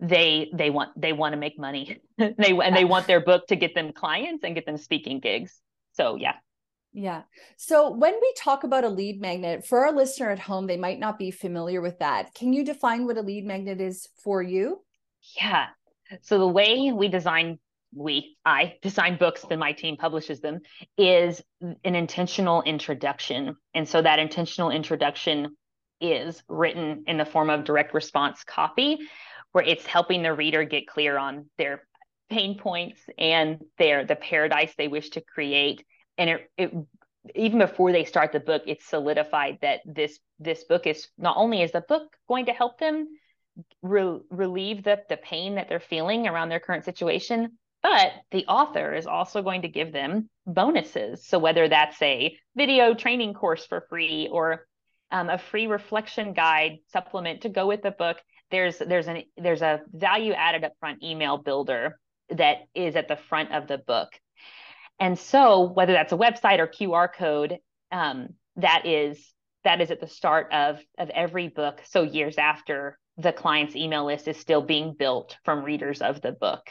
they 0.00 0.48
they 0.54 0.70
want 0.70 0.90
they 1.00 1.12
want 1.12 1.32
to 1.32 1.36
make 1.36 1.58
money 1.58 2.00
they 2.18 2.50
and 2.50 2.76
they 2.76 2.84
want 2.84 3.08
their 3.08 3.20
book 3.20 3.46
to 3.48 3.56
get 3.56 3.74
them 3.74 3.92
clients 3.92 4.44
and 4.44 4.54
get 4.54 4.64
them 4.64 4.76
speaking 4.76 5.18
gigs 5.18 5.60
so 5.94 6.14
yeah 6.14 6.34
yeah. 6.92 7.22
So 7.56 7.90
when 7.90 8.14
we 8.14 8.32
talk 8.36 8.64
about 8.64 8.84
a 8.84 8.88
lead 8.88 9.20
magnet, 9.20 9.66
for 9.66 9.86
our 9.86 9.92
listener 9.92 10.30
at 10.30 10.38
home, 10.38 10.66
they 10.66 10.76
might 10.76 10.98
not 10.98 11.18
be 11.18 11.30
familiar 11.30 11.80
with 11.80 11.98
that. 11.98 12.34
Can 12.34 12.52
you 12.52 12.64
define 12.64 13.06
what 13.06 13.18
a 13.18 13.22
lead 13.22 13.44
magnet 13.44 13.80
is 13.80 14.08
for 14.24 14.42
you? 14.42 14.82
Yeah. 15.40 15.66
So 16.22 16.38
the 16.38 16.48
way 16.48 16.90
we 16.92 17.08
design, 17.08 17.58
we, 17.94 18.36
I 18.44 18.76
design 18.80 19.18
books, 19.18 19.44
then 19.48 19.58
my 19.58 19.72
team 19.72 19.96
publishes 19.96 20.40
them, 20.40 20.60
is 20.96 21.42
an 21.60 21.94
intentional 21.94 22.62
introduction. 22.62 23.56
And 23.74 23.86
so 23.86 24.00
that 24.00 24.18
intentional 24.18 24.70
introduction 24.70 25.56
is 26.00 26.42
written 26.48 27.04
in 27.06 27.16
the 27.16 27.24
form 27.24 27.50
of 27.50 27.64
direct 27.64 27.94
response 27.94 28.44
copy, 28.44 28.98
where 29.52 29.64
it's 29.64 29.86
helping 29.86 30.22
the 30.22 30.32
reader 30.32 30.64
get 30.64 30.86
clear 30.86 31.18
on 31.18 31.46
their 31.58 31.82
pain 32.30 32.58
points 32.58 33.00
and 33.16 33.62
their 33.78 34.04
the 34.04 34.16
paradise 34.16 34.72
they 34.76 34.88
wish 34.88 35.10
to 35.10 35.20
create. 35.20 35.84
And 36.18 36.30
it, 36.30 36.50
it 36.56 36.72
even 37.34 37.58
before 37.58 37.92
they 37.92 38.04
start 38.04 38.32
the 38.32 38.40
book 38.40 38.62
it's 38.66 38.86
solidified 38.86 39.58
that 39.60 39.80
this 39.84 40.18
this 40.38 40.64
book 40.64 40.86
is 40.86 41.08
not 41.18 41.36
only 41.36 41.62
is 41.62 41.72
the 41.72 41.82
book 41.82 42.16
going 42.26 42.46
to 42.46 42.52
help 42.52 42.78
them 42.78 43.06
re- 43.82 44.20
relieve 44.30 44.84
the, 44.84 44.98
the 45.08 45.16
pain 45.16 45.56
that 45.56 45.68
they're 45.68 45.80
feeling 45.80 46.26
around 46.26 46.48
their 46.48 46.60
current 46.60 46.84
situation 46.84 47.58
but 47.82 48.12
the 48.30 48.44
author 48.46 48.94
is 48.94 49.06
also 49.06 49.42
going 49.42 49.62
to 49.62 49.68
give 49.68 49.92
them 49.92 50.28
bonuses. 50.46 51.26
So 51.26 51.38
whether 51.38 51.68
that's 51.68 52.00
a 52.02 52.36
video 52.56 52.94
training 52.94 53.34
course 53.34 53.64
for 53.66 53.86
free 53.88 54.28
or 54.30 54.66
um, 55.10 55.28
a 55.30 55.38
free 55.38 55.66
reflection 55.66 56.32
guide 56.32 56.78
supplement 56.92 57.42
to 57.42 57.48
go 57.48 57.66
with 57.66 57.82
the 57.82 57.90
book 57.90 58.18
there's 58.50 58.78
there's 58.78 59.08
an 59.08 59.22
there's 59.36 59.62
a 59.62 59.80
value 59.92 60.32
added 60.32 60.64
upfront 60.64 61.02
email 61.02 61.38
builder 61.38 61.98
that 62.30 62.58
is 62.74 62.96
at 62.96 63.08
the 63.08 63.16
front 63.16 63.52
of 63.52 63.68
the 63.68 63.78
book 63.78 64.08
and 64.98 65.18
so 65.18 65.62
whether 65.62 65.92
that's 65.92 66.12
a 66.12 66.16
website 66.16 66.58
or 66.58 66.66
QR 66.66 67.12
code, 67.12 67.58
um, 67.92 68.30
that 68.56 68.86
is 68.86 69.32
that 69.64 69.80
is 69.80 69.90
at 69.90 70.00
the 70.00 70.06
start 70.06 70.52
of 70.52 70.80
of 70.98 71.10
every 71.10 71.48
book. 71.48 71.80
So 71.84 72.02
years 72.02 72.38
after 72.38 72.98
the 73.16 73.32
client's 73.32 73.76
email 73.76 74.06
list 74.06 74.28
is 74.28 74.36
still 74.36 74.62
being 74.62 74.94
built 74.98 75.36
from 75.44 75.64
readers 75.64 76.02
of 76.02 76.20
the 76.20 76.32
book. 76.32 76.62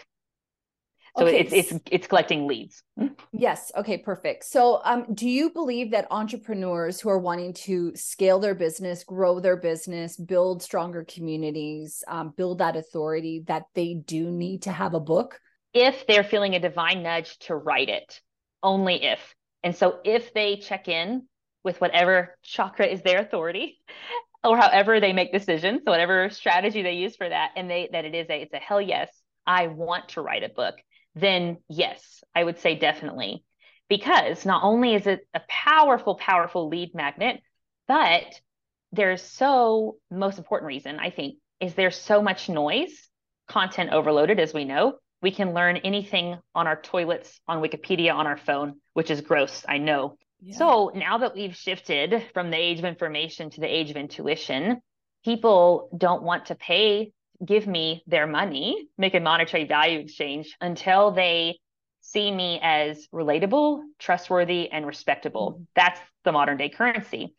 So 1.17 1.25
okay. 1.25 1.39
it's 1.39 1.53
it's 1.53 1.79
it's 1.91 2.07
collecting 2.07 2.47
leads. 2.47 2.83
Yes. 3.31 3.71
Okay. 3.75 3.97
Perfect. 3.97 4.43
So, 4.43 4.81
um, 4.83 5.05
do 5.13 5.27
you 5.27 5.49
believe 5.49 5.91
that 5.91 6.07
entrepreneurs 6.11 6.99
who 6.99 7.09
are 7.09 7.19
wanting 7.19 7.53
to 7.53 7.91
scale 7.95 8.39
their 8.39 8.55
business, 8.55 9.03
grow 9.03 9.39
their 9.39 9.57
business, 9.57 10.15
build 10.15 10.61
stronger 10.61 11.03
communities, 11.03 12.03
um, 12.07 12.33
build 12.37 12.59
that 12.59 12.75
authority, 12.75 13.43
that 13.47 13.63
they 13.73 13.95
do 13.95 14.29
need 14.29 14.63
to 14.63 14.71
have 14.71 14.93
a 14.93 14.99
book? 14.99 15.39
if 15.77 16.07
they're 16.07 16.23
feeling 16.23 16.55
a 16.55 16.59
divine 16.59 17.03
nudge 17.03 17.37
to 17.39 17.55
write 17.55 17.89
it, 17.89 18.21
only 18.63 19.03
if. 19.03 19.35
And 19.63 19.75
so 19.75 19.99
if 20.03 20.33
they 20.33 20.57
check 20.57 20.87
in 20.87 21.27
with 21.63 21.81
whatever 21.81 22.35
chakra 22.41 22.87
is 22.87 23.01
their 23.01 23.19
authority 23.19 23.79
or 24.43 24.57
however 24.57 24.99
they 24.99 25.13
make 25.13 25.31
decisions, 25.31 25.81
so 25.85 25.91
whatever 25.91 26.29
strategy 26.29 26.81
they 26.81 26.93
use 26.93 27.15
for 27.15 27.27
that, 27.27 27.51
and 27.55 27.69
they 27.69 27.89
that 27.91 28.05
it 28.05 28.15
is 28.15 28.27
a 28.29 28.41
it's 28.41 28.53
a 28.53 28.57
hell 28.57 28.81
yes, 28.81 29.09
I 29.45 29.67
want 29.67 30.09
to 30.09 30.21
write 30.21 30.43
a 30.43 30.49
book, 30.49 30.75
then 31.19 31.57
yes, 31.69 32.23
I 32.35 32.43
would 32.43 32.59
say 32.59 32.75
definitely. 32.75 33.43
Because 33.89 34.45
not 34.45 34.63
only 34.63 34.95
is 34.95 35.07
it 35.07 35.21
a 35.33 35.41
powerful, 35.47 36.15
powerful 36.15 36.67
lead 36.67 36.93
magnet, 36.93 37.41
but 37.87 38.41
there's 38.91 39.21
so 39.21 39.97
most 40.11 40.37
important 40.37 40.67
reason, 40.67 40.99
I 40.99 41.09
think, 41.09 41.37
is 41.59 41.73
there's 41.73 41.95
so 41.95 42.21
much 42.21 42.49
noise, 42.49 43.09
content 43.47 43.91
overloaded, 43.91 44.39
as 44.39 44.53
we 44.53 44.65
know, 44.65 44.99
we 45.21 45.31
can 45.31 45.53
learn 45.53 45.77
anything 45.77 46.37
on 46.53 46.67
our 46.67 46.79
toilets, 46.79 47.39
on 47.47 47.61
Wikipedia, 47.61 48.13
on 48.13 48.27
our 48.27 48.37
phone, 48.37 48.75
which 48.93 49.09
is 49.09 49.21
gross, 49.21 49.65
I 49.67 49.77
know. 49.77 50.17
Yeah. 50.41 50.57
So 50.57 50.91
now 50.93 51.19
that 51.19 51.33
we've 51.33 51.55
shifted 51.55 52.23
from 52.33 52.51
the 52.51 52.57
age 52.57 52.79
of 52.79 52.85
information 52.85 53.49
to 53.51 53.61
the 53.61 53.67
age 53.67 53.89
of 53.89 53.97
intuition, 53.97 54.81
people 55.25 55.89
don't 55.97 56.21
want 56.21 56.47
to 56.47 56.55
pay, 56.55 57.11
give 57.45 57.67
me 57.67 58.03
their 58.07 58.27
money, 58.27 58.87
make 58.97 59.15
a 59.15 59.19
monetary 59.19 59.65
value 59.65 59.99
exchange 59.99 60.55
until 60.61 61.11
they 61.11 61.59
see 62.01 62.31
me 62.31 62.59
as 62.61 63.07
relatable, 63.13 63.81
trustworthy, 63.99 64.71
and 64.71 64.85
respectable. 64.85 65.53
Mm-hmm. 65.53 65.63
That's 65.75 65.99
the 66.23 66.31
modern 66.31 66.57
day 66.57 66.69
currency. 66.69 67.35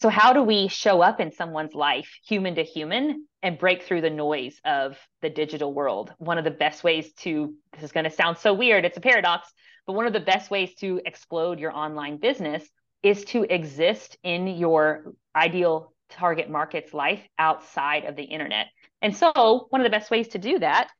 So, 0.00 0.08
how 0.08 0.32
do 0.32 0.42
we 0.42 0.68
show 0.68 1.02
up 1.02 1.20
in 1.20 1.30
someone's 1.30 1.74
life, 1.74 2.10
human 2.26 2.54
to 2.54 2.62
human, 2.62 3.26
and 3.42 3.58
break 3.58 3.82
through 3.82 4.00
the 4.00 4.10
noise 4.10 4.58
of 4.64 4.96
the 5.20 5.28
digital 5.28 5.74
world? 5.74 6.12
One 6.16 6.38
of 6.38 6.44
the 6.44 6.50
best 6.50 6.82
ways 6.82 7.12
to, 7.20 7.54
this 7.74 7.82
is 7.82 7.92
going 7.92 8.04
to 8.04 8.10
sound 8.10 8.38
so 8.38 8.54
weird, 8.54 8.86
it's 8.86 8.96
a 8.96 9.02
paradox, 9.02 9.52
but 9.86 9.92
one 9.92 10.06
of 10.06 10.14
the 10.14 10.20
best 10.20 10.50
ways 10.50 10.74
to 10.76 11.02
explode 11.04 11.60
your 11.60 11.76
online 11.76 12.16
business 12.16 12.66
is 13.02 13.24
to 13.26 13.44
exist 13.44 14.16
in 14.22 14.46
your 14.46 15.12
ideal 15.36 15.92
target 16.10 16.50
market's 16.50 16.92
life 16.92 17.22
outside 17.38 18.04
of 18.04 18.16
the 18.16 18.24
internet. 18.24 18.66
And 19.02 19.16
so, 19.16 19.66
one 19.70 19.80
of 19.80 19.84
the 19.84 19.96
best 19.96 20.10
ways 20.10 20.28
to 20.28 20.38
do 20.38 20.58
that 20.58 20.90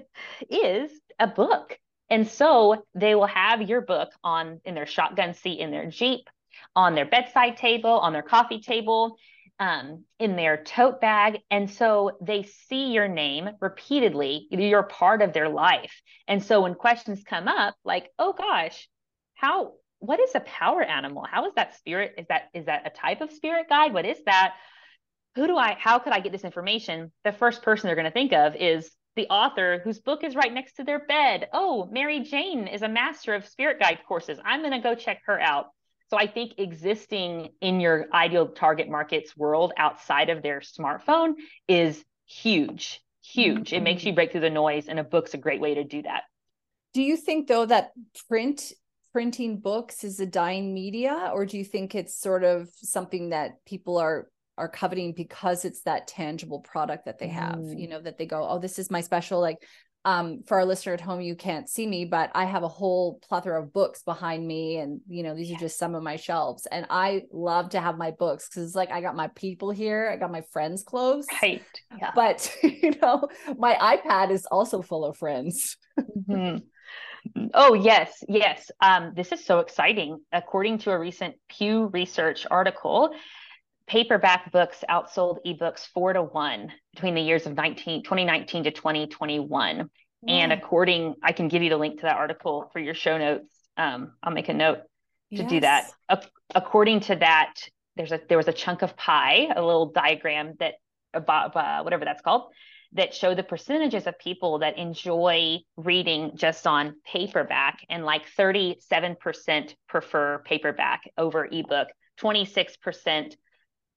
is 0.50 0.90
a 1.18 1.26
book. 1.26 1.78
And 2.10 2.26
so, 2.28 2.84
they 2.94 3.14
will 3.14 3.26
have 3.26 3.62
your 3.62 3.80
book 3.80 4.10
on 4.22 4.60
in 4.64 4.74
their 4.74 4.86
shotgun 4.86 5.34
seat 5.34 5.60
in 5.60 5.70
their 5.70 5.90
Jeep 5.90 6.28
on 6.74 6.94
their 6.94 7.06
bedside 7.06 7.56
table, 7.56 7.90
on 7.90 8.12
their 8.12 8.22
coffee 8.22 8.60
table, 8.60 9.16
um, 9.58 10.04
in 10.18 10.36
their 10.36 10.62
tote 10.62 11.00
bag. 11.00 11.40
And 11.50 11.70
so 11.70 12.16
they 12.20 12.44
see 12.44 12.92
your 12.92 13.08
name 13.08 13.48
repeatedly. 13.60 14.46
You're 14.50 14.84
part 14.84 15.22
of 15.22 15.32
their 15.32 15.48
life. 15.48 16.00
And 16.28 16.42
so 16.42 16.62
when 16.62 16.74
questions 16.74 17.22
come 17.24 17.48
up, 17.48 17.74
like, 17.84 18.10
oh 18.18 18.32
gosh, 18.32 18.88
how, 19.34 19.72
what 20.00 20.20
is 20.20 20.30
a 20.34 20.40
power 20.40 20.82
animal? 20.82 21.24
How 21.28 21.46
is 21.46 21.54
that 21.54 21.76
spirit? 21.76 22.14
Is 22.18 22.26
that, 22.28 22.50
is 22.54 22.66
that 22.66 22.86
a 22.86 22.90
type 22.90 23.20
of 23.20 23.32
spirit 23.32 23.68
guide? 23.68 23.92
What 23.92 24.06
is 24.06 24.18
that? 24.26 24.54
Who 25.34 25.46
do 25.46 25.56
I, 25.56 25.76
how 25.78 25.98
could 25.98 26.12
I 26.12 26.20
get 26.20 26.32
this 26.32 26.44
information? 26.44 27.12
The 27.24 27.32
first 27.32 27.62
person 27.62 27.86
they're 27.86 27.96
going 27.96 28.04
to 28.04 28.10
think 28.10 28.32
of 28.32 28.56
is 28.56 28.90
the 29.16 29.26
author 29.28 29.80
whose 29.82 29.98
book 29.98 30.22
is 30.22 30.36
right 30.36 30.52
next 30.52 30.74
to 30.74 30.84
their 30.84 31.00
bed. 31.00 31.48
Oh, 31.52 31.88
Mary 31.90 32.20
Jane 32.20 32.68
is 32.68 32.82
a 32.82 32.88
master 32.88 33.34
of 33.34 33.46
spirit 33.46 33.80
guide 33.80 33.98
courses. 34.06 34.38
I'm 34.44 34.60
going 34.60 34.72
to 34.72 34.78
go 34.78 34.94
check 34.94 35.20
her 35.26 35.40
out. 35.40 35.66
So 36.10 36.16
I 36.16 36.26
think 36.26 36.54
existing 36.58 37.50
in 37.60 37.80
your 37.80 38.06
ideal 38.12 38.48
target 38.48 38.88
markets 38.88 39.36
world 39.36 39.72
outside 39.76 40.30
of 40.30 40.42
their 40.42 40.60
smartphone 40.60 41.34
is 41.66 42.02
huge, 42.26 43.00
huge. 43.22 43.72
It 43.72 43.82
makes 43.82 44.04
you 44.04 44.10
mm-hmm. 44.10 44.14
break 44.14 44.32
through 44.32 44.40
the 44.42 44.50
noise, 44.50 44.88
and 44.88 44.98
a 44.98 45.04
book's 45.04 45.34
a 45.34 45.38
great 45.38 45.60
way 45.60 45.74
to 45.74 45.84
do 45.84 46.02
that. 46.02 46.22
Do 46.94 47.02
you 47.02 47.16
think 47.16 47.46
though 47.46 47.66
that 47.66 47.90
print 48.28 48.72
printing 49.12 49.58
books 49.58 50.04
is 50.04 50.20
a 50.20 50.26
dying 50.26 50.74
media, 50.74 51.30
or 51.32 51.46
do 51.46 51.58
you 51.58 51.64
think 51.64 51.94
it's 51.94 52.18
sort 52.18 52.44
of 52.44 52.68
something 52.74 53.30
that 53.30 53.64
people 53.64 53.98
are 53.98 54.28
are 54.56 54.68
coveting 54.68 55.12
because 55.12 55.64
it's 55.64 55.82
that 55.82 56.08
tangible 56.08 56.60
product 56.60 57.04
that 57.06 57.18
they 57.18 57.28
have? 57.28 57.56
Mm. 57.56 57.80
You 57.80 57.88
know, 57.88 58.00
that 58.00 58.18
they 58.18 58.26
go, 58.26 58.46
oh, 58.48 58.58
this 58.58 58.78
is 58.78 58.90
my 58.90 59.00
special 59.00 59.40
like 59.40 59.58
um, 60.04 60.42
for 60.46 60.58
our 60.58 60.64
listener 60.64 60.94
at 60.94 61.00
home, 61.00 61.20
you 61.20 61.34
can't 61.34 61.68
see 61.68 61.86
me, 61.86 62.04
but 62.04 62.30
I 62.34 62.44
have 62.44 62.62
a 62.62 62.68
whole 62.68 63.18
plethora 63.28 63.62
of 63.62 63.72
books 63.72 64.02
behind 64.02 64.46
me. 64.46 64.78
And, 64.78 65.00
you 65.08 65.22
know, 65.22 65.34
these 65.34 65.50
are 65.52 65.56
just 65.56 65.78
some 65.78 65.94
of 65.94 66.02
my 66.02 66.16
shelves. 66.16 66.66
And 66.66 66.86
I 66.88 67.24
love 67.32 67.70
to 67.70 67.80
have 67.80 67.98
my 67.98 68.12
books 68.12 68.48
because 68.48 68.64
it's 68.64 68.74
like 68.74 68.90
I 68.90 69.00
got 69.00 69.16
my 69.16 69.28
people 69.28 69.70
here, 69.70 70.10
I 70.10 70.16
got 70.16 70.32
my 70.32 70.42
friends 70.52 70.82
close. 70.82 71.26
Right. 71.42 71.62
Yeah. 71.98 72.12
But, 72.14 72.50
you 72.62 72.94
know, 73.02 73.28
my 73.58 73.74
iPad 73.74 74.30
is 74.30 74.46
also 74.46 74.82
full 74.82 75.04
of 75.04 75.16
friends. 75.16 75.76
mm-hmm. 76.00 76.58
Oh, 77.54 77.74
yes. 77.74 78.22
Yes. 78.28 78.70
Um, 78.80 79.12
this 79.14 79.32
is 79.32 79.44
so 79.44 79.60
exciting. 79.60 80.20
According 80.32 80.78
to 80.78 80.90
a 80.90 80.98
recent 80.98 81.36
Pew 81.48 81.86
Research 81.86 82.46
article, 82.50 83.10
paperback 83.86 84.52
books 84.52 84.84
outsold 84.88 85.38
ebooks 85.46 85.86
four 85.86 86.12
to 86.12 86.22
one 86.22 86.72
between 86.94 87.14
the 87.14 87.20
years 87.20 87.46
of 87.46 87.54
19, 87.54 88.02
2019 88.02 88.64
to 88.64 88.70
2021. 88.70 89.90
And 90.26 90.52
according, 90.52 91.14
I 91.22 91.32
can 91.32 91.48
give 91.48 91.62
you 91.62 91.70
the 91.70 91.76
link 91.76 92.00
to 92.00 92.02
that 92.02 92.16
article 92.16 92.70
for 92.72 92.80
your 92.80 92.94
show 92.94 93.18
notes. 93.18 93.48
Um, 93.76 94.12
I'll 94.22 94.32
make 94.32 94.48
a 94.48 94.54
note 94.54 94.78
to 95.32 95.42
yes. 95.42 95.50
do 95.50 95.60
that. 95.60 95.90
according 96.54 97.00
to 97.00 97.16
that, 97.16 97.54
there's 97.96 98.12
a 98.12 98.20
there 98.28 98.36
was 98.36 98.48
a 98.48 98.52
chunk 98.52 98.82
of 98.82 98.96
pie, 98.96 99.48
a 99.54 99.62
little 99.62 99.86
diagram 99.86 100.54
that 100.58 100.74
about 101.14 101.54
uh, 101.56 101.82
whatever 101.82 102.04
that's 102.04 102.22
called, 102.22 102.50
that 102.92 103.14
show 103.14 103.34
the 103.34 103.42
percentages 103.42 104.06
of 104.06 104.18
people 104.18 104.60
that 104.60 104.78
enjoy 104.78 105.58
reading 105.76 106.32
just 106.34 106.66
on 106.66 106.96
paperback, 107.04 107.84
and 107.90 108.04
like 108.04 108.22
37% 108.38 109.74
prefer 109.88 110.42
paperback 110.44 111.02
over 111.18 111.46
ebook, 111.50 111.88
26% 112.20 113.36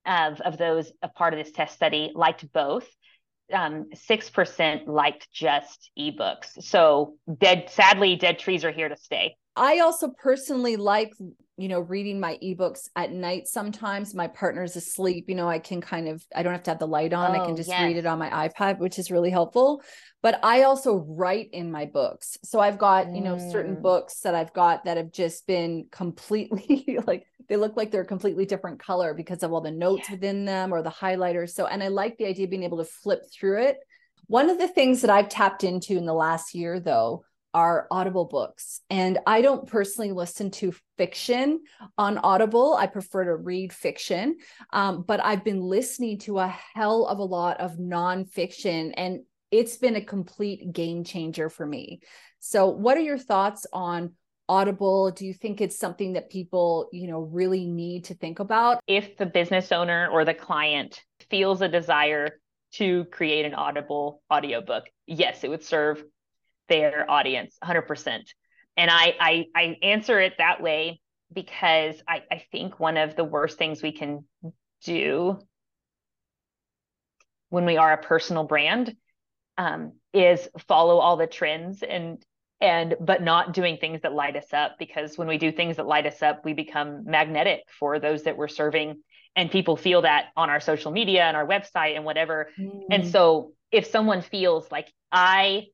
of, 0.05 0.41
of 0.41 0.57
those 0.57 0.91
a 1.01 1.07
part 1.07 1.33
of 1.33 1.39
this 1.43 1.53
test 1.53 1.73
study 1.73 2.11
liked 2.13 2.51
both. 2.51 2.87
Um, 3.53 3.89
6% 3.93 4.87
liked 4.87 5.27
just 5.33 5.91
ebooks. 5.99 6.63
So 6.63 7.15
dead, 7.37 7.69
sadly, 7.69 8.15
dead 8.15 8.39
trees 8.39 8.63
are 8.63 8.71
here 8.71 8.87
to 8.87 8.95
stay. 8.95 9.35
I 9.55 9.79
also 9.79 10.09
personally 10.09 10.77
like, 10.77 11.13
you 11.57 11.67
know, 11.67 11.81
reading 11.81 12.19
my 12.19 12.39
ebooks 12.41 12.89
at 12.95 13.11
night. 13.11 13.47
Sometimes 13.47 14.15
my 14.15 14.27
partner's 14.27 14.75
asleep, 14.75 15.25
you 15.27 15.35
know, 15.35 15.47
I 15.47 15.59
can 15.59 15.81
kind 15.81 16.07
of, 16.07 16.25
I 16.35 16.41
don't 16.41 16.53
have 16.53 16.63
to 16.63 16.71
have 16.71 16.79
the 16.79 16.87
light 16.87 17.13
on. 17.13 17.31
Oh, 17.31 17.33
I 17.33 17.45
can 17.45 17.53
oh, 17.53 17.57
just 17.57 17.69
yes. 17.69 17.83
read 17.83 17.97
it 17.97 18.05
on 18.05 18.17
my 18.17 18.29
iPad, 18.29 18.79
which 18.79 18.97
is 18.97 19.11
really 19.11 19.29
helpful. 19.29 19.83
But 20.21 20.39
I 20.43 20.63
also 20.63 21.05
write 21.07 21.49
in 21.51 21.71
my 21.71 21.85
books. 21.85 22.37
So 22.43 22.59
I've 22.59 22.77
got, 22.77 23.13
you 23.13 23.21
know, 23.21 23.37
certain 23.37 23.75
mm. 23.75 23.81
books 23.81 24.21
that 24.21 24.35
I've 24.35 24.53
got 24.53 24.85
that 24.85 24.97
have 24.97 25.11
just 25.11 25.45
been 25.47 25.87
completely 25.91 26.97
like, 27.07 27.25
they 27.49 27.57
look 27.57 27.75
like 27.75 27.91
they're 27.91 28.01
a 28.01 28.05
completely 28.05 28.45
different 28.45 28.79
color 28.79 29.13
because 29.13 29.43
of 29.43 29.51
all 29.51 29.61
the 29.61 29.71
notes 29.71 30.07
yeah. 30.07 30.15
within 30.15 30.45
them 30.45 30.73
or 30.73 30.81
the 30.81 30.89
highlighters. 30.89 31.49
So, 31.49 31.65
and 31.65 31.83
I 31.83 31.89
like 31.89 32.17
the 32.17 32.27
idea 32.27 32.45
of 32.45 32.49
being 32.49 32.63
able 32.63 32.77
to 32.77 32.85
flip 32.85 33.23
through 33.31 33.63
it. 33.63 33.77
One 34.27 34.49
of 34.49 34.57
the 34.57 34.67
things 34.67 35.01
that 35.01 35.09
I've 35.09 35.27
tapped 35.27 35.63
into 35.63 35.97
in 35.97 36.05
the 36.05 36.13
last 36.13 36.55
year, 36.55 36.79
though, 36.79 37.25
are 37.53 37.87
Audible 37.91 38.25
books. 38.25 38.81
And 38.89 39.19
I 39.27 39.41
don't 39.41 39.67
personally 39.67 40.11
listen 40.11 40.51
to 40.51 40.73
fiction 40.97 41.61
on 41.97 42.17
Audible. 42.17 42.75
I 42.75 42.87
prefer 42.87 43.25
to 43.25 43.35
read 43.35 43.73
fiction. 43.73 44.37
Um, 44.71 45.03
but 45.03 45.23
I've 45.23 45.43
been 45.43 45.61
listening 45.61 46.19
to 46.19 46.39
a 46.39 46.47
hell 46.47 47.05
of 47.05 47.19
a 47.19 47.23
lot 47.23 47.59
of 47.59 47.77
nonfiction, 47.77 48.93
and 48.95 49.21
it's 49.51 49.77
been 49.77 49.95
a 49.95 50.01
complete 50.01 50.71
game 50.71 51.03
changer 51.03 51.49
for 51.49 51.65
me. 51.65 51.99
So, 52.39 52.67
what 52.67 52.97
are 52.97 53.01
your 53.01 53.17
thoughts 53.17 53.65
on 53.73 54.13
Audible? 54.47 55.11
Do 55.11 55.25
you 55.25 55.33
think 55.33 55.61
it's 55.61 55.77
something 55.77 56.13
that 56.13 56.29
people, 56.29 56.89
you 56.91 57.07
know, 57.07 57.19
really 57.19 57.65
need 57.65 58.05
to 58.05 58.13
think 58.13 58.39
about? 58.39 58.79
If 58.87 59.17
the 59.17 59.25
business 59.25 59.71
owner 59.71 60.09
or 60.11 60.25
the 60.25 60.33
client 60.33 61.01
feels 61.29 61.61
a 61.61 61.67
desire 61.67 62.39
to 62.73 63.05
create 63.05 63.45
an 63.45 63.53
Audible 63.53 64.21
audiobook, 64.33 64.85
yes, 65.05 65.43
it 65.43 65.49
would 65.49 65.63
serve 65.63 66.03
their 66.71 67.05
audience 67.11 67.57
100% 67.61 68.21
and 68.77 68.89
I, 68.89 69.13
I 69.19 69.45
i 69.53 69.77
answer 69.83 70.19
it 70.21 70.35
that 70.37 70.61
way 70.61 71.01
because 71.33 72.01
I, 72.07 72.23
I 72.31 72.43
think 72.51 72.79
one 72.79 72.95
of 72.95 73.15
the 73.17 73.25
worst 73.25 73.57
things 73.57 73.83
we 73.83 73.91
can 73.91 74.23
do 74.83 75.37
when 77.49 77.65
we 77.65 77.75
are 77.75 77.91
a 77.91 78.01
personal 78.01 78.45
brand 78.45 78.95
um, 79.57 79.93
is 80.13 80.47
follow 80.67 80.97
all 80.97 81.17
the 81.17 81.27
trends 81.27 81.83
and 81.83 82.23
and 82.61 82.95
but 83.01 83.21
not 83.21 83.53
doing 83.53 83.77
things 83.77 84.01
that 84.03 84.13
light 84.13 84.37
us 84.37 84.53
up 84.53 84.77
because 84.79 85.17
when 85.17 85.27
we 85.27 85.37
do 85.37 85.51
things 85.51 85.75
that 85.75 85.85
light 85.85 86.05
us 86.05 86.21
up 86.21 86.45
we 86.45 86.53
become 86.53 87.03
magnetic 87.05 87.63
for 87.77 87.99
those 87.99 88.23
that 88.23 88.37
we're 88.37 88.47
serving 88.47 89.01
and 89.35 89.51
people 89.51 89.75
feel 89.75 90.03
that 90.03 90.27
on 90.37 90.49
our 90.49 90.61
social 90.61 90.91
media 90.91 91.23
and 91.23 91.35
our 91.35 91.45
website 91.45 91.97
and 91.97 92.05
whatever 92.05 92.49
mm. 92.57 92.81
and 92.89 93.05
so 93.07 93.51
if 93.71 93.87
someone 93.87 94.21
feels 94.21 94.71
like 94.71 94.91
i 95.11 95.65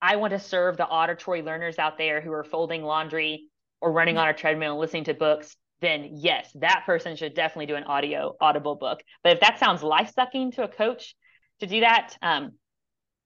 I 0.00 0.16
want 0.16 0.32
to 0.32 0.38
serve 0.38 0.76
the 0.76 0.86
auditory 0.86 1.42
learners 1.42 1.78
out 1.78 1.98
there 1.98 2.20
who 2.20 2.32
are 2.32 2.44
folding 2.44 2.82
laundry 2.82 3.48
or 3.80 3.92
running 3.92 4.18
on 4.18 4.28
a 4.28 4.34
treadmill 4.34 4.72
and 4.72 4.80
listening 4.80 5.04
to 5.04 5.14
books, 5.14 5.56
then 5.80 6.10
yes, 6.14 6.50
that 6.56 6.84
person 6.86 7.16
should 7.16 7.34
definitely 7.34 7.66
do 7.66 7.76
an 7.76 7.84
audio 7.84 8.36
audible 8.40 8.74
book. 8.74 9.00
But 9.22 9.34
if 9.34 9.40
that 9.40 9.58
sounds 9.58 9.82
life 9.82 10.12
sucking 10.14 10.52
to 10.52 10.64
a 10.64 10.68
coach 10.68 11.14
to 11.60 11.66
do 11.66 11.80
that, 11.80 12.16
um, 12.22 12.52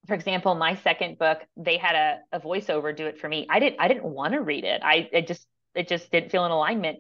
for 0.07 0.15
example, 0.15 0.55
my 0.55 0.75
second 0.77 1.19
book, 1.19 1.39
they 1.57 1.77
had 1.77 1.95
a, 1.95 2.37
a 2.37 2.41
voiceover 2.41 2.95
do 2.95 3.07
it 3.07 3.21
for 3.21 3.29
me. 3.29 3.47
I 3.49 3.61
didn't 3.61 3.81
I 3.81 3.89
didn't 3.89 4.05
want 4.05 4.35
to 4.35 4.41
read 4.41 4.65
it. 4.65 4.83
I 4.85 5.09
it 5.13 5.27
just 5.27 5.47
it 5.75 5.89
just 5.89 6.11
didn't 6.11 6.31
feel 6.31 6.45
in 6.45 6.51
alignment. 6.51 6.99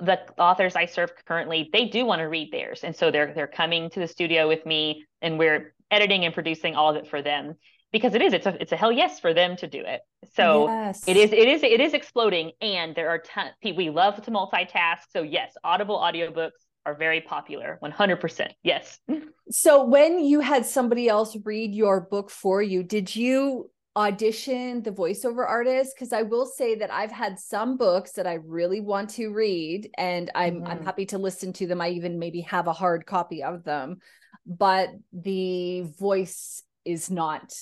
The 0.00 0.18
authors 0.36 0.74
I 0.74 0.86
serve 0.86 1.12
currently, 1.24 1.70
they 1.72 1.86
do 1.86 2.04
want 2.04 2.18
to 2.18 2.24
read 2.24 2.52
theirs. 2.52 2.82
And 2.82 2.96
so 2.96 3.10
they're 3.10 3.32
they're 3.32 3.46
coming 3.46 3.90
to 3.90 4.00
the 4.00 4.08
studio 4.08 4.48
with 4.48 4.66
me 4.66 5.04
and 5.20 5.38
we're 5.38 5.74
editing 5.90 6.24
and 6.24 6.34
producing 6.34 6.74
all 6.74 6.90
of 6.90 6.96
it 6.96 7.08
for 7.08 7.22
them 7.22 7.54
because 7.92 8.14
it 8.14 8.22
is 8.22 8.32
it's 8.32 8.46
a 8.46 8.60
it's 8.60 8.72
a 8.72 8.76
hell 8.76 8.90
yes 8.90 9.20
for 9.20 9.34
them 9.34 9.56
to 9.56 9.66
do 9.66 9.82
it. 9.84 10.00
So 10.34 10.66
yes. 10.66 11.06
it 11.06 11.16
is 11.16 11.32
it 11.32 11.48
is 11.48 11.62
it 11.62 11.80
is 11.80 11.92
exploding 11.92 12.52
and 12.60 12.94
there 12.94 13.10
are 13.10 13.18
ton 13.18 13.50
we 13.62 13.90
love 13.90 14.22
to 14.22 14.30
multitask. 14.30 14.98
So 15.10 15.22
yes 15.22 15.52
audible 15.62 15.98
audiobooks 15.98 16.50
are 16.84 16.94
very 16.96 17.20
popular 17.20 17.78
100% 17.82 18.48
yes. 18.62 18.98
So 19.50 19.84
when 19.84 20.18
you 20.18 20.40
had 20.40 20.64
somebody 20.64 21.08
else 21.08 21.36
read 21.44 21.74
your 21.74 22.00
book 22.00 22.30
for 22.30 22.62
you 22.62 22.82
did 22.82 23.14
you 23.14 23.70
audition 23.94 24.82
the 24.82 24.90
voiceover 24.90 25.46
artist? 25.46 25.94
Because 25.94 26.14
i 26.14 26.22
will 26.22 26.46
say 26.46 26.74
that 26.76 26.90
i've 26.90 27.12
had 27.12 27.38
some 27.38 27.76
books 27.76 28.12
that 28.12 28.26
i 28.26 28.34
really 28.34 28.80
want 28.80 29.10
to 29.10 29.28
read 29.28 29.90
and 29.98 30.30
i'm 30.34 30.56
mm-hmm. 30.56 30.66
i'm 30.66 30.84
happy 30.84 31.04
to 31.06 31.18
listen 31.18 31.52
to 31.52 31.66
them. 31.66 31.82
I 31.82 31.90
even 31.90 32.18
maybe 32.18 32.40
have 32.42 32.66
a 32.68 32.72
hard 32.72 33.04
copy 33.04 33.42
of 33.42 33.64
them. 33.64 33.98
But 34.46 34.88
the 35.12 35.82
voice 36.00 36.62
is 36.84 37.10
not 37.10 37.52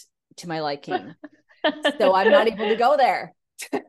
to 0.40 0.48
my 0.48 0.60
liking. 0.60 1.14
so 1.98 2.14
I'm 2.14 2.30
not 2.30 2.46
able 2.52 2.68
to 2.68 2.76
go 2.76 2.96
there. 2.96 3.34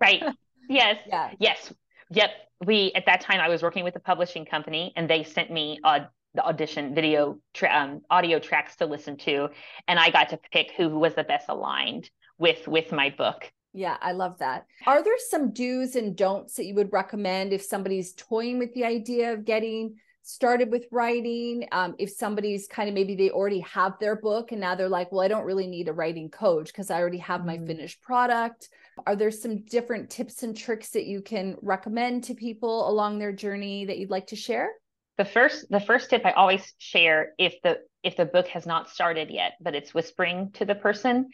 right. 0.02 0.24
Yes. 0.70 0.98
Yeah. 1.08 1.32
Yes. 1.40 1.74
Yep. 2.12 2.30
We 2.66 2.92
at 2.96 3.06
that 3.08 3.22
time 3.22 3.40
I 3.40 3.50
was 3.50 3.62
working 3.62 3.84
with 3.84 3.96
a 3.96 4.00
publishing 4.00 4.46
company 4.46 4.94
and 4.96 5.10
they 5.10 5.24
sent 5.24 5.52
me 5.52 5.80
uh, 5.84 6.02
the 6.34 6.46
audition 6.46 6.96
video 6.96 7.40
tra- 7.54 7.74
um, 7.74 8.02
audio 8.10 8.40
tracks 8.40 8.76
to 8.78 8.86
listen 8.86 9.18
to 9.18 9.50
and 9.88 10.00
I 10.00 10.12
got 10.12 10.30
to 10.30 10.40
pick 10.52 10.72
who 10.78 10.90
was 10.90 11.14
the 11.16 11.24
best 11.24 11.48
aligned 11.50 12.10
with 12.38 12.68
with 12.68 12.92
my 12.92 13.10
book. 13.10 13.52
Yeah, 13.74 13.98
I 14.02 14.12
love 14.12 14.38
that. 14.40 14.66
Are 14.86 15.04
there 15.04 15.18
some 15.18 15.52
do's 15.54 15.96
and 15.96 16.16
don'ts 16.16 16.56
that 16.56 16.66
you 16.66 16.76
would 16.76 16.92
recommend 16.94 17.52
if 17.54 17.64
somebody's 17.64 18.14
toying 18.14 18.60
with 18.60 18.74
the 18.74 18.84
idea 18.86 19.34
of 19.34 19.46
getting 19.46 19.96
started 20.24 20.72
with 20.72 20.86
writing. 20.92 21.68
Um, 21.72 21.96
if 21.98 22.12
somebody's 22.12 22.68
kind 22.68 22.88
of 22.88 22.96
maybe 22.96 23.16
they 23.16 23.30
already 23.30 23.62
have 23.62 23.94
their 24.00 24.16
book 24.16 24.52
and 24.52 24.62
now 24.62 24.76
they're 24.76 24.90
like 24.90 25.12
well 25.12 25.22
i 25.22 25.28
don't 25.28 25.46
really 25.46 25.68
need 25.68 25.88
a 25.88 25.94
writing 25.94 26.30
coach 26.30 26.68
because 26.68 26.92
i 26.92 27.00
already 27.00 27.18
have 27.18 27.46
my 27.46 27.58
mm-hmm. 27.58 27.68
finished 27.68 28.02
product. 28.02 28.70
Are 29.06 29.16
there 29.16 29.32
some 29.32 29.64
different 29.64 30.10
tips 30.10 30.44
and 30.44 30.56
tricks 30.56 30.90
that 30.92 31.06
you 31.06 31.22
can 31.22 31.56
recommend 31.62 32.26
to 32.26 32.36
people 32.36 32.90
along 32.90 33.20
their 33.20 33.32
journey 33.32 33.86
that 33.86 33.98
you'd 33.98 34.12
like 34.12 34.28
to 34.28 34.36
share? 34.36 34.70
The 35.18 35.26
first 35.26 35.70
the 35.70 35.80
first 35.80 36.10
tip 36.10 36.26
i 36.26 36.32
always 36.32 36.74
share 36.78 37.34
if 37.38 37.62
the 37.64 37.80
if 38.04 38.18
the 38.18 38.26
book 38.26 38.48
has 38.48 38.66
not 38.66 38.90
started 38.90 39.30
yet 39.30 39.54
but 39.62 39.76
it's 39.76 39.94
whispering 39.94 40.52
to 40.54 40.66
the 40.66 40.76
person 40.76 41.30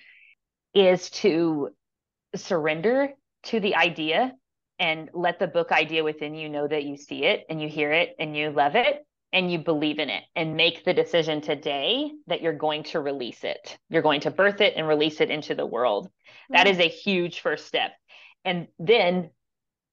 is 0.73 1.09
to 1.09 1.69
surrender 2.35 3.13
to 3.43 3.59
the 3.59 3.75
idea 3.75 4.33
and 4.79 5.09
let 5.13 5.39
the 5.39 5.47
book 5.47 5.71
idea 5.71 6.03
within 6.03 6.35
you 6.35 6.49
know 6.49 6.67
that 6.67 6.83
you 6.83 6.97
see 6.97 7.23
it 7.23 7.45
and 7.49 7.61
you 7.61 7.67
hear 7.67 7.91
it 7.91 8.15
and 8.19 8.35
you 8.35 8.51
love 8.51 8.75
it 8.75 9.05
and 9.33 9.51
you 9.51 9.59
believe 9.59 9.99
in 9.99 10.09
it 10.09 10.23
and 10.35 10.55
make 10.55 10.85
the 10.85 10.93
decision 10.93 11.41
today 11.41 12.11
that 12.27 12.41
you're 12.41 12.53
going 12.53 12.83
to 12.83 12.99
release 12.99 13.43
it. 13.43 13.77
You're 13.89 14.01
going 14.01 14.21
to 14.21 14.31
birth 14.31 14.61
it 14.61 14.73
and 14.77 14.87
release 14.87 15.19
it 15.19 15.29
into 15.29 15.55
the 15.55 15.65
world. 15.65 16.09
That 16.49 16.67
mm-hmm. 16.67 16.79
is 16.79 16.85
a 16.85 16.89
huge 16.89 17.41
first 17.41 17.67
step. 17.67 17.91
And 18.45 18.67
then 18.79 19.31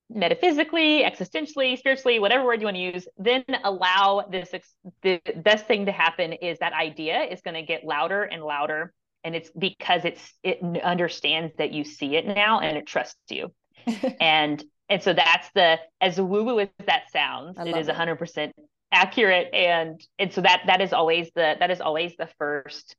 metaphysically, 0.08 1.02
existentially, 1.02 1.76
spiritually, 1.78 2.20
whatever 2.20 2.44
word 2.44 2.60
you 2.60 2.66
want 2.66 2.76
to 2.76 2.82
use, 2.82 3.08
then 3.18 3.44
allow 3.64 4.26
this 4.30 4.54
the 5.02 5.20
best 5.36 5.66
thing 5.66 5.86
to 5.86 5.92
happen 5.92 6.34
is 6.34 6.58
that 6.60 6.72
idea 6.72 7.22
is 7.22 7.40
going 7.40 7.54
to 7.54 7.62
get 7.62 7.84
louder 7.84 8.22
and 8.22 8.42
louder 8.42 8.92
and 9.24 9.34
it's 9.34 9.50
because 9.58 10.04
it's 10.04 10.34
it 10.42 10.60
understands 10.82 11.52
that 11.56 11.72
you 11.72 11.82
see 11.82 12.14
it 12.14 12.26
now 12.26 12.60
and 12.60 12.76
it 12.76 12.86
trusts 12.86 13.30
you. 13.30 13.50
and 14.20 14.62
and 14.94 15.02
so 15.02 15.12
that's 15.12 15.50
the 15.56 15.80
as 16.00 16.20
woo 16.20 16.44
woo 16.44 16.60
as 16.60 16.68
that 16.86 17.10
sounds, 17.10 17.58
it 17.58 17.76
is 17.76 17.88
hundred 17.88 18.14
percent 18.14 18.54
accurate. 18.92 19.52
And 19.52 20.00
and 20.20 20.32
so 20.32 20.40
that 20.42 20.62
that 20.68 20.80
is 20.80 20.92
always 20.92 21.32
the 21.34 21.56
that 21.58 21.72
is 21.72 21.80
always 21.80 22.16
the 22.16 22.28
first 22.38 22.94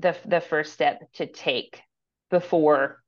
the 0.00 0.16
the 0.24 0.40
first 0.40 0.72
step 0.72 0.98
to 1.14 1.26
take 1.26 1.80
before 2.32 3.00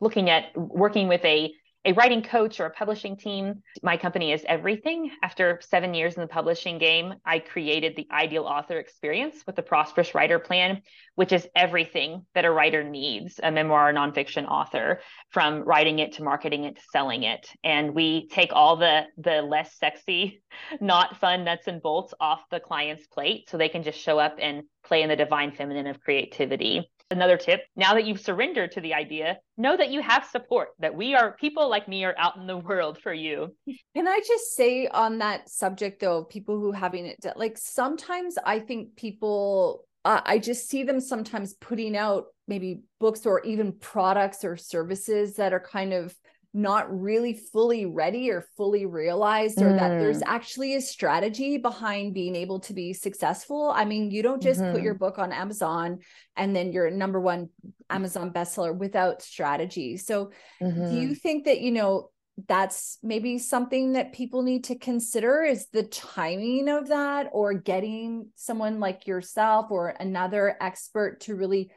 looking 0.00 0.28
at 0.28 0.46
working 0.56 1.06
with 1.06 1.24
a 1.24 1.52
a 1.84 1.92
writing 1.92 2.22
coach 2.22 2.60
or 2.60 2.66
a 2.66 2.70
publishing 2.70 3.16
team. 3.16 3.62
My 3.82 3.96
company 3.96 4.32
is 4.32 4.44
everything. 4.46 5.10
After 5.22 5.60
seven 5.62 5.94
years 5.94 6.14
in 6.14 6.20
the 6.20 6.28
publishing 6.28 6.78
game, 6.78 7.14
I 7.24 7.40
created 7.40 7.96
the 7.96 8.06
ideal 8.10 8.44
author 8.44 8.78
experience 8.78 9.42
with 9.46 9.56
the 9.56 9.62
Prosperous 9.62 10.14
Writer 10.14 10.38
Plan, 10.38 10.82
which 11.16 11.32
is 11.32 11.48
everything 11.56 12.24
that 12.34 12.44
a 12.44 12.50
writer 12.50 12.84
needs, 12.84 13.40
a 13.42 13.50
memoir 13.50 13.90
or 13.90 13.92
nonfiction 13.92 14.48
author, 14.48 15.00
from 15.30 15.62
writing 15.62 15.98
it 15.98 16.12
to 16.12 16.22
marketing 16.22 16.64
it 16.64 16.76
to 16.76 16.82
selling 16.92 17.24
it. 17.24 17.48
And 17.64 17.94
we 17.94 18.28
take 18.28 18.52
all 18.52 18.76
the 18.76 19.02
the 19.18 19.42
less 19.42 19.76
sexy, 19.78 20.42
not 20.80 21.16
fun 21.16 21.44
nuts 21.44 21.66
and 21.66 21.82
bolts 21.82 22.14
off 22.20 22.42
the 22.50 22.60
client's 22.60 23.06
plate 23.08 23.48
so 23.50 23.58
they 23.58 23.68
can 23.68 23.82
just 23.82 23.98
show 23.98 24.18
up 24.18 24.36
and 24.40 24.62
play 24.84 25.02
in 25.02 25.08
the 25.08 25.16
divine 25.16 25.52
feminine 25.52 25.86
of 25.86 26.00
creativity 26.00 26.88
another 27.12 27.36
tip. 27.36 27.62
Now 27.76 27.94
that 27.94 28.06
you've 28.06 28.20
surrendered 28.20 28.72
to 28.72 28.80
the 28.80 28.94
idea 28.94 29.38
know 29.56 29.76
that 29.76 29.90
you 29.90 30.02
have 30.02 30.24
support 30.24 30.70
that 30.80 30.94
we 30.94 31.14
are 31.14 31.36
people 31.36 31.68
like 31.68 31.86
me 31.86 32.04
are 32.04 32.14
out 32.18 32.36
in 32.36 32.46
the 32.46 32.56
world 32.68 32.98
for 32.98 33.12
you. 33.12 33.54
Can 33.94 34.08
i 34.08 34.20
just 34.26 34.56
say 34.56 34.86
on 34.88 35.18
that 35.18 35.48
subject 35.48 36.00
though 36.00 36.24
people 36.24 36.58
who 36.58 36.72
having 36.72 37.06
it 37.06 37.24
like 37.36 37.56
sometimes 37.58 38.36
i 38.44 38.58
think 38.58 38.96
people 38.96 39.84
uh, 40.04 40.20
i 40.24 40.38
just 40.38 40.68
see 40.68 40.82
them 40.82 41.00
sometimes 41.00 41.54
putting 41.54 41.96
out 41.96 42.26
maybe 42.48 42.80
books 42.98 43.24
or 43.26 43.40
even 43.44 43.72
products 43.72 44.44
or 44.44 44.56
services 44.56 45.36
that 45.36 45.52
are 45.52 45.60
kind 45.60 45.92
of 45.92 46.14
not 46.54 47.00
really 47.00 47.32
fully 47.34 47.86
ready 47.86 48.30
or 48.30 48.46
fully 48.56 48.84
realized 48.84 49.60
or 49.60 49.70
mm. 49.70 49.78
that 49.78 49.88
there's 49.88 50.18
mm. 50.18 50.26
actually 50.26 50.74
a 50.74 50.80
strategy 50.82 51.56
behind 51.56 52.12
being 52.12 52.36
able 52.36 52.60
to 52.60 52.74
be 52.74 52.92
successful. 52.92 53.72
I 53.74 53.86
mean, 53.86 54.10
you 54.10 54.22
don't 54.22 54.42
just 54.42 54.60
mm-hmm. 54.60 54.72
put 54.72 54.82
your 54.82 54.94
mm-hmm. 54.94 55.04
book 55.04 55.18
on 55.18 55.32
Amazon 55.32 56.00
and 56.36 56.54
then 56.54 56.72
you're 56.72 56.90
number 56.90 57.20
one 57.20 57.48
Amazon 57.88 58.32
bestseller 58.32 58.76
without 58.76 59.22
strategy. 59.22 59.96
So, 59.96 60.30
mm-hmm. 60.60 60.90
do 60.90 60.96
you 60.96 61.08
mm-hmm. 61.08 61.14
think 61.14 61.44
that, 61.46 61.60
you 61.60 61.70
know, 61.70 62.10
that's 62.48 62.98
maybe 63.02 63.38
something 63.38 63.92
that 63.92 64.12
people 64.12 64.42
need 64.42 64.64
to 64.64 64.78
consider 64.78 65.42
is 65.42 65.68
the 65.72 65.82
timing 65.82 66.68
of 66.68 66.88
that 66.88 67.28
or 67.32 67.54
getting 67.54 68.28
someone 68.36 68.80
like 68.80 69.06
yourself 69.06 69.70
or 69.70 69.88
another 69.88 70.56
expert 70.60 71.20
to 71.20 71.34
really 71.34 71.70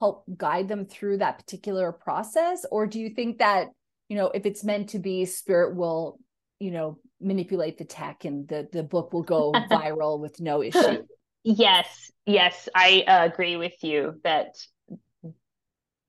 help 0.00 0.24
guide 0.36 0.68
them 0.68 0.86
through 0.86 1.18
that 1.18 1.38
particular 1.38 1.92
process 1.92 2.64
or 2.70 2.86
do 2.86 2.98
you 3.00 3.10
think 3.10 3.38
that 3.38 3.68
you 4.08 4.16
know 4.16 4.26
if 4.26 4.46
it's 4.46 4.64
meant 4.64 4.90
to 4.90 4.98
be 4.98 5.24
spirit 5.24 5.76
will 5.76 6.18
you 6.58 6.70
know 6.70 6.98
manipulate 7.20 7.78
the 7.78 7.84
tech 7.84 8.24
and 8.24 8.48
the 8.48 8.68
the 8.72 8.82
book 8.82 9.12
will 9.12 9.22
go 9.22 9.52
viral 9.70 10.20
with 10.20 10.40
no 10.40 10.62
issue. 10.62 11.04
Yes 11.44 12.10
yes 12.26 12.68
i 12.74 13.04
uh, 13.08 13.24
agree 13.24 13.56
with 13.56 13.82
you 13.82 14.20
that 14.22 14.54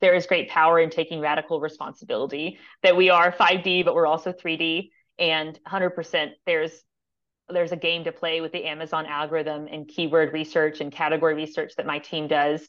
there 0.02 0.14
is 0.14 0.26
great 0.28 0.50
power 0.50 0.80
in 0.80 0.90
taking 0.90 1.20
radical 1.20 1.60
responsibility 1.60 2.60
that 2.84 2.96
we 2.96 3.10
are 3.10 3.32
5d 3.32 3.86
but 3.86 3.96
we're 3.96 4.08
also 4.08 4.34
3d 4.34 4.90
and 5.18 5.60
100% 5.68 6.32
there's 6.46 6.72
there's 7.52 7.72
a 7.72 7.78
game 7.78 8.04
to 8.04 8.12
play 8.12 8.42
with 8.42 8.52
the 8.52 8.66
amazon 8.66 9.06
algorithm 9.06 9.68
and 9.72 9.88
keyword 9.88 10.34
research 10.34 10.82
and 10.82 10.92
category 10.92 11.36
research 11.36 11.74
that 11.78 11.86
my 11.86 12.00
team 12.00 12.28
does 12.28 12.68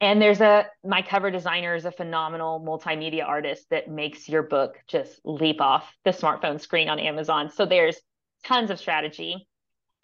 and 0.00 0.22
there's 0.22 0.40
a 0.40 0.66
my 0.84 1.02
cover 1.02 1.30
designer 1.30 1.74
is 1.74 1.84
a 1.84 1.92
phenomenal 1.92 2.60
multimedia 2.60 3.26
artist 3.26 3.66
that 3.70 3.88
makes 3.88 4.28
your 4.28 4.42
book 4.42 4.76
just 4.86 5.20
leap 5.24 5.60
off 5.60 5.92
the 6.04 6.10
smartphone 6.10 6.60
screen 6.60 6.88
on 6.88 6.98
Amazon. 6.98 7.50
So 7.50 7.66
there's 7.66 7.96
tons 8.44 8.70
of 8.70 8.78
strategy. 8.78 9.48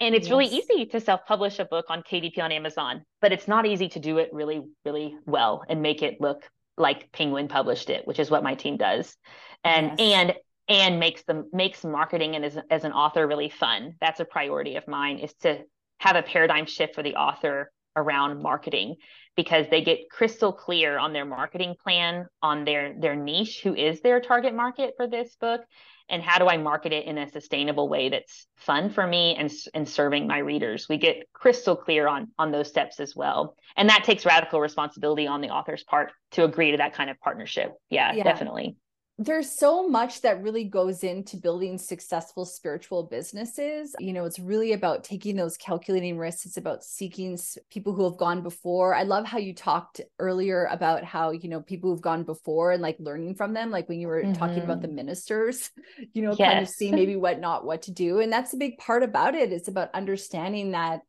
And 0.01 0.15
it's 0.15 0.27
yes. 0.27 0.31
really 0.31 0.47
easy 0.47 0.87
to 0.87 1.01
self-publish 1.01 1.61
a 1.61 1.65
book 1.65 1.87
on 1.89 2.03
KDP 2.03 2.41
on 2.41 2.51
Amazon, 2.51 3.05
but 3.23 3.33
it's 3.33 3.47
not 3.47 3.65
easy 3.65 3.89
to 3.91 4.01
do 4.01 4.19
it 4.19 4.29
really, 4.33 4.63
really 4.85 5.17
well 5.25 5.63
and 5.69 5.83
make 5.83 6.03
it 6.03 6.21
look 6.21 6.43
like 6.77 7.13
Penguin 7.13 7.47
published 7.47 7.91
it, 7.91 8.05
which 8.05 8.19
is 8.19 8.29
what 8.29 8.43
my 8.43 8.57
team 8.57 8.77
does. 8.77 9.17
And 9.63 9.99
yes. 9.99 10.01
and 10.01 10.35
and 10.69 10.99
makes 10.99 11.23
them 11.25 11.49
makes 11.53 11.85
marketing 11.85 12.35
and 12.35 12.45
as, 12.45 12.59
as 12.71 12.85
an 12.85 12.93
author 12.93 13.27
really 13.27 13.51
fun. 13.51 13.95
That's 14.01 14.19
a 14.19 14.25
priority 14.25 14.77
of 14.77 14.89
mine 14.89 15.19
is 15.19 15.33
to 15.43 15.61
have 16.01 16.17
a 16.17 16.23
paradigm 16.23 16.67
shift 16.67 16.95
for 16.95 17.03
the 17.03 17.15
author 17.15 17.71
around 17.97 18.43
marketing 18.43 18.97
because 19.37 19.67
they 19.71 19.83
get 19.83 20.11
crystal 20.11 20.53
clear 20.53 20.99
on 20.99 21.13
their 21.13 21.25
marketing 21.25 21.75
plan 21.83 22.27
on 22.43 22.65
their 22.65 22.95
their 22.99 23.17
niche 23.17 23.61
who 23.63 23.75
is 23.75 24.01
their 24.01 24.21
target 24.21 24.55
market 24.55 24.95
for 24.97 25.07
this 25.07 25.37
book 25.41 25.63
and 26.09 26.23
how 26.23 26.39
do 26.39 26.47
i 26.47 26.57
market 26.57 26.93
it 26.93 27.07
in 27.07 27.19
a 27.19 27.31
sustainable 27.31 27.89
way 27.89 28.09
that's 28.09 28.47
fun 28.65 28.91
for 28.91 29.07
me 29.07 29.37
and, 29.37 29.53
and 29.75 29.89
serving 29.89 30.27
my 30.27 30.39
readers. 30.39 30.87
We 30.89 30.97
get 30.97 31.29
crystal 31.33 31.77
clear 31.77 32.09
on 32.09 32.29
on 32.39 32.51
those 32.51 32.69
steps 32.69 32.99
as 33.01 33.15
well. 33.15 33.57
And 33.77 33.89
that 33.91 34.05
takes 34.05 34.25
radical 34.25 34.61
responsibility 34.61 35.27
on 35.27 35.41
the 35.41 35.51
author's 35.51 35.85
part 35.85 36.13
to 36.33 36.45
agree 36.45 36.71
to 36.73 36.79
that 36.79 36.95
kind 36.95 37.11
of 37.11 37.21
partnership. 37.21 37.73
Yeah, 37.91 38.13
yeah. 38.15 38.25
definitely 38.25 38.77
there's 39.17 39.51
so 39.51 39.89
much 39.89 40.23
that 40.23 40.43
really 40.43 40.65
goes 40.65 41.05
into 41.05 41.37
building 41.37 41.79
successful 41.79 42.45
spiritual 42.45 43.05
businesses. 43.05 43.95
You 44.01 44.13
know, 44.13 44.25
it's 44.25 44.41
really 44.41 44.73
about 44.73 45.05
taking 45.05 45.37
those 45.37 45.57
calculating 45.57 46.19
risks. 46.19 46.47
It's 46.47 46.57
about 46.57 46.83
seeking 46.83 47.39
people 47.71 47.93
who 47.93 48.03
have 48.05 48.17
gone 48.17 48.43
before. 48.43 48.93
I 48.93 49.05
love 49.05 49.25
how 49.25 49.39
you 49.39 49.55
talked 49.55 50.01
earlier 50.19 50.67
about 50.67 51.05
how, 51.05 51.31
you 51.31 51.49
know, 51.49 51.61
people 51.61 51.91
who've 51.91 52.01
gone 52.01 52.25
before 52.25 52.73
and 52.73 52.83
like 52.83 52.97
learning 52.99 53.37
from 53.37 53.55
them, 53.55 53.71
like 53.71 53.89
when 53.89 54.01
you 54.01 54.09
were 54.09 54.21
mm-hmm. 54.21 54.33
talking 54.33 54.63
about 54.63 54.81
the 54.81 54.89
mm-hmm. 54.89 54.97
ministers, 54.97 55.71
you 56.13 56.23
know, 56.23 56.35
yes. 56.37 56.53
kind 56.53 56.63
of 56.63 56.69
see 56.69 56.91
maybe 56.91 57.15
what 57.15 57.39
not 57.39 57.65
what 57.65 57.83
to 57.83 57.93
do. 57.93 58.19
And 58.19 58.33
that's 58.33 58.53
a 58.53 58.59
big 58.59 58.79
part 58.79 59.05
about 59.05 59.37
it. 59.37 59.53
It's 59.53 59.69
about 59.69 59.95
understanding 59.95 60.73
that 60.73 61.03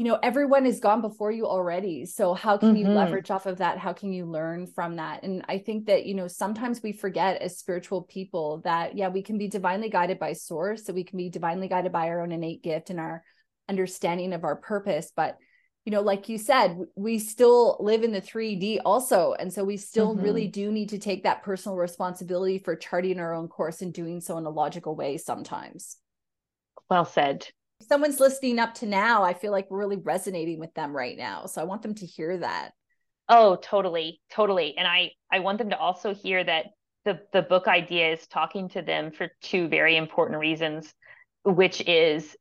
you 0.00 0.06
know 0.06 0.18
everyone 0.22 0.64
is 0.64 0.80
gone 0.80 1.02
before 1.02 1.30
you 1.30 1.46
already. 1.46 2.06
So 2.06 2.32
how 2.32 2.56
can 2.56 2.70
mm-hmm. 2.70 2.88
you 2.88 2.88
leverage 2.88 3.30
off 3.30 3.44
of 3.44 3.58
that? 3.58 3.76
How 3.76 3.92
can 3.92 4.14
you 4.14 4.24
learn 4.24 4.66
from 4.66 4.96
that? 4.96 5.24
And 5.24 5.44
i 5.46 5.58
think 5.58 5.84
that 5.88 6.06
you 6.06 6.14
know 6.14 6.26
sometimes 6.26 6.82
we 6.82 6.92
forget 6.92 7.42
as 7.42 7.58
spiritual 7.58 8.04
people 8.04 8.62
that 8.64 8.96
yeah 8.96 9.10
we 9.10 9.22
can 9.22 9.36
be 9.36 9.46
divinely 9.46 9.90
guided 9.90 10.18
by 10.18 10.32
source 10.32 10.86
so 10.86 10.94
we 10.94 11.04
can 11.04 11.18
be 11.18 11.28
divinely 11.28 11.68
guided 11.68 11.92
by 11.92 12.08
our 12.08 12.22
own 12.22 12.32
innate 12.32 12.62
gift 12.62 12.88
and 12.88 12.98
our 12.98 13.22
understanding 13.68 14.32
of 14.32 14.42
our 14.42 14.56
purpose. 14.56 15.12
But 15.14 15.36
you 15.84 15.92
know 15.92 16.00
like 16.00 16.30
you 16.30 16.38
said 16.38 16.78
we 16.94 17.18
still 17.18 17.76
live 17.78 18.02
in 18.02 18.12
the 18.12 18.22
3d 18.22 18.78
also. 18.86 19.34
And 19.38 19.52
so 19.52 19.64
we 19.64 19.76
still 19.76 20.14
mm-hmm. 20.14 20.24
really 20.24 20.48
do 20.48 20.72
need 20.72 20.88
to 20.88 20.98
take 20.98 21.24
that 21.24 21.42
personal 21.42 21.76
responsibility 21.76 22.58
for 22.58 22.74
charting 22.74 23.20
our 23.20 23.34
own 23.34 23.48
course 23.48 23.82
and 23.82 23.92
doing 23.92 24.22
so 24.22 24.38
in 24.38 24.46
a 24.46 24.50
logical 24.50 24.96
way 24.96 25.18
sometimes. 25.18 25.98
Well 26.88 27.04
said 27.04 27.46
someone's 27.82 28.20
listening 28.20 28.58
up 28.58 28.74
to 28.74 28.86
now, 28.86 29.22
I 29.22 29.34
feel 29.34 29.52
like 29.52 29.70
we're 29.70 29.78
really 29.78 29.96
resonating 29.96 30.58
with 30.58 30.74
them 30.74 30.94
right 30.94 31.16
now. 31.16 31.46
So 31.46 31.60
I 31.60 31.64
want 31.64 31.82
them 31.82 31.94
to 31.96 32.06
hear 32.06 32.38
that. 32.38 32.72
Oh, 33.28 33.56
totally, 33.56 34.20
totally. 34.30 34.76
And 34.76 34.86
I 34.86 35.12
I 35.30 35.38
want 35.38 35.58
them 35.58 35.70
to 35.70 35.78
also 35.78 36.14
hear 36.14 36.42
that 36.42 36.66
the 37.04 37.20
the 37.32 37.42
book 37.42 37.68
idea 37.68 38.12
is 38.12 38.26
talking 38.26 38.68
to 38.70 38.82
them 38.82 39.12
for 39.12 39.30
two 39.40 39.68
very 39.68 39.96
important 39.96 40.40
reasons, 40.40 40.92
which 41.44 41.80
is 41.82 42.36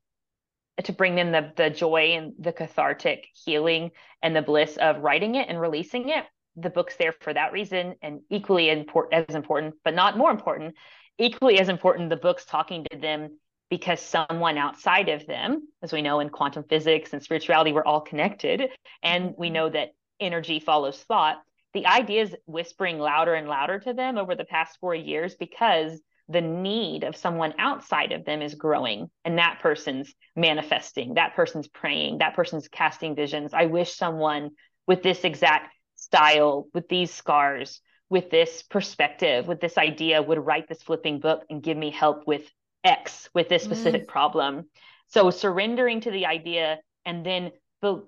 to 0.84 0.92
bring 0.92 1.16
them 1.16 1.32
the 1.32 1.52
the 1.56 1.70
joy 1.70 2.14
and 2.18 2.34
the 2.40 2.54
cathartic 2.54 3.28
healing 3.34 3.92
and 4.22 4.36
the 4.36 4.42
bliss 4.42 4.78
of 4.78 5.02
writing 5.02 5.36
it 5.36 5.48
and 5.48 5.60
releasing 5.60 6.10
it. 6.10 6.26
The 6.56 6.70
book's 6.70 6.96
there 6.96 7.14
for 7.22 7.34
that 7.34 7.54
reason, 7.54 7.96
and 8.02 8.22
equally 8.30 8.70
important 8.70 9.30
as 9.30 9.36
important, 9.36 9.76
but 9.84 9.94
not 9.94 10.18
more 10.18 10.32
important. 10.32 10.76
Equally 11.18 11.60
as 11.60 11.70
important, 11.70 12.10
the 12.10 12.16
book's 12.16 12.46
talking 12.46 12.86
to 12.92 12.98
them 12.98 13.38
because 13.70 14.02
someone 14.02 14.58
outside 14.58 15.10
of 15.10 15.28
them, 15.28 15.68
as 15.82 15.94
we 15.94 16.02
know 16.02 16.20
in 16.20 16.30
quantum 16.30 16.64
physics 16.64 17.14
and 17.14 17.22
spirituality, 17.22 17.72
we're 17.72 17.86
all 17.86 18.02
connected. 18.02 18.70
And 19.04 19.34
we 19.38 19.48
mm-hmm. 19.48 19.54
know 19.54 19.70
that 19.70 19.94
energy 20.20 20.60
follows 20.60 20.98
thought. 21.04 21.42
The 21.74 21.86
idea 21.86 22.24
is 22.24 22.36
whispering 22.46 22.98
louder 22.98 23.36
and 23.36 23.48
louder 23.48 23.80
to 23.80 23.94
them 23.94 24.18
over 24.18 24.36
the 24.36 24.46
past 24.46 24.80
four 24.80 24.96
years 24.96 25.36
because 25.36 26.02
the 26.28 26.42
need 26.42 27.04
of 27.04 27.16
someone 27.16 27.54
outside 27.58 28.12
of 28.12 28.26
them 28.26 28.42
is 28.42 28.54
growing 28.54 29.10
and 29.26 29.38
that 29.38 29.60
person's 29.62 30.14
manifesting, 30.36 31.16
that 31.16 31.36
person's 31.36 31.68
praying, 31.68 32.20
that 32.20 32.36
person's 32.36 32.68
casting 32.68 33.16
visions. 33.16 33.52
I 33.54 33.66
wish 33.66 33.96
someone 33.96 34.52
with 34.88 35.04
this 35.04 35.24
exact 35.24 35.74
style, 35.96 36.68
with 36.74 36.88
these 36.88 37.12
scars, 37.12 37.82
with 38.10 38.30
this 38.30 38.64
perspective, 38.64 39.48
with 39.48 39.60
this 39.60 39.78
idea 39.78 40.22
would 40.22 40.44
write 40.44 40.68
this 40.68 40.82
flipping 40.82 41.20
book 41.20 41.44
and 41.50 41.64
give 41.64 41.78
me 41.78 41.92
help 41.92 42.26
with 42.26 42.44
X, 42.84 43.30
with 43.34 43.50
this 43.50 43.64
specific 43.64 44.04
mm. 44.04 44.08
problem. 44.08 44.66
So 45.08 45.30
surrendering 45.32 46.02
to 46.02 46.12
the 46.12 46.26
idea 46.26 46.80
and 47.06 47.26
then 47.26 47.52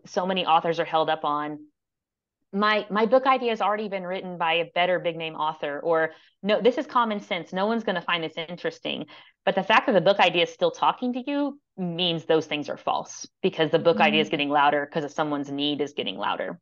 so 0.06 0.26
many 0.26 0.46
authors 0.46 0.80
are 0.80 0.86
held 0.86 1.10
up 1.10 1.24
on 1.24 1.60
my 2.54 2.86
my 2.90 3.06
book 3.06 3.26
idea 3.26 3.50
has 3.50 3.62
already 3.62 3.88
been 3.88 4.04
written 4.04 4.38
by 4.38 4.54
a 4.56 4.66
better 4.76 5.00
big 5.00 5.16
name 5.16 5.36
author 5.36 5.80
or 5.80 6.12
no 6.44 6.62
this 6.62 6.78
is 6.78 6.86
common 6.86 7.22
sense 7.22 7.54
no 7.54 7.66
one's 7.66 7.84
going 7.84 7.96
to 7.96 8.02
find 8.02 8.24
this 8.24 8.34
interesting 8.36 9.06
but 9.46 9.56
the 9.56 9.64
fact 9.64 9.88
that 9.88 9.94
the 9.94 10.02
book 10.02 10.20
idea 10.20 10.44
is 10.44 10.50
still 10.50 10.72
talking 10.72 11.14
to 11.14 11.24
you 11.26 11.60
means 11.78 12.26
those 12.26 12.46
things 12.46 12.68
are 12.68 12.78
false 12.78 13.26
because 13.42 13.72
the 13.72 13.80
book 13.80 13.98
mm. 13.98 14.02
idea 14.02 14.22
is 14.22 14.28
mm. 14.28 14.32
getting 14.32 14.50
louder 14.50 14.86
because 14.86 15.06
of 15.06 15.12
someone's 15.12 15.50
need 15.50 15.80
is 15.80 15.94
getting 15.94 16.18
louder 16.18 16.60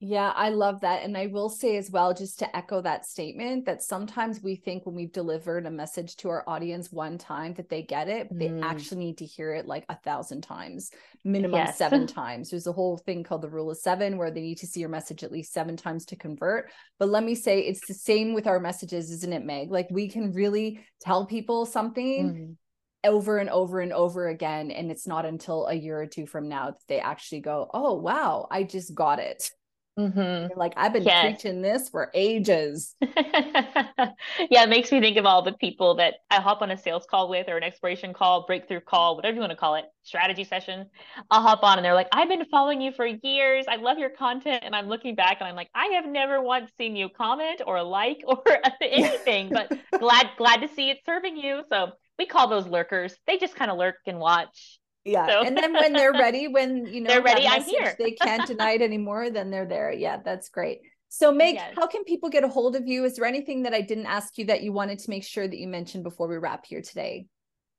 yeah, 0.00 0.32
I 0.36 0.50
love 0.50 0.82
that. 0.82 1.02
And 1.02 1.16
I 1.16 1.26
will 1.26 1.48
say 1.48 1.76
as 1.76 1.90
well, 1.90 2.14
just 2.14 2.38
to 2.38 2.56
echo 2.56 2.80
that 2.82 3.04
statement, 3.04 3.66
that 3.66 3.82
sometimes 3.82 4.40
we 4.40 4.54
think 4.54 4.86
when 4.86 4.94
we've 4.94 5.12
delivered 5.12 5.66
a 5.66 5.72
message 5.72 6.14
to 6.18 6.28
our 6.28 6.44
audience 6.46 6.92
one 6.92 7.18
time 7.18 7.52
that 7.54 7.68
they 7.68 7.82
get 7.82 8.08
it, 8.08 8.28
but 8.28 8.38
mm. 8.38 8.60
they 8.60 8.64
actually 8.64 8.98
need 8.98 9.18
to 9.18 9.24
hear 9.24 9.52
it 9.54 9.66
like 9.66 9.84
a 9.88 9.96
thousand 9.96 10.42
times, 10.42 10.92
minimum 11.24 11.58
yes. 11.58 11.78
seven 11.78 12.06
times. 12.06 12.50
There's 12.50 12.68
a 12.68 12.72
whole 12.72 12.96
thing 12.96 13.24
called 13.24 13.42
the 13.42 13.50
rule 13.50 13.72
of 13.72 13.78
seven 13.78 14.18
where 14.18 14.30
they 14.30 14.40
need 14.40 14.58
to 14.58 14.68
see 14.68 14.78
your 14.78 14.88
message 14.88 15.24
at 15.24 15.32
least 15.32 15.52
seven 15.52 15.76
times 15.76 16.04
to 16.06 16.16
convert. 16.16 16.70
But 17.00 17.08
let 17.08 17.24
me 17.24 17.34
say, 17.34 17.60
it's 17.60 17.84
the 17.88 17.94
same 17.94 18.34
with 18.34 18.46
our 18.46 18.60
messages, 18.60 19.10
isn't 19.10 19.32
it, 19.32 19.44
Meg? 19.44 19.72
Like 19.72 19.88
we 19.90 20.08
can 20.08 20.32
really 20.32 20.80
tell 21.00 21.26
people 21.26 21.66
something. 21.66 22.34
Mm 22.34 22.56
over 23.04 23.38
and 23.38 23.48
over 23.48 23.78
and 23.78 23.92
over 23.92 24.26
again 24.26 24.72
and 24.72 24.90
it's 24.90 25.06
not 25.06 25.24
until 25.24 25.66
a 25.66 25.72
year 25.72 26.00
or 26.00 26.06
two 26.06 26.26
from 26.26 26.48
now 26.48 26.72
that 26.72 26.80
they 26.88 26.98
actually 26.98 27.40
go 27.40 27.70
oh 27.72 27.94
wow 27.94 28.48
i 28.50 28.64
just 28.64 28.92
got 28.92 29.20
it 29.20 29.52
Mm-hmm. 29.98 30.56
Like 30.56 30.74
I've 30.76 30.92
been 30.92 31.02
yes. 31.02 31.24
preaching 31.24 31.60
this 31.60 31.88
for 31.88 32.10
ages. 32.14 32.94
yeah, 33.00 34.62
it 34.62 34.68
makes 34.68 34.92
me 34.92 35.00
think 35.00 35.16
of 35.16 35.26
all 35.26 35.42
the 35.42 35.54
people 35.54 35.96
that 35.96 36.14
I 36.30 36.36
hop 36.36 36.62
on 36.62 36.70
a 36.70 36.78
sales 36.78 37.04
call 37.10 37.28
with 37.28 37.48
or 37.48 37.56
an 37.56 37.64
exploration 37.64 38.14
call, 38.14 38.46
breakthrough 38.46 38.80
call, 38.80 39.16
whatever 39.16 39.34
you 39.34 39.40
want 39.40 39.50
to 39.50 39.56
call 39.56 39.74
it, 39.74 39.86
strategy 40.04 40.44
session. 40.44 40.86
I'll 41.32 41.42
hop 41.42 41.64
on 41.64 41.78
and 41.78 41.84
they're 41.84 41.94
like, 41.94 42.08
I've 42.12 42.28
been 42.28 42.44
following 42.44 42.80
you 42.80 42.92
for 42.92 43.06
years. 43.06 43.64
I 43.68 43.76
love 43.76 43.98
your 43.98 44.10
content. 44.10 44.62
And 44.64 44.74
I'm 44.74 44.86
looking 44.86 45.16
back 45.16 45.38
and 45.40 45.48
I'm 45.48 45.56
like, 45.56 45.70
I 45.74 45.86
have 45.86 46.06
never 46.06 46.40
once 46.40 46.70
seen 46.78 46.94
you 46.94 47.08
comment 47.08 47.62
or 47.66 47.82
like 47.82 48.22
or 48.24 48.42
anything, 48.80 49.50
but 49.50 49.72
glad 49.98 50.30
glad 50.38 50.58
to 50.58 50.68
see 50.68 50.90
it 50.90 50.98
serving 51.04 51.36
you. 51.36 51.62
So 51.72 51.90
we 52.20 52.26
call 52.26 52.48
those 52.48 52.68
lurkers. 52.68 53.16
They 53.26 53.38
just 53.38 53.56
kind 53.56 53.70
of 53.70 53.78
lurk 53.78 53.96
and 54.06 54.20
watch 54.20 54.77
yeah 55.04 55.26
so. 55.26 55.42
and 55.42 55.56
then 55.56 55.72
when 55.72 55.92
they're 55.92 56.12
ready 56.12 56.48
when 56.48 56.86
you 56.86 57.00
know 57.02 57.08
they're 57.08 57.22
ready 57.22 57.46
i'm 57.46 57.62
here 57.62 57.94
they 57.98 58.12
can't 58.12 58.46
deny 58.46 58.72
it 58.72 58.82
anymore 58.82 59.30
then 59.30 59.50
they're 59.50 59.66
there 59.66 59.92
yeah 59.92 60.18
that's 60.24 60.48
great 60.48 60.80
so 61.08 61.32
meg 61.32 61.54
yes. 61.54 61.72
how 61.76 61.86
can 61.86 62.04
people 62.04 62.28
get 62.28 62.44
a 62.44 62.48
hold 62.48 62.76
of 62.76 62.86
you 62.86 63.04
is 63.04 63.16
there 63.16 63.24
anything 63.24 63.62
that 63.62 63.74
i 63.74 63.80
didn't 63.80 64.06
ask 64.06 64.38
you 64.38 64.44
that 64.44 64.62
you 64.62 64.72
wanted 64.72 64.98
to 64.98 65.10
make 65.10 65.24
sure 65.24 65.46
that 65.46 65.58
you 65.58 65.68
mentioned 65.68 66.04
before 66.04 66.28
we 66.28 66.36
wrap 66.36 66.66
here 66.66 66.82
today 66.82 67.26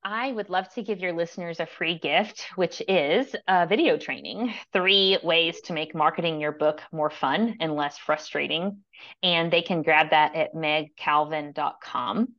I 0.03 0.31
would 0.31 0.49
love 0.49 0.73
to 0.75 0.83
give 0.83 0.99
your 0.99 1.11
listeners 1.11 1.59
a 1.59 1.65
free 1.65 1.99
gift, 1.99 2.47
which 2.55 2.81
is 2.87 3.35
a 3.47 3.67
video 3.67 3.97
training 3.97 4.53
three 4.71 5.17
ways 5.23 5.59
to 5.61 5.73
make 5.73 5.93
marketing 5.93 6.39
your 6.39 6.53
book 6.53 6.81
more 6.93 7.09
fun 7.09 7.57
and 7.59 7.75
less 7.75 7.97
frustrating. 7.97 8.77
And 9.23 9.51
they 9.51 9.61
can 9.61 9.81
grab 9.81 10.11
that 10.11 10.35
at 10.35 10.53
megcalvin.com. 10.53 12.29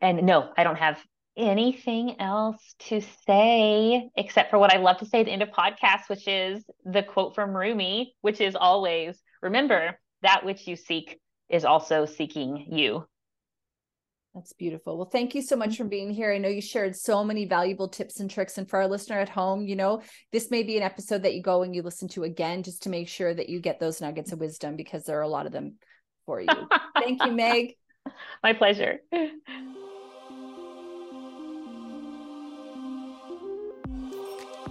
And 0.00 0.22
no, 0.22 0.52
I 0.56 0.62
don't 0.62 0.78
have 0.78 1.04
anything 1.36 2.20
else 2.20 2.74
to 2.78 3.00
say 3.26 4.08
except 4.16 4.50
for 4.50 4.58
what 4.58 4.72
I 4.72 4.78
love 4.78 4.98
to 4.98 5.06
say 5.06 5.20
at 5.20 5.26
the 5.26 5.32
end 5.32 5.42
of 5.42 5.50
podcasts, 5.50 6.08
which 6.08 6.28
is 6.28 6.64
the 6.84 7.02
quote 7.02 7.34
from 7.34 7.56
Rumi, 7.56 8.14
which 8.20 8.40
is 8.40 8.56
always 8.56 9.20
remember 9.42 9.98
that 10.22 10.44
which 10.44 10.66
you 10.66 10.76
seek 10.76 11.20
is 11.48 11.64
also 11.64 12.06
seeking 12.06 12.66
you. 12.70 13.06
That's 14.34 14.52
beautiful. 14.52 14.96
Well, 14.96 15.08
thank 15.10 15.36
you 15.36 15.42
so 15.42 15.54
much 15.54 15.76
for 15.76 15.84
being 15.84 16.10
here. 16.10 16.32
I 16.32 16.38
know 16.38 16.48
you 16.48 16.60
shared 16.60 16.96
so 16.96 17.22
many 17.22 17.44
valuable 17.44 17.88
tips 17.88 18.18
and 18.18 18.28
tricks. 18.28 18.58
And 18.58 18.68
for 18.68 18.80
our 18.80 18.88
listener 18.88 19.20
at 19.20 19.28
home, 19.28 19.64
you 19.64 19.76
know, 19.76 20.02
this 20.32 20.50
may 20.50 20.64
be 20.64 20.76
an 20.76 20.82
episode 20.82 21.22
that 21.22 21.34
you 21.34 21.42
go 21.42 21.62
and 21.62 21.72
you 21.72 21.82
listen 21.82 22.08
to 22.08 22.24
again 22.24 22.64
just 22.64 22.82
to 22.82 22.88
make 22.88 23.08
sure 23.08 23.32
that 23.32 23.48
you 23.48 23.60
get 23.60 23.78
those 23.78 24.00
nuggets 24.00 24.32
of 24.32 24.40
wisdom 24.40 24.74
because 24.74 25.04
there 25.04 25.18
are 25.18 25.22
a 25.22 25.28
lot 25.28 25.46
of 25.46 25.52
them 25.52 25.76
for 26.26 26.40
you. 26.40 26.48
thank 26.98 27.24
you, 27.24 27.30
Meg. 27.36 27.74
My 28.42 28.54
pleasure. 28.54 28.98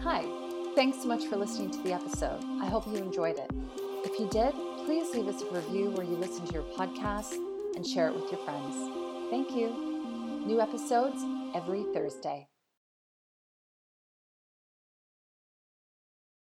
Hi, 0.04 0.26
thanks 0.76 1.02
so 1.02 1.08
much 1.08 1.28
for 1.28 1.38
listening 1.38 1.72
to 1.72 1.82
the 1.82 1.94
episode. 1.94 2.44
I 2.62 2.66
hope 2.66 2.86
you 2.88 2.96
enjoyed 2.96 3.38
it. 3.38 3.50
If 4.04 4.20
you 4.20 4.28
did, 4.28 4.54
please 4.86 5.16
leave 5.16 5.30
us 5.30 5.42
a 5.42 5.50
review 5.50 5.92
where 5.92 6.06
you 6.06 6.18
listen 6.18 6.46
to 6.46 6.54
your 6.54 6.64
podcast 6.78 7.36
and 7.78 7.88
share 7.88 8.10
it 8.10 8.14
with 8.14 8.30
your 8.30 8.42
friends. 8.42 8.76
Thank 9.30 9.56
you. 9.56 10.44
New 10.46 10.60
episodes 10.60 11.24
every 11.56 11.86
Thursday. 11.94 12.50